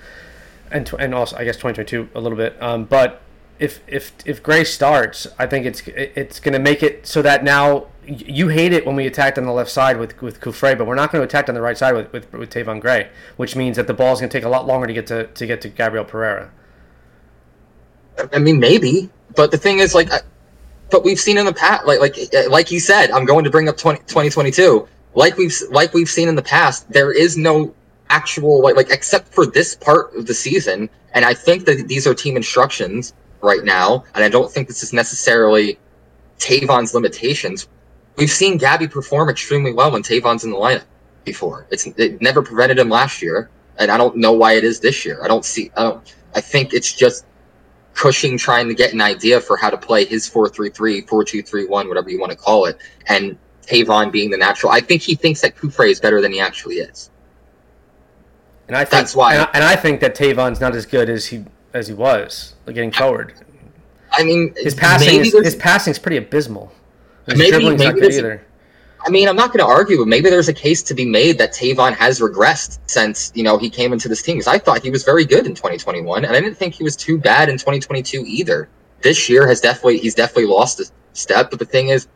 [0.72, 3.22] and and also I guess 2022 a little bit, um, but
[3.60, 7.44] if if if Gray starts, I think it's it's going to make it so that
[7.44, 10.86] now you hate it when we attacked on the left side with with Cufré, but
[10.86, 13.54] we're not going to attack on the right side with with, with Tayvon Gray, which
[13.56, 15.46] means that the ball is going to take a lot longer to get to to
[15.46, 16.50] get to Gabriel Pereira.
[18.32, 20.10] I mean, maybe, but the thing is, like,
[20.90, 22.16] but we've seen in the past, like like
[22.48, 24.88] like you said, I'm going to bring up 20, 2022.
[25.14, 27.72] Like we've like we've seen in the past, there is no
[28.08, 32.06] actual like like except for this part of the season, and I think that these
[32.06, 35.78] are team instructions right now, and I don't think this is necessarily
[36.38, 37.68] Tayvon's limitations.
[38.16, 40.84] We've seen Gabby perform extremely well when Tayvon's in the lineup
[41.24, 41.66] before.
[41.70, 45.04] It's it never prevented him last year, and I don't know why it is this
[45.04, 45.22] year.
[45.22, 45.70] I don't see.
[45.76, 46.14] I don't.
[46.34, 47.26] I think it's just
[47.94, 52.20] Cushing trying to get an idea for how to play his 4-3-3, 4-2-3-1, whatever you
[52.20, 52.78] want to call it,
[53.08, 54.72] and Tayvon being the natural.
[54.72, 57.10] I think he thinks that Cufré is better than he actually is.
[58.68, 59.34] And I think that's why.
[59.34, 62.54] And I, and I think that Tayvon's not as good as he as he was
[62.66, 63.34] like getting forward.
[64.12, 66.72] I mean, his passing is, his passing is pretty abysmal.
[67.36, 68.46] Maybe, dribbling's maybe not good either.
[69.04, 71.38] I mean, I'm not going to argue, but maybe there's a case to be made
[71.38, 74.36] that Tayvon has regressed since you know he came into this team.
[74.36, 76.96] Because I thought he was very good in 2021, and I didn't think he was
[76.96, 78.68] too bad in 2022 either.
[79.02, 81.50] This year has definitely he's definitely lost a step.
[81.50, 82.08] But the thing is,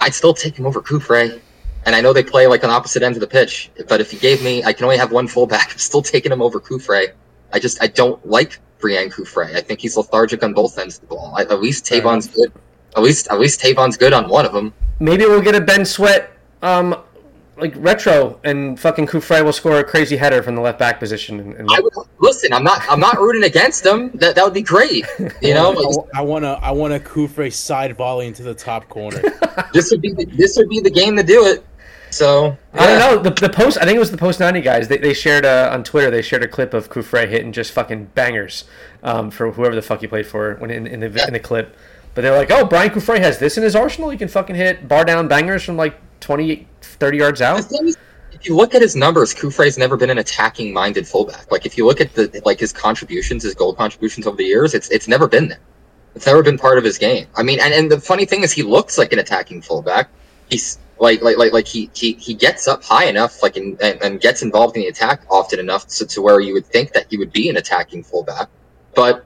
[0.00, 1.30] I'd still take him over Cufré.
[1.30, 1.38] Eh?
[1.86, 4.18] And I know they play like on opposite ends of the pitch, but if you
[4.18, 5.70] gave me, I can only have one fullback.
[5.72, 7.08] I'm still taking him over Cufré.
[7.08, 7.12] Eh?
[7.52, 9.54] I just I don't like Braian Cufré.
[9.54, 9.58] Eh?
[9.58, 11.34] I think he's lethargic on both ends of the ball.
[11.36, 12.52] I, at least Tayvon's good.
[12.96, 14.72] At least at least Tayvon's good on one of them.
[15.00, 16.30] Maybe we'll get a Ben Sweat
[16.62, 16.96] um
[17.56, 21.38] like retro and fucking Cufré will score a crazy header from the left back position.
[21.40, 21.68] And, and...
[21.70, 24.10] I would, listen, I'm not I'm not rooting against them.
[24.14, 25.06] That that would be great.
[25.40, 28.88] You know, I, I want to I want a Cufré side volley into the top
[28.88, 29.22] corner.
[29.72, 31.64] this would be the, this would be the game to do it.
[32.10, 32.82] So yeah.
[32.82, 33.78] I don't know the, the post.
[33.78, 34.88] I think it was the post ninety guys.
[34.88, 36.10] They, they shared a, on Twitter.
[36.10, 38.64] They shared a clip of Cufré hitting just fucking bangers
[39.02, 41.26] um, for whoever the fuck he played for when in, in the yeah.
[41.26, 41.76] in the clip.
[42.14, 44.10] But they're like, oh, Braian Cufré has this in his arsenal.
[44.10, 47.64] He can fucking hit bar down bangers from like 20, 30 yards out.
[48.32, 51.50] If you look at his numbers, Cufré's never been an attacking minded fullback.
[51.50, 54.74] Like if you look at the like his contributions, his goal contributions over the years,
[54.74, 55.60] it's it's never been there.
[56.14, 57.26] It's never been part of his game.
[57.36, 60.08] I mean, and, and the funny thing is, he looks like an attacking fullback.
[60.48, 64.20] He's like like like like he he, he gets up high enough like and, and
[64.20, 67.16] gets involved in the attack often enough to, to where you would think that he
[67.16, 68.48] would be an attacking fullback
[68.94, 69.24] but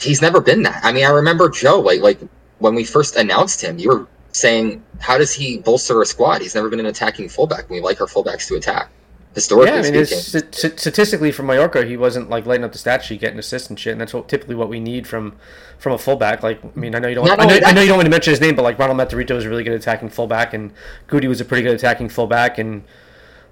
[0.00, 2.18] he's never been that i mean i remember joe like like
[2.58, 6.54] when we first announced him you were saying how does he bolster a squad he's
[6.54, 8.90] never been an attacking fullback we like our fullbacks to attack
[9.34, 10.22] historically Yeah, I mean, speaking.
[10.22, 13.68] st- st- statistically for Mallorca, he wasn't like lighting up the stat sheet, getting assists
[13.68, 15.34] and shit, and that's what typically what we need from
[15.78, 16.44] from a fullback.
[16.44, 18.06] Like, I mean, I know you don't, Not I know, I know you don't want
[18.06, 20.72] to mention his name, but like Ronald Matarrita was a really good attacking fullback, and
[21.08, 22.84] Goody was a pretty good attacking fullback, and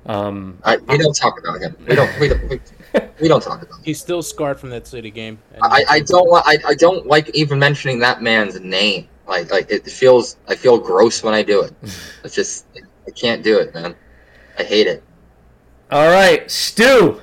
[0.06, 1.74] um, I, we don't talk about him.
[1.88, 2.20] We don't.
[2.20, 2.48] We don't.
[2.48, 2.60] We,
[3.20, 3.84] we don't talk about him.
[3.84, 5.38] He's still scarred from that City game.
[5.62, 6.30] I, I don't.
[6.30, 9.08] li- I, I don't like even mentioning that man's name.
[9.26, 10.36] Like like it feels.
[10.48, 11.74] I feel gross when I do it.
[12.24, 12.66] It's just.
[13.06, 13.94] I can't do it, man.
[14.58, 15.02] I hate it.
[15.90, 17.20] all right, Stu,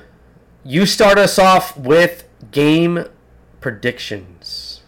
[0.64, 3.04] you start us off with game
[3.60, 4.82] predictions.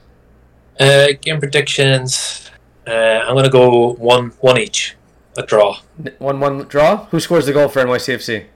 [0.78, 2.50] Uh, game predictions.
[2.86, 4.96] Uh, I'm gonna go one one each.
[5.36, 5.78] A draw.
[6.18, 7.06] One one draw.
[7.06, 8.46] Who scores the goal for NYCFC?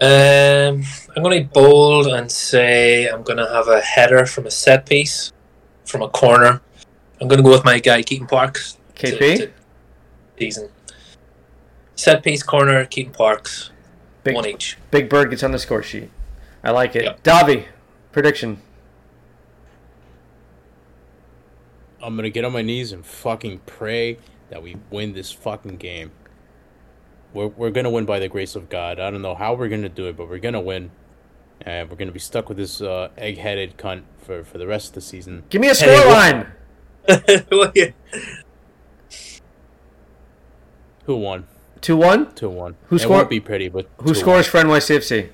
[0.00, 0.84] Um,
[1.16, 4.50] I'm going to be bold and say I'm going to have a header from a
[4.50, 5.32] set piece,
[5.84, 6.60] from a corner.
[7.20, 8.78] I'm going to go with my guy Keaton Parks.
[8.96, 9.36] to- KP?
[9.38, 9.50] to
[10.38, 10.68] Season.
[11.96, 13.70] Set piece corner, Keaton Parks,
[14.22, 14.78] Big one each.
[14.92, 16.10] Big Bird gets on the score sheet.
[16.62, 17.02] I like it.
[17.02, 17.22] Yep.
[17.24, 17.64] Davi,
[18.12, 18.62] prediction.
[22.00, 24.18] I'm gonna get on my knees and fucking pray
[24.50, 26.12] that we win this fucking game.
[27.34, 28.98] We're we're gonna win by the grace of God.
[28.98, 30.90] I don't know how we're gonna do it, but we're gonna win.
[31.60, 34.94] And we're gonna be stuck with this uh, egg-headed cunt for, for the rest of
[34.94, 35.42] the season.
[35.50, 36.50] Give me a Hey, scoreline.
[37.50, 37.72] Well.
[41.04, 41.46] Who won?
[41.80, 42.32] Two one.
[42.34, 42.76] Two one.
[42.86, 44.16] Who it score- won't be pretty, but Who 2-1.
[44.16, 45.30] scores for NYCFC?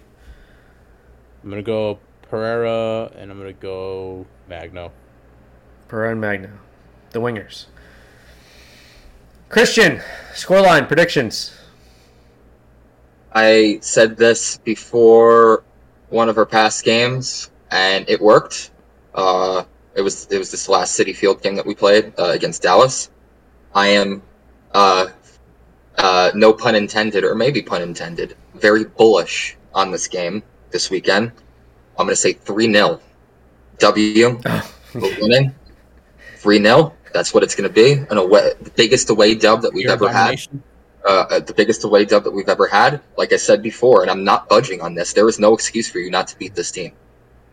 [1.42, 4.92] I'm gonna go Pereira and I'm gonna go Magno.
[5.88, 6.50] Pereira and Magno,
[7.10, 7.66] the wingers.
[9.50, 10.00] Christian,
[10.32, 11.54] scoreline predictions.
[13.34, 15.64] I said this before
[16.08, 18.70] one of our past games, and it worked.
[19.14, 19.64] Uh,
[19.96, 23.10] it was it was this last Citi Field game that we played uh, against Dallas.
[23.74, 24.22] I am,
[24.72, 25.08] uh,
[25.98, 31.32] uh, no pun intended, or maybe pun intended, very bullish on this game this weekend.
[31.98, 33.00] I'm going to say three 0
[33.78, 34.40] W.
[34.94, 35.54] We're winning.
[36.36, 37.92] Three 0 That's what it's going to be.
[38.10, 40.62] An away, the biggest away dub that we've Pure ever had domination.
[41.04, 43.00] Uh, the biggest away dub that we've ever had.
[43.16, 45.12] Like I said before, and I'm not budging on this.
[45.12, 46.92] There is no excuse for you not to beat this team,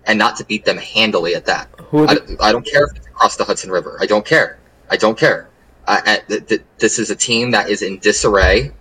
[0.06, 1.70] and not to beat them handily at that.
[2.10, 3.98] I, I don't care if it's across the Hudson River.
[4.02, 4.60] I don't care.
[4.90, 5.50] I don't care.
[5.88, 8.72] I, I, th- th- this is a team that is in disarray.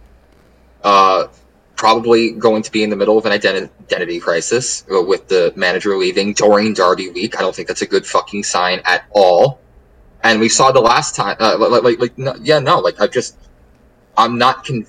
[0.82, 1.28] Uh,
[1.76, 5.52] probably going to be in the middle of an identi- identity crisis uh, with the
[5.56, 7.38] manager leaving during Derby week.
[7.38, 9.60] I don't think that's a good fucking sign at all.
[10.22, 13.06] And we saw the last time, uh, like, like, like, no, yeah, no, like I
[13.06, 13.36] just,
[14.16, 14.86] I'm not con-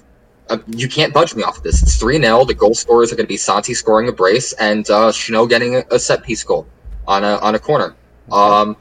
[0.50, 1.82] uh, you can't budge me off of this.
[1.82, 2.46] It's 3 0.
[2.46, 5.76] The goal scorers are going to be Santi scoring a brace and uh, Chino getting
[5.78, 6.68] a, a set piece goal
[7.08, 7.96] on a, on a corner.
[8.32, 8.76] Um,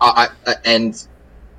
[0.00, 1.06] I, I, and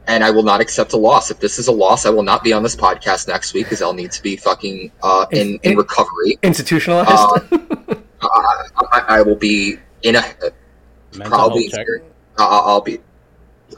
[0.08, 1.32] and I will not accept a loss.
[1.32, 3.82] If this is a loss, I will not be on this podcast next week because
[3.82, 6.38] I'll need to be fucking uh, in, in In- recovery.
[6.42, 7.10] institutionalized?
[7.12, 10.22] I, I, I will be in a
[11.14, 12.02] Mental probably health
[12.38, 13.00] I'll be.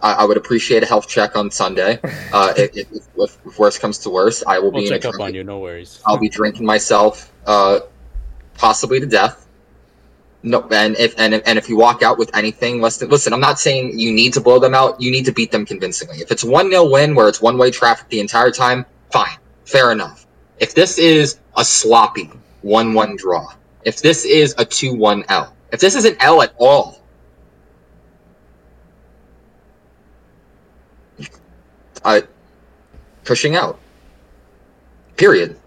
[0.02, 2.00] I, I would appreciate a health check on Sunday.
[2.34, 5.20] Uh, if, if, if, if worse comes to worse, I will We'll be check up
[5.20, 5.44] on you.
[5.44, 6.02] No worries.
[6.04, 7.82] I'll be drinking myself, uh,
[8.56, 9.44] possibly to death.
[10.42, 13.34] No, and if and if, and if you walk out with anything less than listen,
[13.34, 15.00] I'm not saying you need to blow them out.
[15.00, 16.18] You need to beat them convincingly.
[16.18, 19.92] If it's one 0 win where it's one way traffic the entire time, fine, fair
[19.92, 20.26] enough.
[20.58, 23.54] If this is a sloppy one one draw,
[23.86, 27.03] if this is a two one L, if this is an L at all,
[32.04, 32.24] I
[33.24, 33.80] pushing out.
[35.18, 35.60] Period.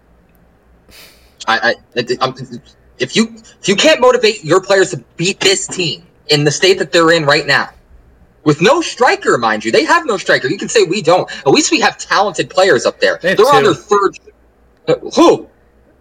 [1.47, 2.35] I, I, I'm,
[2.99, 6.77] if you if you can't motivate your players to beat this team in the state
[6.79, 7.69] that they're in right now,
[8.43, 10.47] with no striker, mind you, they have no striker.
[10.49, 11.29] You can say we don't.
[11.39, 13.17] At least we have talented players up there.
[13.21, 13.73] They have They're on two.
[13.73, 14.19] their third.
[14.87, 15.49] Uh, who?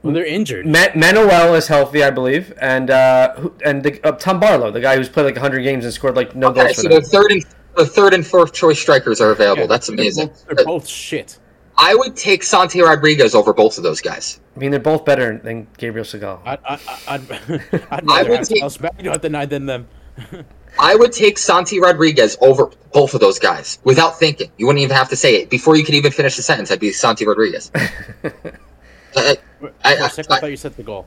[0.03, 0.67] Well, they're injured.
[0.67, 4.81] Ma- Manoel is healthy, I believe, and uh, who, and the, uh, Tom Barlow, the
[4.81, 7.01] guy who's played like 100 games and scored like no Okay, goals so for the
[7.01, 7.05] them.
[7.05, 7.45] third and
[7.77, 9.63] the third and fourth choice strikers are available.
[9.63, 10.29] Yeah, That's they're amazing.
[10.29, 11.39] both- They're both shit.
[11.79, 14.41] I would take Santi Rodriguez over both of those guys.
[14.57, 16.41] I mean, they're both better than Gabriel Segal.
[16.47, 17.31] I'd, I, I- I'd,
[17.91, 19.87] I'd I would have take- Klaus Magno at the night than them.
[20.79, 24.51] I would take Santi Rodriguez over both of those guys without thinking.
[24.59, 26.71] You wouldn't even have to say it before you could even finish the sentence.
[26.71, 27.71] I'd be Santi Rodriguez.
[27.75, 31.07] I- For a I, thought you said the goal.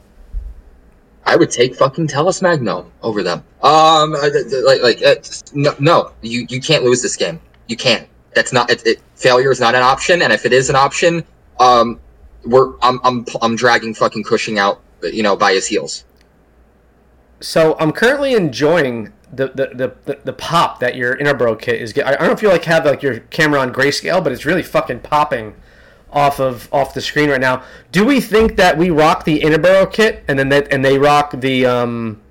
[1.29, 3.43] I would take fucking Talles Magno over them.
[3.61, 5.15] Um, like, like, uh,
[5.53, 7.39] no, no, you you can't lose this game.
[7.67, 8.07] You can't.
[8.33, 8.71] That's not.
[8.71, 10.23] It, it, failure is not an option.
[10.23, 11.23] And if it is an option,
[11.59, 11.99] um,
[12.45, 16.03] we're I'm I'm I'm dragging fucking Cushing out, you know, by his heels.
[17.41, 22.11] So I'm currently enjoying the the, the, the, pop that your Interboro kit is getting.
[22.11, 24.63] I don't know if you like have like your camera on grayscale, but it's really
[24.63, 25.53] fucking popping
[26.11, 27.63] off of off the screen right now.
[27.91, 31.31] Do we think that we rock the Interboro kit and then that and they rock
[31.39, 32.21] the um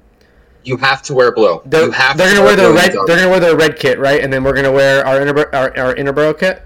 [0.65, 1.61] You have to wear blue.
[1.67, 4.21] they're, you have they're gonna wear their red they're gonna wear their red kit right
[4.23, 6.63] and then we're gonna wear our Interboro our, our Interboro kit.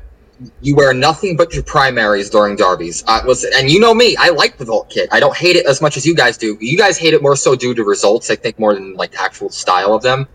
[0.60, 3.04] you wear nothing but your primaries during derbies.
[3.06, 5.08] Uh, listen, and you know me, I like the Vault kit.
[5.12, 6.56] I don't hate it as much as you guys do.
[6.60, 9.22] You guys hate it more so due to results, I think, more than like the
[9.22, 10.26] actual style of them.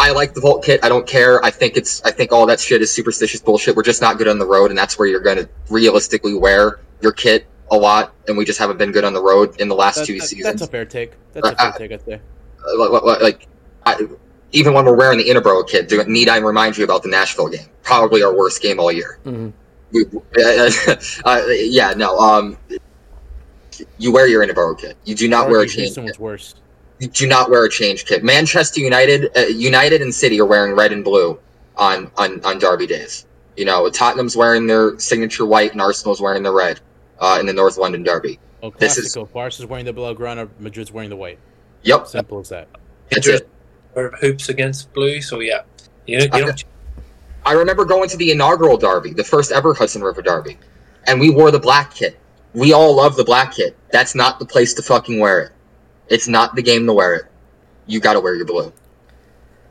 [0.00, 0.80] I like the Vault kit.
[0.84, 1.44] I don't care.
[1.44, 2.02] I think it's.
[2.04, 3.74] I think all that shit is superstitious bullshit.
[3.76, 6.80] We're just not good on the road, and that's where you're going to realistically wear
[7.00, 8.14] your kit a lot.
[8.28, 10.26] And we just haven't been good on the road in the last That- two that-
[10.26, 10.44] seasons.
[10.44, 11.12] that's a fair take.
[11.32, 12.20] That's a Uh, fair take, I'd say.
[12.64, 13.46] Uh, li- li- like,
[13.86, 14.06] I,
[14.52, 17.48] even when we're wearing the Interboro kit, do, need I remind you about the Nashville
[17.48, 17.66] game?
[17.82, 19.18] Probably our worst game all year.
[19.26, 19.52] Mhm.
[19.92, 20.04] We,
[20.42, 20.70] uh,
[21.24, 22.18] uh, yeah, no.
[22.18, 22.56] Um,
[23.98, 24.96] you wear your Interboro kit.
[25.04, 25.84] You do not wear a Argue change.
[25.88, 26.12] Houston Kit.
[26.14, 26.54] was worse.
[26.98, 28.24] You do not wear a change kit.
[28.24, 31.38] Manchester United, uh, United and City are wearing red and blue
[31.76, 33.26] on on on Derby days.
[33.56, 36.80] You know, Tottenham's wearing their signature white, and Arsenal's wearing the red
[37.20, 38.38] uh, in the North London Derby.
[38.62, 39.32] Oh, This is- Classico.
[39.32, 41.38] Barca's wearing the Blaugrana, Madrid's wearing the white.
[41.82, 42.68] Yep, Simple as that.
[43.10, 43.48] that's Madrid it.
[43.94, 45.62] Or hoops against blue, so yeah.
[46.06, 46.64] You, you don't
[47.46, 50.58] I remember going to the inaugural Derby, the first ever Hudson River Derby,
[51.06, 52.18] and we wore the black kit.
[52.54, 53.76] We all love the black kit.
[53.90, 55.52] That's not the place to fucking wear it.
[56.08, 57.24] It's not the game to wear it.
[57.86, 58.72] You got to wear your blue.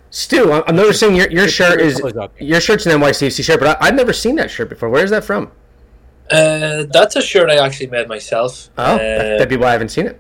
[0.09, 2.01] Stu, I'm I'm noticing your your shirt is
[2.39, 4.89] your shirt's an NYCFC shirt, but I, I've never seen that shirt before.
[4.89, 5.51] Where is that from?
[6.31, 8.69] Uh, that's a shirt I actually made myself.
[8.77, 10.19] Oh, Uh, that'd be why I haven't seen it.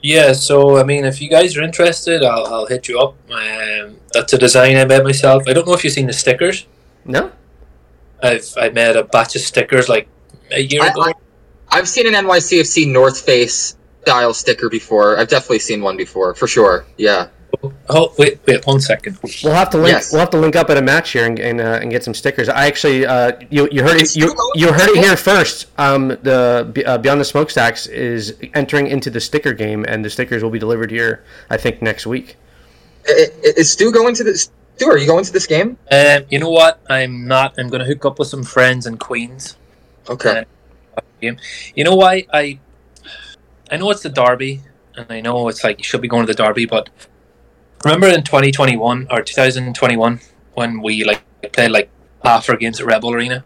[0.00, 3.14] Yeah, so I mean, if you guys are interested, I'll, I'll hit you up.
[3.32, 5.42] Um, that's a design I made myself.
[5.48, 6.66] I don't know if you've seen the stickers.
[7.04, 7.32] No.
[8.22, 10.06] I've I made a batch of stickers like
[10.50, 11.02] a year I- ago.
[11.02, 11.12] I-
[11.70, 13.76] I've seen an NYCFC North Face
[14.08, 15.18] style sticker before.
[15.18, 16.86] I've definitely seen one before, for sure.
[16.96, 17.28] Yeah.
[17.90, 19.18] oh wait, wait one second.
[19.44, 19.92] We'll have to link.
[19.92, 20.12] Yes.
[20.12, 22.14] We'll have to link up at a match here and and, uh, and get some
[22.14, 22.48] stickers.
[22.48, 25.66] I actually, uh, you you heard it you, you heard it here first.
[25.78, 30.42] Um, the uh, Beyond the Smokestacks is entering into the sticker game, and the stickers
[30.42, 31.22] will be delivered here.
[31.50, 32.36] I think next week.
[33.06, 34.50] I- I- Is Stu going to this?
[34.76, 35.76] Stu, are you going to this game?
[35.90, 36.80] Um, you know what?
[36.88, 37.54] I'm not.
[37.58, 39.56] I'm going to hook up with some friends in Queens.
[40.08, 40.44] Okay.
[41.20, 41.36] game.
[41.74, 42.60] You know why I
[43.70, 44.62] I know it's the derby
[44.96, 46.88] and I know it's like you should be going to the derby, but
[47.84, 50.20] remember in 2021 or 2021
[50.54, 51.22] when we like
[51.52, 51.88] played like
[52.24, 53.44] half our games at Red Bull Arena.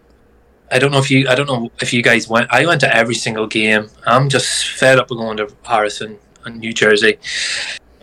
[0.70, 2.49] I don't know if you I don't know if you guys went.
[2.51, 3.90] I went to every single game.
[4.07, 7.19] I'm just fed up with going to Harrison and New Jersey.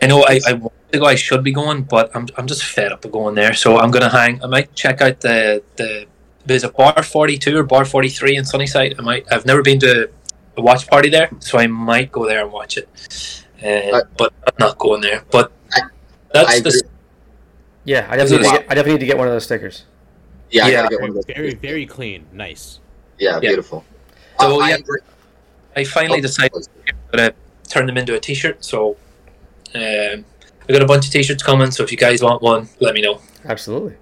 [0.02, 1.06] I know I, I want to go.
[1.06, 3.54] I should be going, but I'm I'm just fed up with going there.
[3.56, 4.44] So I'm gonna hang.
[4.44, 6.06] I might check out the the
[6.46, 8.96] there's a bar 42 or bar 43 in Sunnyside.
[9.00, 9.26] I might.
[9.32, 10.10] I've never been to
[10.60, 12.88] a watch party there, so I might go there and watch it.
[13.64, 13.68] Uh,
[13.98, 15.24] Uh, but I'm not going there.
[15.32, 15.82] But I-
[16.34, 16.82] that's I the agree.
[17.86, 19.84] Yeah, I definitely, need to get, I definitely need to get one of those stickers.
[20.52, 20.76] Yeah, I Yeah.
[20.84, 21.26] gotta get one of those.
[21.26, 22.26] Very, very clean.
[22.34, 22.80] Nice.
[23.18, 23.40] Yeah, Yeah.
[23.40, 23.84] beautiful.
[24.40, 24.76] So, Uh, yeah.
[24.76, 25.00] agree.
[25.76, 26.52] I finally Oh, decided
[26.88, 27.34] I'm gonna
[27.68, 28.64] turn them into a T-shirt.
[28.66, 28.98] So
[29.76, 30.26] um,
[30.68, 31.72] I got a bunch of T-shirts coming.
[31.72, 33.22] So if you guys want one, let me know.
[33.46, 33.94] Absolutely.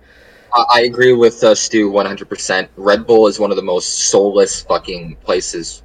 [0.54, 2.68] I I agree with uh, Stu 100%.
[2.78, 5.84] Red Bull is one of the most soulless fucking places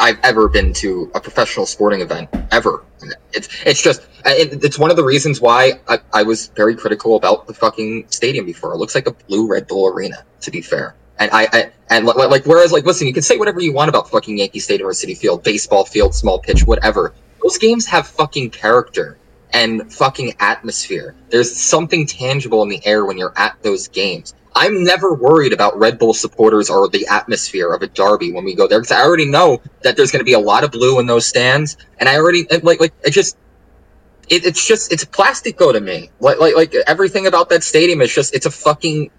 [0.00, 2.84] I've ever been to a professional sporting event ever.
[3.32, 6.74] It's it's just uh, it, it's one of the reasons why I, I was very
[6.74, 8.72] critical about the fucking stadium before.
[8.72, 10.94] It looks like a blue Red Bull arena, to be fair.
[11.18, 13.90] And I, I and li- like whereas like listen, you can say whatever you want
[13.90, 17.12] about fucking Yankee Stadium or Citi Field, baseball field, small pitch, whatever.
[17.42, 19.18] Those games have fucking character
[19.52, 21.14] and fucking atmosphere.
[21.28, 24.34] There's something tangible in the air when you're at those games.
[24.54, 28.54] I'm never worried about Red Bull supporters or the atmosphere of a derby when we
[28.54, 30.98] go there because I already know that there's going to be a lot of blue
[30.98, 33.36] in those stands, and I already like like it just.
[34.28, 36.10] It, it's just it's plastico to me.
[36.20, 39.10] Like like like everything about that stadium is just it's a fucking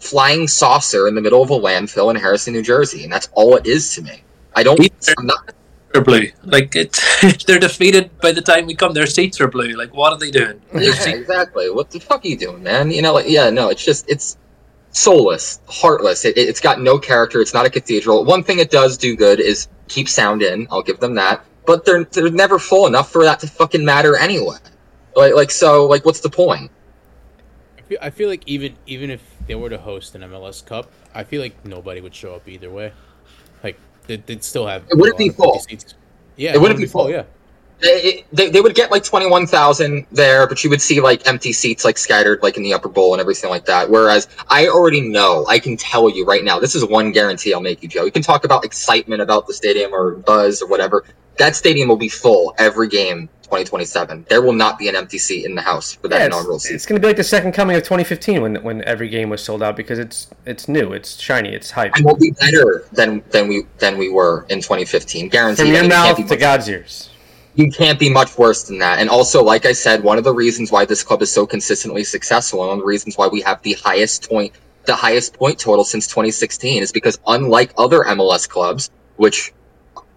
[0.00, 3.56] flying saucer in the middle of a landfill in Harrison, New Jersey, and that's all
[3.56, 4.24] it is to me.
[4.54, 4.80] I don't.
[5.16, 5.54] I'm not.
[5.92, 6.28] They're blue.
[6.44, 8.94] Like it's they're defeated by the time we come.
[8.94, 9.74] Their seats are blue.
[9.74, 10.60] Like what are they doing?
[10.74, 11.70] Yeah, exactly.
[11.70, 12.90] What the fuck are you doing, man?
[12.90, 14.38] You know, like, yeah, no, it's just, it's
[14.92, 16.24] soulless, heartless.
[16.24, 17.40] It, it's got no character.
[17.40, 18.24] It's not a cathedral.
[18.24, 20.68] One thing it does do good is keep sound in.
[20.70, 21.44] I'll give them that.
[21.66, 24.56] But they're they're never full enough for that to fucking matter anyway.
[25.14, 26.70] Like, like so, like, what's the point?
[27.78, 30.90] I feel, I feel like even even if they were to host an MLS Cup,
[31.14, 32.92] I feel like nobody would show up either way.
[33.62, 34.84] Like they'd, they'd still have.
[34.90, 35.60] It wouldn't be full.
[36.36, 37.10] Yeah, It wouldn't be full.
[37.10, 37.24] Yeah,
[37.82, 41.84] They, they, they would get like 21,000 there, but you would see like empty seats
[41.84, 43.90] like scattered like in the upper bowl and everything like that.
[43.90, 47.60] Whereas I already know, I can tell you right now, this is one guarantee I'll
[47.60, 48.04] make you, Joe.
[48.04, 51.04] You can talk about excitement about the stadium or buzz or whatever.
[51.38, 54.26] That stadium will be full every game 2027.
[54.28, 56.64] There will not be an empty seat in the house for that Yeah, inaugural it's,
[56.64, 56.76] season.
[56.76, 59.42] it's going to be like the second coming of 2015 when when every game was
[59.42, 61.94] sold out because it's it's new, it's shiny, it's hype.
[61.96, 65.28] and we'll be better than than we than we were in 2015.
[65.28, 65.58] Guaranteed.
[65.58, 67.10] From your mean, you can't mouth to God's ears.
[67.54, 68.98] You can't be much worse than that.
[68.98, 72.04] And also, like I said, one of the reasons why this club is so consistently
[72.04, 74.54] successful, and one of the reasons why we have the highest point,
[74.86, 79.52] the highest point total since 2016, is because unlike other MLS clubs, which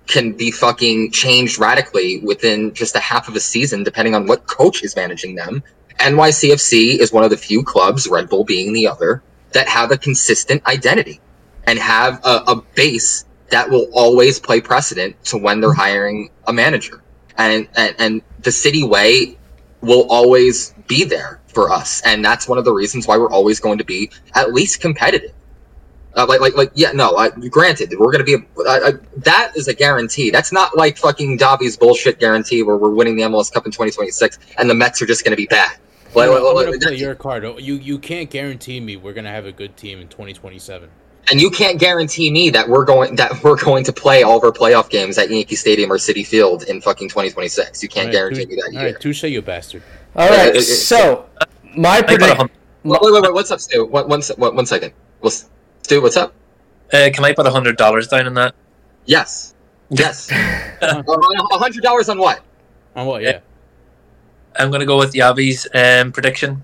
[0.07, 4.48] can be fucking changed radically within just a half of a season, depending on what
[4.48, 5.64] coach is managing them.
[5.99, 9.98] NYCFC is one of the few clubs, Red Bull being the other, that have a
[9.98, 11.20] consistent identity
[11.66, 16.53] and have a, a base that will always play precedent to when they're hiring a
[16.53, 17.02] manager.
[17.38, 19.38] And, and and the city way
[19.82, 23.60] will always be there for us, and that's one of the reasons why we're always
[23.60, 25.32] going to be at least competitive.
[26.16, 29.68] Uh, like like like yeah no I, granted we're going to be a, that is
[29.68, 33.66] a guarantee that's not like fucking Davi's bullshit guarantee where we're winning the MLS Cup
[33.66, 35.78] in 2026 and the Mets are just going to be bad.
[36.16, 37.44] Like, I'm like, gonna like, play your card.
[37.60, 40.90] You you can't guarantee me we're gonna have a good team in 2027.
[41.31, 44.43] And you can't guarantee me that we're going that we're going to play all of
[44.43, 47.81] our playoff games at Yankee Stadium or Citi Field in fucking 2026.
[47.81, 48.85] You can't All right, guarantee me that All either.
[48.93, 49.81] right, touche, you bastard.
[50.15, 51.26] All Yeah, it- it- so
[51.76, 52.38] my I got a prediction.
[52.38, 52.49] hun-
[52.84, 53.85] Wait, wait, wait, what's up, Stu?
[53.85, 54.93] One, one, se- one, one second.
[55.22, 55.49] What's,
[55.81, 56.34] Stu, what's up?
[56.93, 58.53] uh, can I put a hundred dollars down on that?
[59.06, 59.56] Yes.
[59.89, 60.31] Yes.
[60.31, 62.41] Uh, A hundred dollars on what?
[62.95, 63.23] On what?
[63.23, 63.39] Yeah.
[64.57, 66.61] I'm gonna go with Yavi's um, prediction.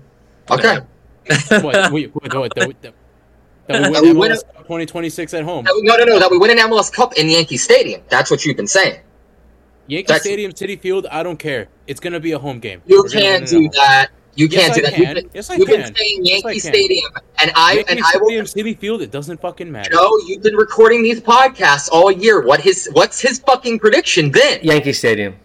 [0.50, 0.78] Okay.
[1.60, 1.92] what?
[1.92, 2.76] Wait, wait, wait,
[3.72, 4.36] that, we- that, that we win we win
[4.86, 5.64] 2026 at home.
[5.74, 6.18] We- No, no, no.
[6.18, 8.02] That we win an MLS Cup in Yankee Stadium.
[8.08, 9.00] That's what you've been saying.
[9.88, 11.06] Yankee that's- Stadium, Citi Field.
[11.10, 11.68] I don't care.
[11.86, 12.82] It's gonna be a home game.
[12.86, 14.08] You We're can't do that.
[14.34, 14.92] You Yes, can't I do that.
[14.94, 15.00] can.
[15.02, 15.94] You've been, Yes, I you've been can.
[15.94, 16.72] saying Yes, I Yankee can.
[16.72, 17.10] Stadium,
[17.42, 18.46] and I Yankee and I will.
[18.46, 19.02] Stadium, Citi Field.
[19.02, 19.90] It doesn't fucking matter.
[19.90, 22.40] Joe, you've been recording these podcasts all year.
[22.40, 22.88] What his?
[22.92, 24.60] What's his fucking prediction then?
[24.62, 25.36] Yankee Stadium.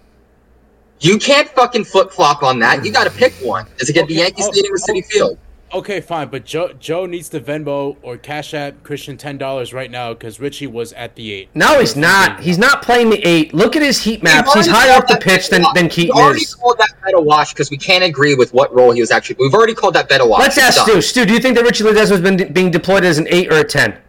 [1.01, 2.85] You can't fucking flip flop on that.
[2.85, 3.67] You got to pick one.
[3.79, 5.37] Is it gonna be Okay, Yankee oh, Stadium or City oh, Field?
[5.73, 9.91] Okay, fine, but Joe Joe needs to Venmo or Cash App Christian ten dollars right
[9.91, 11.49] now because Richie was at the eight.
[11.53, 12.39] No, he's not.
[12.39, 13.53] He's not playing the eight.
[13.53, 14.53] Look at his heat maps.
[14.53, 15.95] He's We've higher up the pitch than, bet a than wash.
[15.95, 16.55] Keaton We've already is.
[16.55, 19.35] called that bet a wash because we can't agree with what role he was actually.
[19.39, 20.39] We've already called that bet a wash.
[20.39, 20.81] Let's ask.
[20.83, 21.01] Stu.
[21.01, 23.51] Stu, do you think that Richie Ledezma has been de- being deployed as an eight
[23.51, 23.99] or a ten?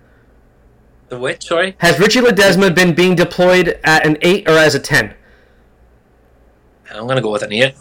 [1.08, 1.44] The which?
[1.46, 1.74] Sorry.
[1.78, 5.12] Has Richie Ledezma been being deployed at an eight or as a ten?
[6.92, 7.74] I'm gonna go with an eight.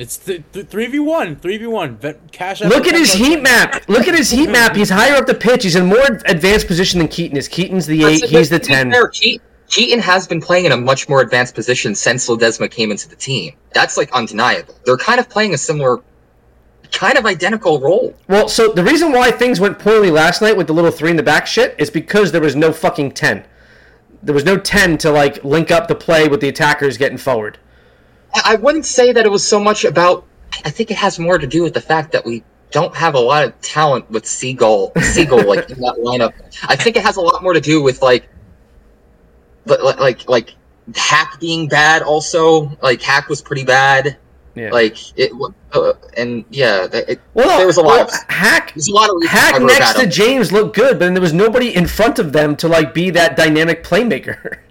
[0.00, 1.98] It's three v one, three v one.
[2.32, 2.70] Cash App.
[2.70, 3.86] Look at his heat map.
[3.86, 4.52] Look at his heat hmm.
[4.52, 4.74] map.
[4.74, 5.64] He's higher up the pitch.
[5.64, 7.48] He's in more advanced position than Keaton is.
[7.48, 8.22] Keaton's the eight.
[8.22, 8.90] But- He's the but to be ten.
[8.90, 12.90] fair, Keaton, Keaton has been playing in a much more advanced position since Ledezma came
[12.90, 13.54] into the team.
[13.74, 14.74] That's like undeniable.
[14.86, 15.98] They're kind of playing a similar,
[16.92, 18.14] kind of identical role.
[18.26, 21.16] Well, so the reason why things went poorly last night with the little three in
[21.16, 23.44] the back shit is because there was no fucking ten.
[24.22, 27.58] There was no ten to like link up the play with the attackers getting forward.
[28.34, 30.26] I I wouldn't say that it was so much about.
[30.64, 33.20] I think it has more to do with the fact that we don't have a
[33.20, 36.32] lot of talent with Segal, Segal like in that lineup.
[36.68, 38.28] I think it has a lot more to do with like,
[39.66, 40.54] li- li- like like
[40.94, 42.02] Haak being bad.
[42.02, 44.16] Also, like Haak was pretty bad.
[44.54, 44.70] Yeah.
[44.70, 45.30] Like it,
[45.72, 48.74] uh, and yeah, it, well, there was a lot well, of Haak.
[48.74, 51.74] there's a lot of Haak next to James looked good, but then there was nobody
[51.74, 54.58] in front of them to like be that dynamic playmaker.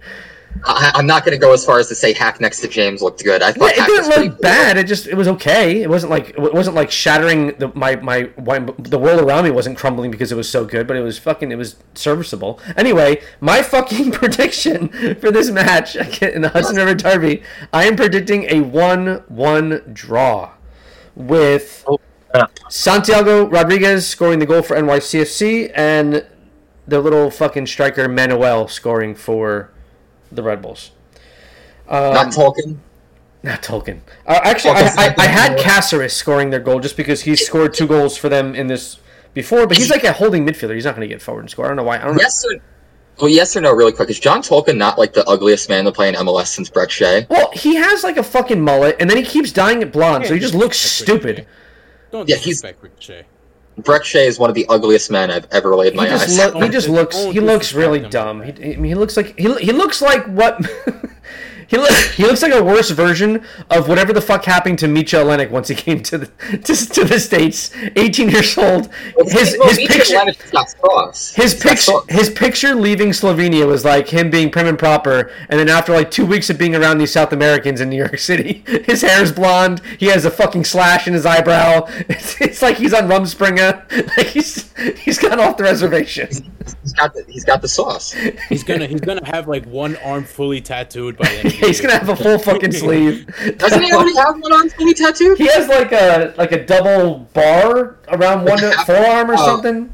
[0.66, 3.02] I, I'm not going to go as far as to say Haak next to James
[3.02, 3.42] looked good.
[3.42, 4.78] I Yeah, thought it was didn't pretty look bad.
[4.78, 5.82] It just it was okay.
[5.82, 9.52] It wasn't like it wasn't like shattering the my my my- the world around me
[9.52, 12.60] wasn't crumbling because it was so good, but it was fucking it was serviceable.
[12.76, 18.44] Anyway, my fucking prediction for this match in the Hudson River Derby, I am predicting
[18.50, 20.52] a one-one draw
[21.16, 22.00] with Oh,
[22.36, 22.46] yeah.
[22.70, 26.26] Santiago Rodriguez scoring the goal for NYCFC and
[26.88, 29.72] the little fucking striker Manoel scoring for
[30.32, 30.92] the Red Bulls.
[31.88, 32.78] Um, Not Tolkin.
[33.44, 34.02] not Tolkin.
[34.28, 35.66] Uh, actually, I, Tolkin's I, not I had good.
[35.66, 39.00] Cásseres scoring their goal just because he's scored two goals for them in this
[39.34, 40.76] before, but he's like a holding midfielder.
[40.76, 41.66] He's not going to get forward and score.
[41.66, 41.98] I don't know why.
[41.98, 42.22] I don't know.
[42.22, 42.62] Yes or
[43.20, 44.10] well, yes or no, really quick.
[44.10, 47.26] Is John Tolkin not like the ugliest man to play in MLS since Brek Shea?
[47.30, 50.34] Well, he has like a fucking mullet, and then he keeps dyeing it blonde, so
[50.34, 51.46] he just looks stupid.
[52.12, 53.26] Don't Yeah, he's- disrespect Ricochet.
[53.82, 56.38] Brek Shea is one of the ugliest men I've ever laid my eyes.
[56.38, 56.64] look, on.
[56.64, 57.18] he just looks.
[57.18, 58.42] He looks really dumb.
[58.42, 60.60] He, I mean, he looks like he, he looks like what.
[61.70, 65.24] He, look, he looks like a worse version of whatever the fuck happened to Mitja
[65.24, 67.72] Ilenič once he came to the to, to the states.
[67.96, 68.90] Eighteen years old.
[69.28, 71.34] His Well, his Micha picture Lenich's got sauce.
[71.36, 75.70] His picture, his picture leaving Slovenia was like him being prim and proper, and then
[75.70, 79.04] after like two weeks of being around these South Americans in New York City, his
[79.04, 79.82] hair is blonde.
[80.00, 81.88] He has a fucking slash in his eyebrow.
[82.10, 84.08] It's, it's like he's on Rumspringa.
[84.18, 86.28] Like he's he's gone off the reservation.
[86.82, 88.14] He's got the, he's got the sauce.
[88.50, 91.59] He's gonna he's gonna have like one arm fully tattooed, by the end.
[91.62, 93.26] Of He's gonna have a full fucking sleeve.
[93.58, 95.38] Doesn't he already have one arm fully tattooed?
[95.38, 99.46] He has like a like a double bar around one forearm or Oh.
[99.46, 99.94] something.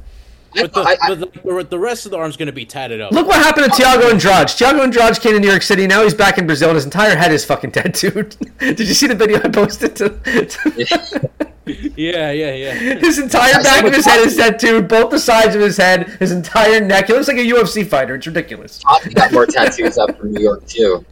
[0.57, 3.11] But the, I- I- but the, the rest of the arm's gonna be tatted up.
[3.11, 4.47] Look what happened to Thiago Andrade.
[4.47, 5.85] Thiago Andrade came to New York City.
[5.85, 8.35] Now he's back in Brazil, and his entire head is fucking tattooed.
[8.59, 9.95] Did you see the video I posted?
[9.97, 11.29] To, to-
[11.95, 12.73] Yeah, yeah, yeah.
[12.99, 14.87] his entire back of his head is tattooed.
[14.87, 17.07] Both the sides of his head, his entire neck.
[17.07, 18.15] He looks like a UFC fighter.
[18.15, 18.83] It's ridiculous.
[18.83, 21.03] Taty got more tattoos up from New York too.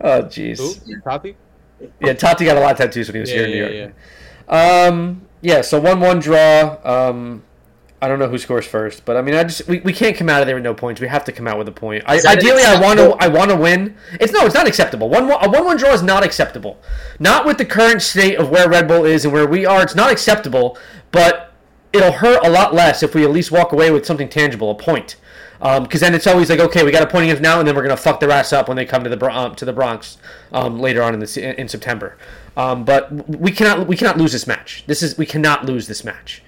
[0.00, 0.58] Oh jeez.
[0.58, 0.96] Who?
[1.02, 1.34] Taty?
[2.00, 3.80] Yeah, Taty got a lot of tattoos when he was Yeah, here in New yeah,
[3.84, 3.94] York.
[4.48, 4.86] yeah.
[4.88, 6.78] Um, yeah, so one one draw.
[6.84, 7.44] Um,
[8.00, 10.28] I don't know who scores first, but I mean, I just we, we can't come
[10.28, 11.00] out of there with no points.
[11.00, 12.04] We have to come out with a point.
[12.06, 13.10] I, ideally, I want to?
[13.18, 13.96] I want to win.
[14.20, 15.08] It's no, it's not acceptable.
[15.08, 16.78] One one- a one one draw is not acceptable.
[17.18, 19.82] Not with the current state of where Red Bull is and where we are.
[19.82, 20.78] It's not acceptable,
[21.10, 21.52] but
[21.92, 24.74] it'll hurt a lot less if we at least walk away with something tangible, a
[24.76, 25.16] point.
[25.60, 27.82] Because then it's always like, okay, we got a point against now, and then we're
[27.82, 30.18] gonna fuck their ass up when they come to the um, to the Bronx
[30.52, 32.16] um, later on in the in September.
[32.56, 34.84] Um, but we cannot we cannot lose this match.
[34.86, 36.42] This is we cannot lose this match.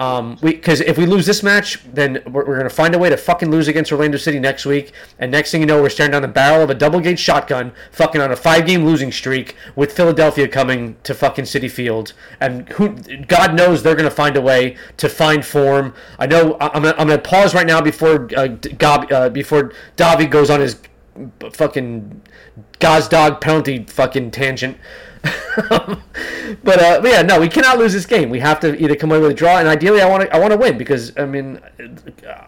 [0.00, 3.18] Um, because if we lose this match, then we're, we're gonna find a way to
[3.18, 4.92] fucking lose against Orlando City next week.
[5.18, 7.72] And next thing you know, we're staring down the barrel of a double gauge shotgun,
[7.92, 12.14] fucking on a five game losing streak with Philadelphia coming to fucking Citi Field.
[12.40, 12.96] And who,
[13.28, 15.92] God knows, they're gonna find a way to find form.
[16.18, 16.56] I know.
[16.58, 20.60] I'm gonna, I'm gonna pause right now before uh, Gob, uh, before Davi goes on
[20.60, 20.76] his
[21.52, 22.22] fucking
[22.78, 24.76] God's Gazdag penalty fucking tangent.
[25.58, 28.30] but, uh, but yeah, no, we cannot lose this game.
[28.30, 30.38] We have to either come away with a draw, and ideally, I want to I
[30.38, 31.60] want to win because I mean,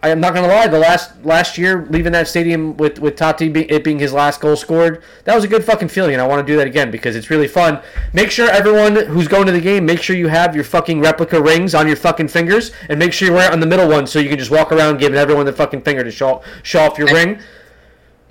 [0.01, 0.67] I am not gonna lie.
[0.67, 4.41] The last last year, leaving that stadium with with Taty be, it being his last
[4.41, 6.89] goal scored, that was a good fucking feeling, and I want to do that again
[6.89, 7.79] because it's really fun.
[8.11, 11.39] Make sure everyone who's going to the game, make sure you have your fucking replica
[11.39, 14.07] rings on your fucking fingers, and make sure you wear it on the middle one
[14.07, 16.97] so you can just walk around giving everyone the fucking finger to show show off
[16.97, 17.39] your ring.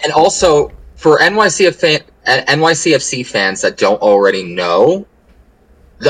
[0.04, 5.06] And also for NYCF fan, uh, NYCFC fans that don't already know,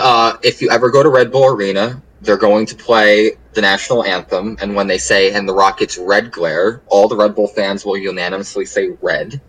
[0.00, 4.04] uh, if you ever go to Red Bull Arena, they're going to play the national
[4.04, 7.84] anthem, and when they say "and the Rockets red glare," all the Red Bull fans
[7.84, 9.40] will unanimously say red.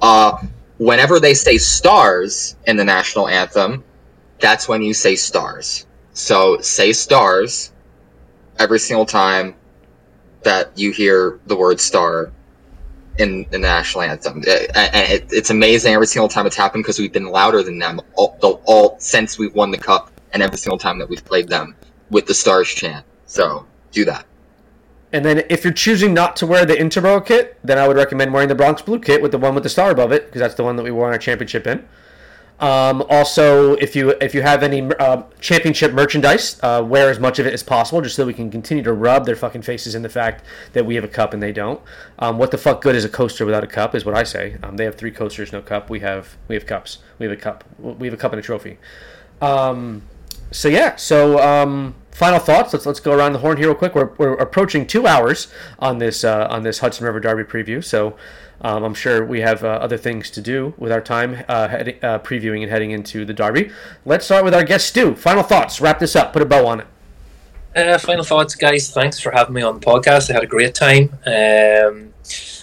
[0.00, 0.38] Uh,
[0.78, 3.82] whenever they say stars in the national anthem,
[4.40, 5.86] that's when you say stars.
[6.12, 7.72] So say stars
[8.58, 9.54] every single time
[10.44, 12.30] that you hear the word star
[13.18, 14.42] in, the national anthem.
[14.46, 17.78] Uh, And it, it's amazing every single time it's happened because we've been louder than
[17.78, 21.48] them all, all since we've won the cup and every single time that we've played
[21.48, 21.74] them
[22.10, 23.04] with the stars chant.
[23.26, 24.26] So do that.
[25.12, 28.32] And then if you're choosing not to wear the Interboro kit, then I would recommend
[28.32, 30.54] wearing the Bronx Blue kit with the one with the star above it because that's
[30.54, 31.86] the one that we won our championship in.
[32.58, 37.38] Um, also, if you if you have any uh, championship merchandise, uh, wear as much
[37.38, 40.02] of it as possible, just so we can continue to rub their fucking faces in
[40.02, 40.42] the fact
[40.72, 41.80] that we have a cup and they don't.
[42.18, 43.94] Um, what the fuck good is a coaster without a cup?
[43.94, 44.56] Is what I say.
[44.62, 45.90] Um, they have three coasters, no cup.
[45.90, 46.98] We have we have cups.
[47.18, 47.64] We have a cup.
[47.78, 48.78] We have a cup and a trophy.
[49.42, 50.02] Um,
[50.50, 50.96] so yeah.
[50.96, 52.72] So um, final thoughts.
[52.72, 53.94] Let's let's go around the horn here real quick.
[53.94, 57.84] We're, we're approaching two hours on this uh, on this Hudson River Derby preview.
[57.84, 58.16] So
[58.60, 61.98] um, I'm sure we have uh, other things to do with our time uh, head,
[62.02, 63.70] uh, previewing and heading into the Derby.
[64.04, 65.14] Let's start with our guest Stu.
[65.14, 65.80] Final thoughts.
[65.80, 66.32] Wrap this up.
[66.32, 66.86] Put a bow on it.
[67.74, 68.90] Uh, final thoughts, guys.
[68.90, 70.30] Thanks for having me on the podcast.
[70.30, 71.10] I had a great time.
[71.26, 72.14] Um,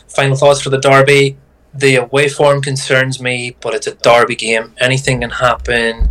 [0.07, 1.38] final thoughts for the derby.
[1.76, 4.74] The away form concerns me, but it's a derby game.
[4.80, 6.10] Anything can happen.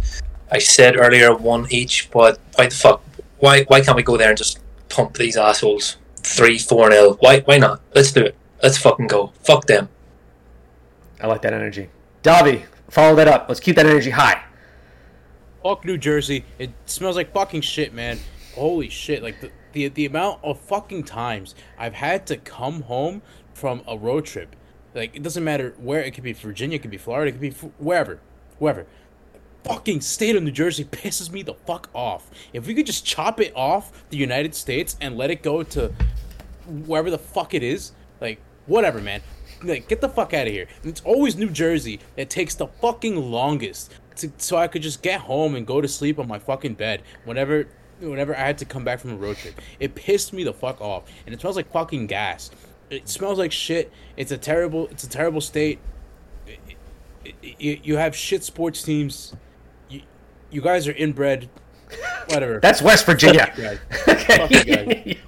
[0.51, 3.03] I said earlier one each, but why the fuck?
[3.39, 7.17] Why why can't we go there and just pump these assholes three four nil?
[7.21, 7.81] Why why not?
[7.95, 8.37] Let's do it.
[8.63, 9.33] Let's fucking go.
[9.41, 9.89] Fuck them.
[11.21, 11.89] I like that energy.
[12.23, 13.47] Davi, follow that up.
[13.49, 14.45] Let's keep that energy high.
[15.63, 16.45] Fuck New Jersey.
[16.59, 18.19] It smells like fucking shit, man.
[18.55, 19.23] Holy shit!
[19.23, 23.23] Like the, the the amount of fucking times I've had to come home
[23.55, 24.55] from a road trip.
[24.95, 26.01] Like it doesn't matter where.
[26.01, 28.21] It could be Virginia, it could be Florida, it could be f- wherever,
[28.59, 28.87] wherever.
[29.65, 32.31] Fucking state of New Jersey pisses me the fuck off.
[32.53, 35.93] If we could just chop it off the United States and let it go to
[36.67, 38.02] wherever the fuck it is, like
[38.67, 39.21] whatever, man.
[39.63, 40.67] Like get the fuck out of here.
[40.83, 45.21] It's always New Jersey that takes the fucking longest to, so I could just get
[45.21, 47.69] home and go to sleep on my fucking bed whenever
[48.01, 49.61] whenever I had to come back from a road trip.
[49.79, 52.51] It pissed me the fuck off, and it smells like fucking gas.
[52.91, 53.93] It smells like shit.
[54.17, 54.89] It's a terrible.
[54.89, 55.79] It's a terrible state.
[56.47, 56.59] It-
[57.25, 59.33] it- it- you, have shit sports teams.
[59.89, 60.03] You,
[60.51, 61.49] you guys are inbred.
[62.27, 62.59] Whatever.
[62.61, 63.47] That's West Virginia.
[63.47, 63.79] Fuck you guys.
[64.09, 65.19] Okay.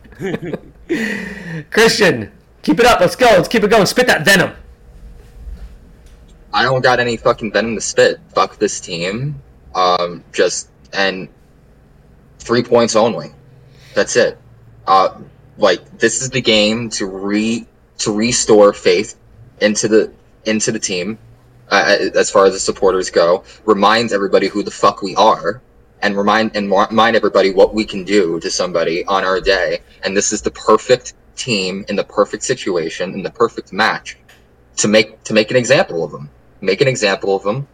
[0.89, 2.33] Fuck Christian,
[2.65, 3.01] keep it up.
[3.01, 3.27] Let's go.
[3.27, 3.87] Let's keep it going.
[3.87, 4.53] Spit that venom.
[6.53, 8.21] I don't got any fucking venom to spit.
[8.35, 9.41] Fuck this team.
[9.75, 11.29] Um, just and
[12.39, 13.33] three points only.
[13.95, 14.39] That's it.
[14.87, 15.19] Uh,
[15.59, 17.67] like this is the game to re
[17.99, 19.17] to restore faith
[19.61, 20.13] into the
[20.45, 21.19] into the team,
[21.71, 25.61] uh, as far as the supporters go, reminds everybody who the fuck we are,
[26.03, 29.81] and remind and remind everybody what we can do to somebody on our day.
[30.05, 34.17] And this is the perfect team in the perfect situation in the perfect match
[34.77, 36.31] to make to make an example of them.
[36.61, 37.67] Make an example of them.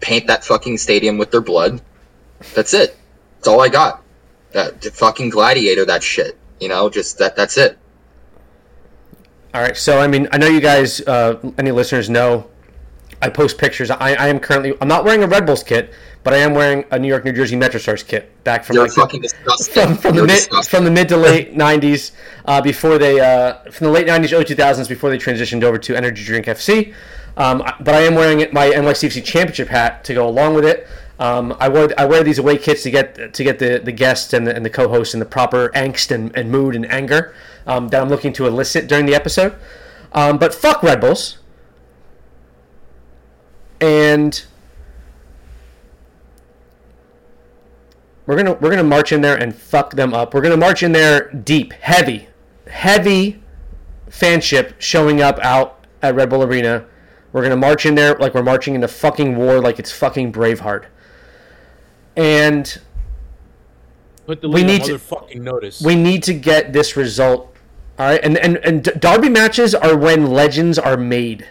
[0.00, 1.80] Paint that fucking stadium with their blood.
[2.54, 2.96] That's it.
[3.36, 4.02] That's all I got.
[4.52, 5.84] That fucking gladiator.
[5.84, 6.38] That shit.
[6.60, 7.36] You know, just that.
[7.36, 7.78] That's it.
[9.54, 9.76] All right.
[9.76, 12.48] So I mean, I know you guys, uh, any listeners know,
[13.20, 13.90] I post pictures.
[13.90, 14.74] I, I am currently.
[14.80, 15.92] I'm not wearing a Red Bulls kit,
[16.22, 18.94] but I am wearing a New York, New Jersey MetroStars kit back from You're like
[18.94, 19.74] the- fucking disgusting.
[19.74, 20.76] from, from the mid disgusting.
[20.76, 22.12] from the mid to late '90s,
[22.44, 25.96] uh, before they uh, from the late '90s, early 2000s, before they transitioned over to
[25.96, 26.94] Energy Drink FC.
[27.36, 30.86] Um, but I am wearing it, my NYCFC Championship hat to go along with it.
[31.20, 34.32] Um, I wear I wear these away kits to get to get the, the guests
[34.32, 37.34] and the, and the co-hosts in the proper angst and, and mood and anger
[37.66, 39.56] um, that I'm looking to elicit during the episode.
[40.12, 41.38] Um, but fuck Red Bulls.
[43.80, 44.44] And
[48.26, 50.34] we're gonna we're gonna march in there and fuck them up.
[50.34, 52.28] We're gonna march in there deep, heavy,
[52.66, 53.42] heavy
[54.10, 56.84] fanship showing up out at Red Bull Arena.
[57.32, 60.84] We're gonna march in there like we're marching into fucking war, like it's fucking Braveheart.
[62.16, 62.78] And
[64.26, 64.34] We
[64.64, 65.80] need to- motherfucking notice.
[65.80, 67.54] we need to get this result.
[67.98, 71.46] All right, and and and derby matches are when legends are made.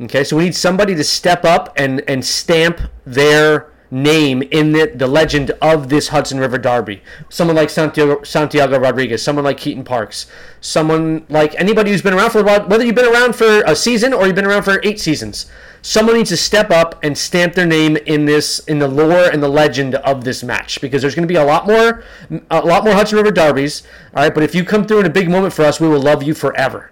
[0.00, 4.92] Okay, so we need somebody to step up and and stamp their name in the,
[4.94, 7.02] the legend of this Hudson River Derby.
[7.28, 10.26] Someone like Santiago, Santiago Rodriguez, someone like Keaton Parks,
[10.60, 13.74] someone like anybody who's been around for a while, whether you've been around for a
[13.74, 15.50] season or you've been around for eight seasons.
[15.80, 19.42] Someone needs to step up and stamp their name in this in the lore and
[19.42, 22.04] the legend of this match because there's going to be a lot more
[22.50, 23.82] a lot more Hudson River derbies.
[24.14, 26.00] All right, but if you come through in a big moment for us, we will
[26.00, 26.90] love you forever.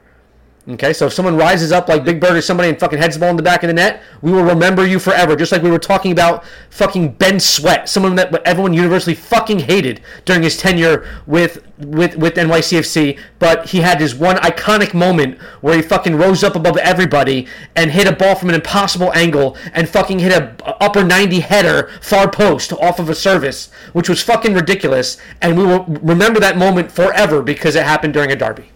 [0.69, 3.21] Okay, so if someone rises up like Big Bird or somebody and fucking heads the
[3.21, 5.37] ball in the back of the net, we will remember you forever.
[5.37, 10.01] Just like we were talking about fucking Ben Sweat, someone that everyone universally fucking hated
[10.25, 15.77] during his tenure with with with NYCFC, but he had this one iconic moment where
[15.77, 19.89] he fucking rose up above everybody and hit a ball from an impossible angle and
[19.89, 24.55] fucking hit a upper 90 header far post off of a service, which was fucking
[24.55, 28.73] ridiculous, and we will remember that moment forever because it happened during a derby.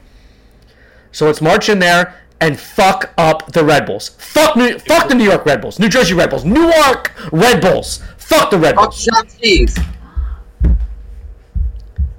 [1.12, 4.10] So let's march in there and fuck up the Red Bulls.
[4.10, 8.02] Fuck New, fuck the New York Red Bulls, New Jersey Red Bulls, Newark Red Bulls.
[8.16, 9.04] Fuck the Red Bulls.
[9.04, 9.32] Fuck Bulls.
[9.32, 9.78] shot cheese.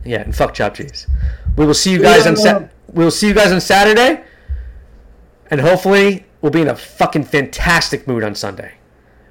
[0.03, 1.07] Yeah, and fuck Chop Cheese.
[1.55, 4.23] We will see you guys on Sa- we will see you guys on Saturday,
[5.49, 8.73] and hopefully we'll be in a fucking fantastic mood on Sunday.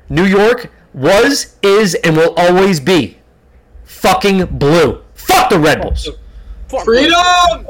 [0.08, 3.18] New York was, is, and will always be
[3.84, 5.02] fucking blue.
[5.14, 6.08] Fuck the Red Bulls.
[6.68, 7.66] Fuck Freedom!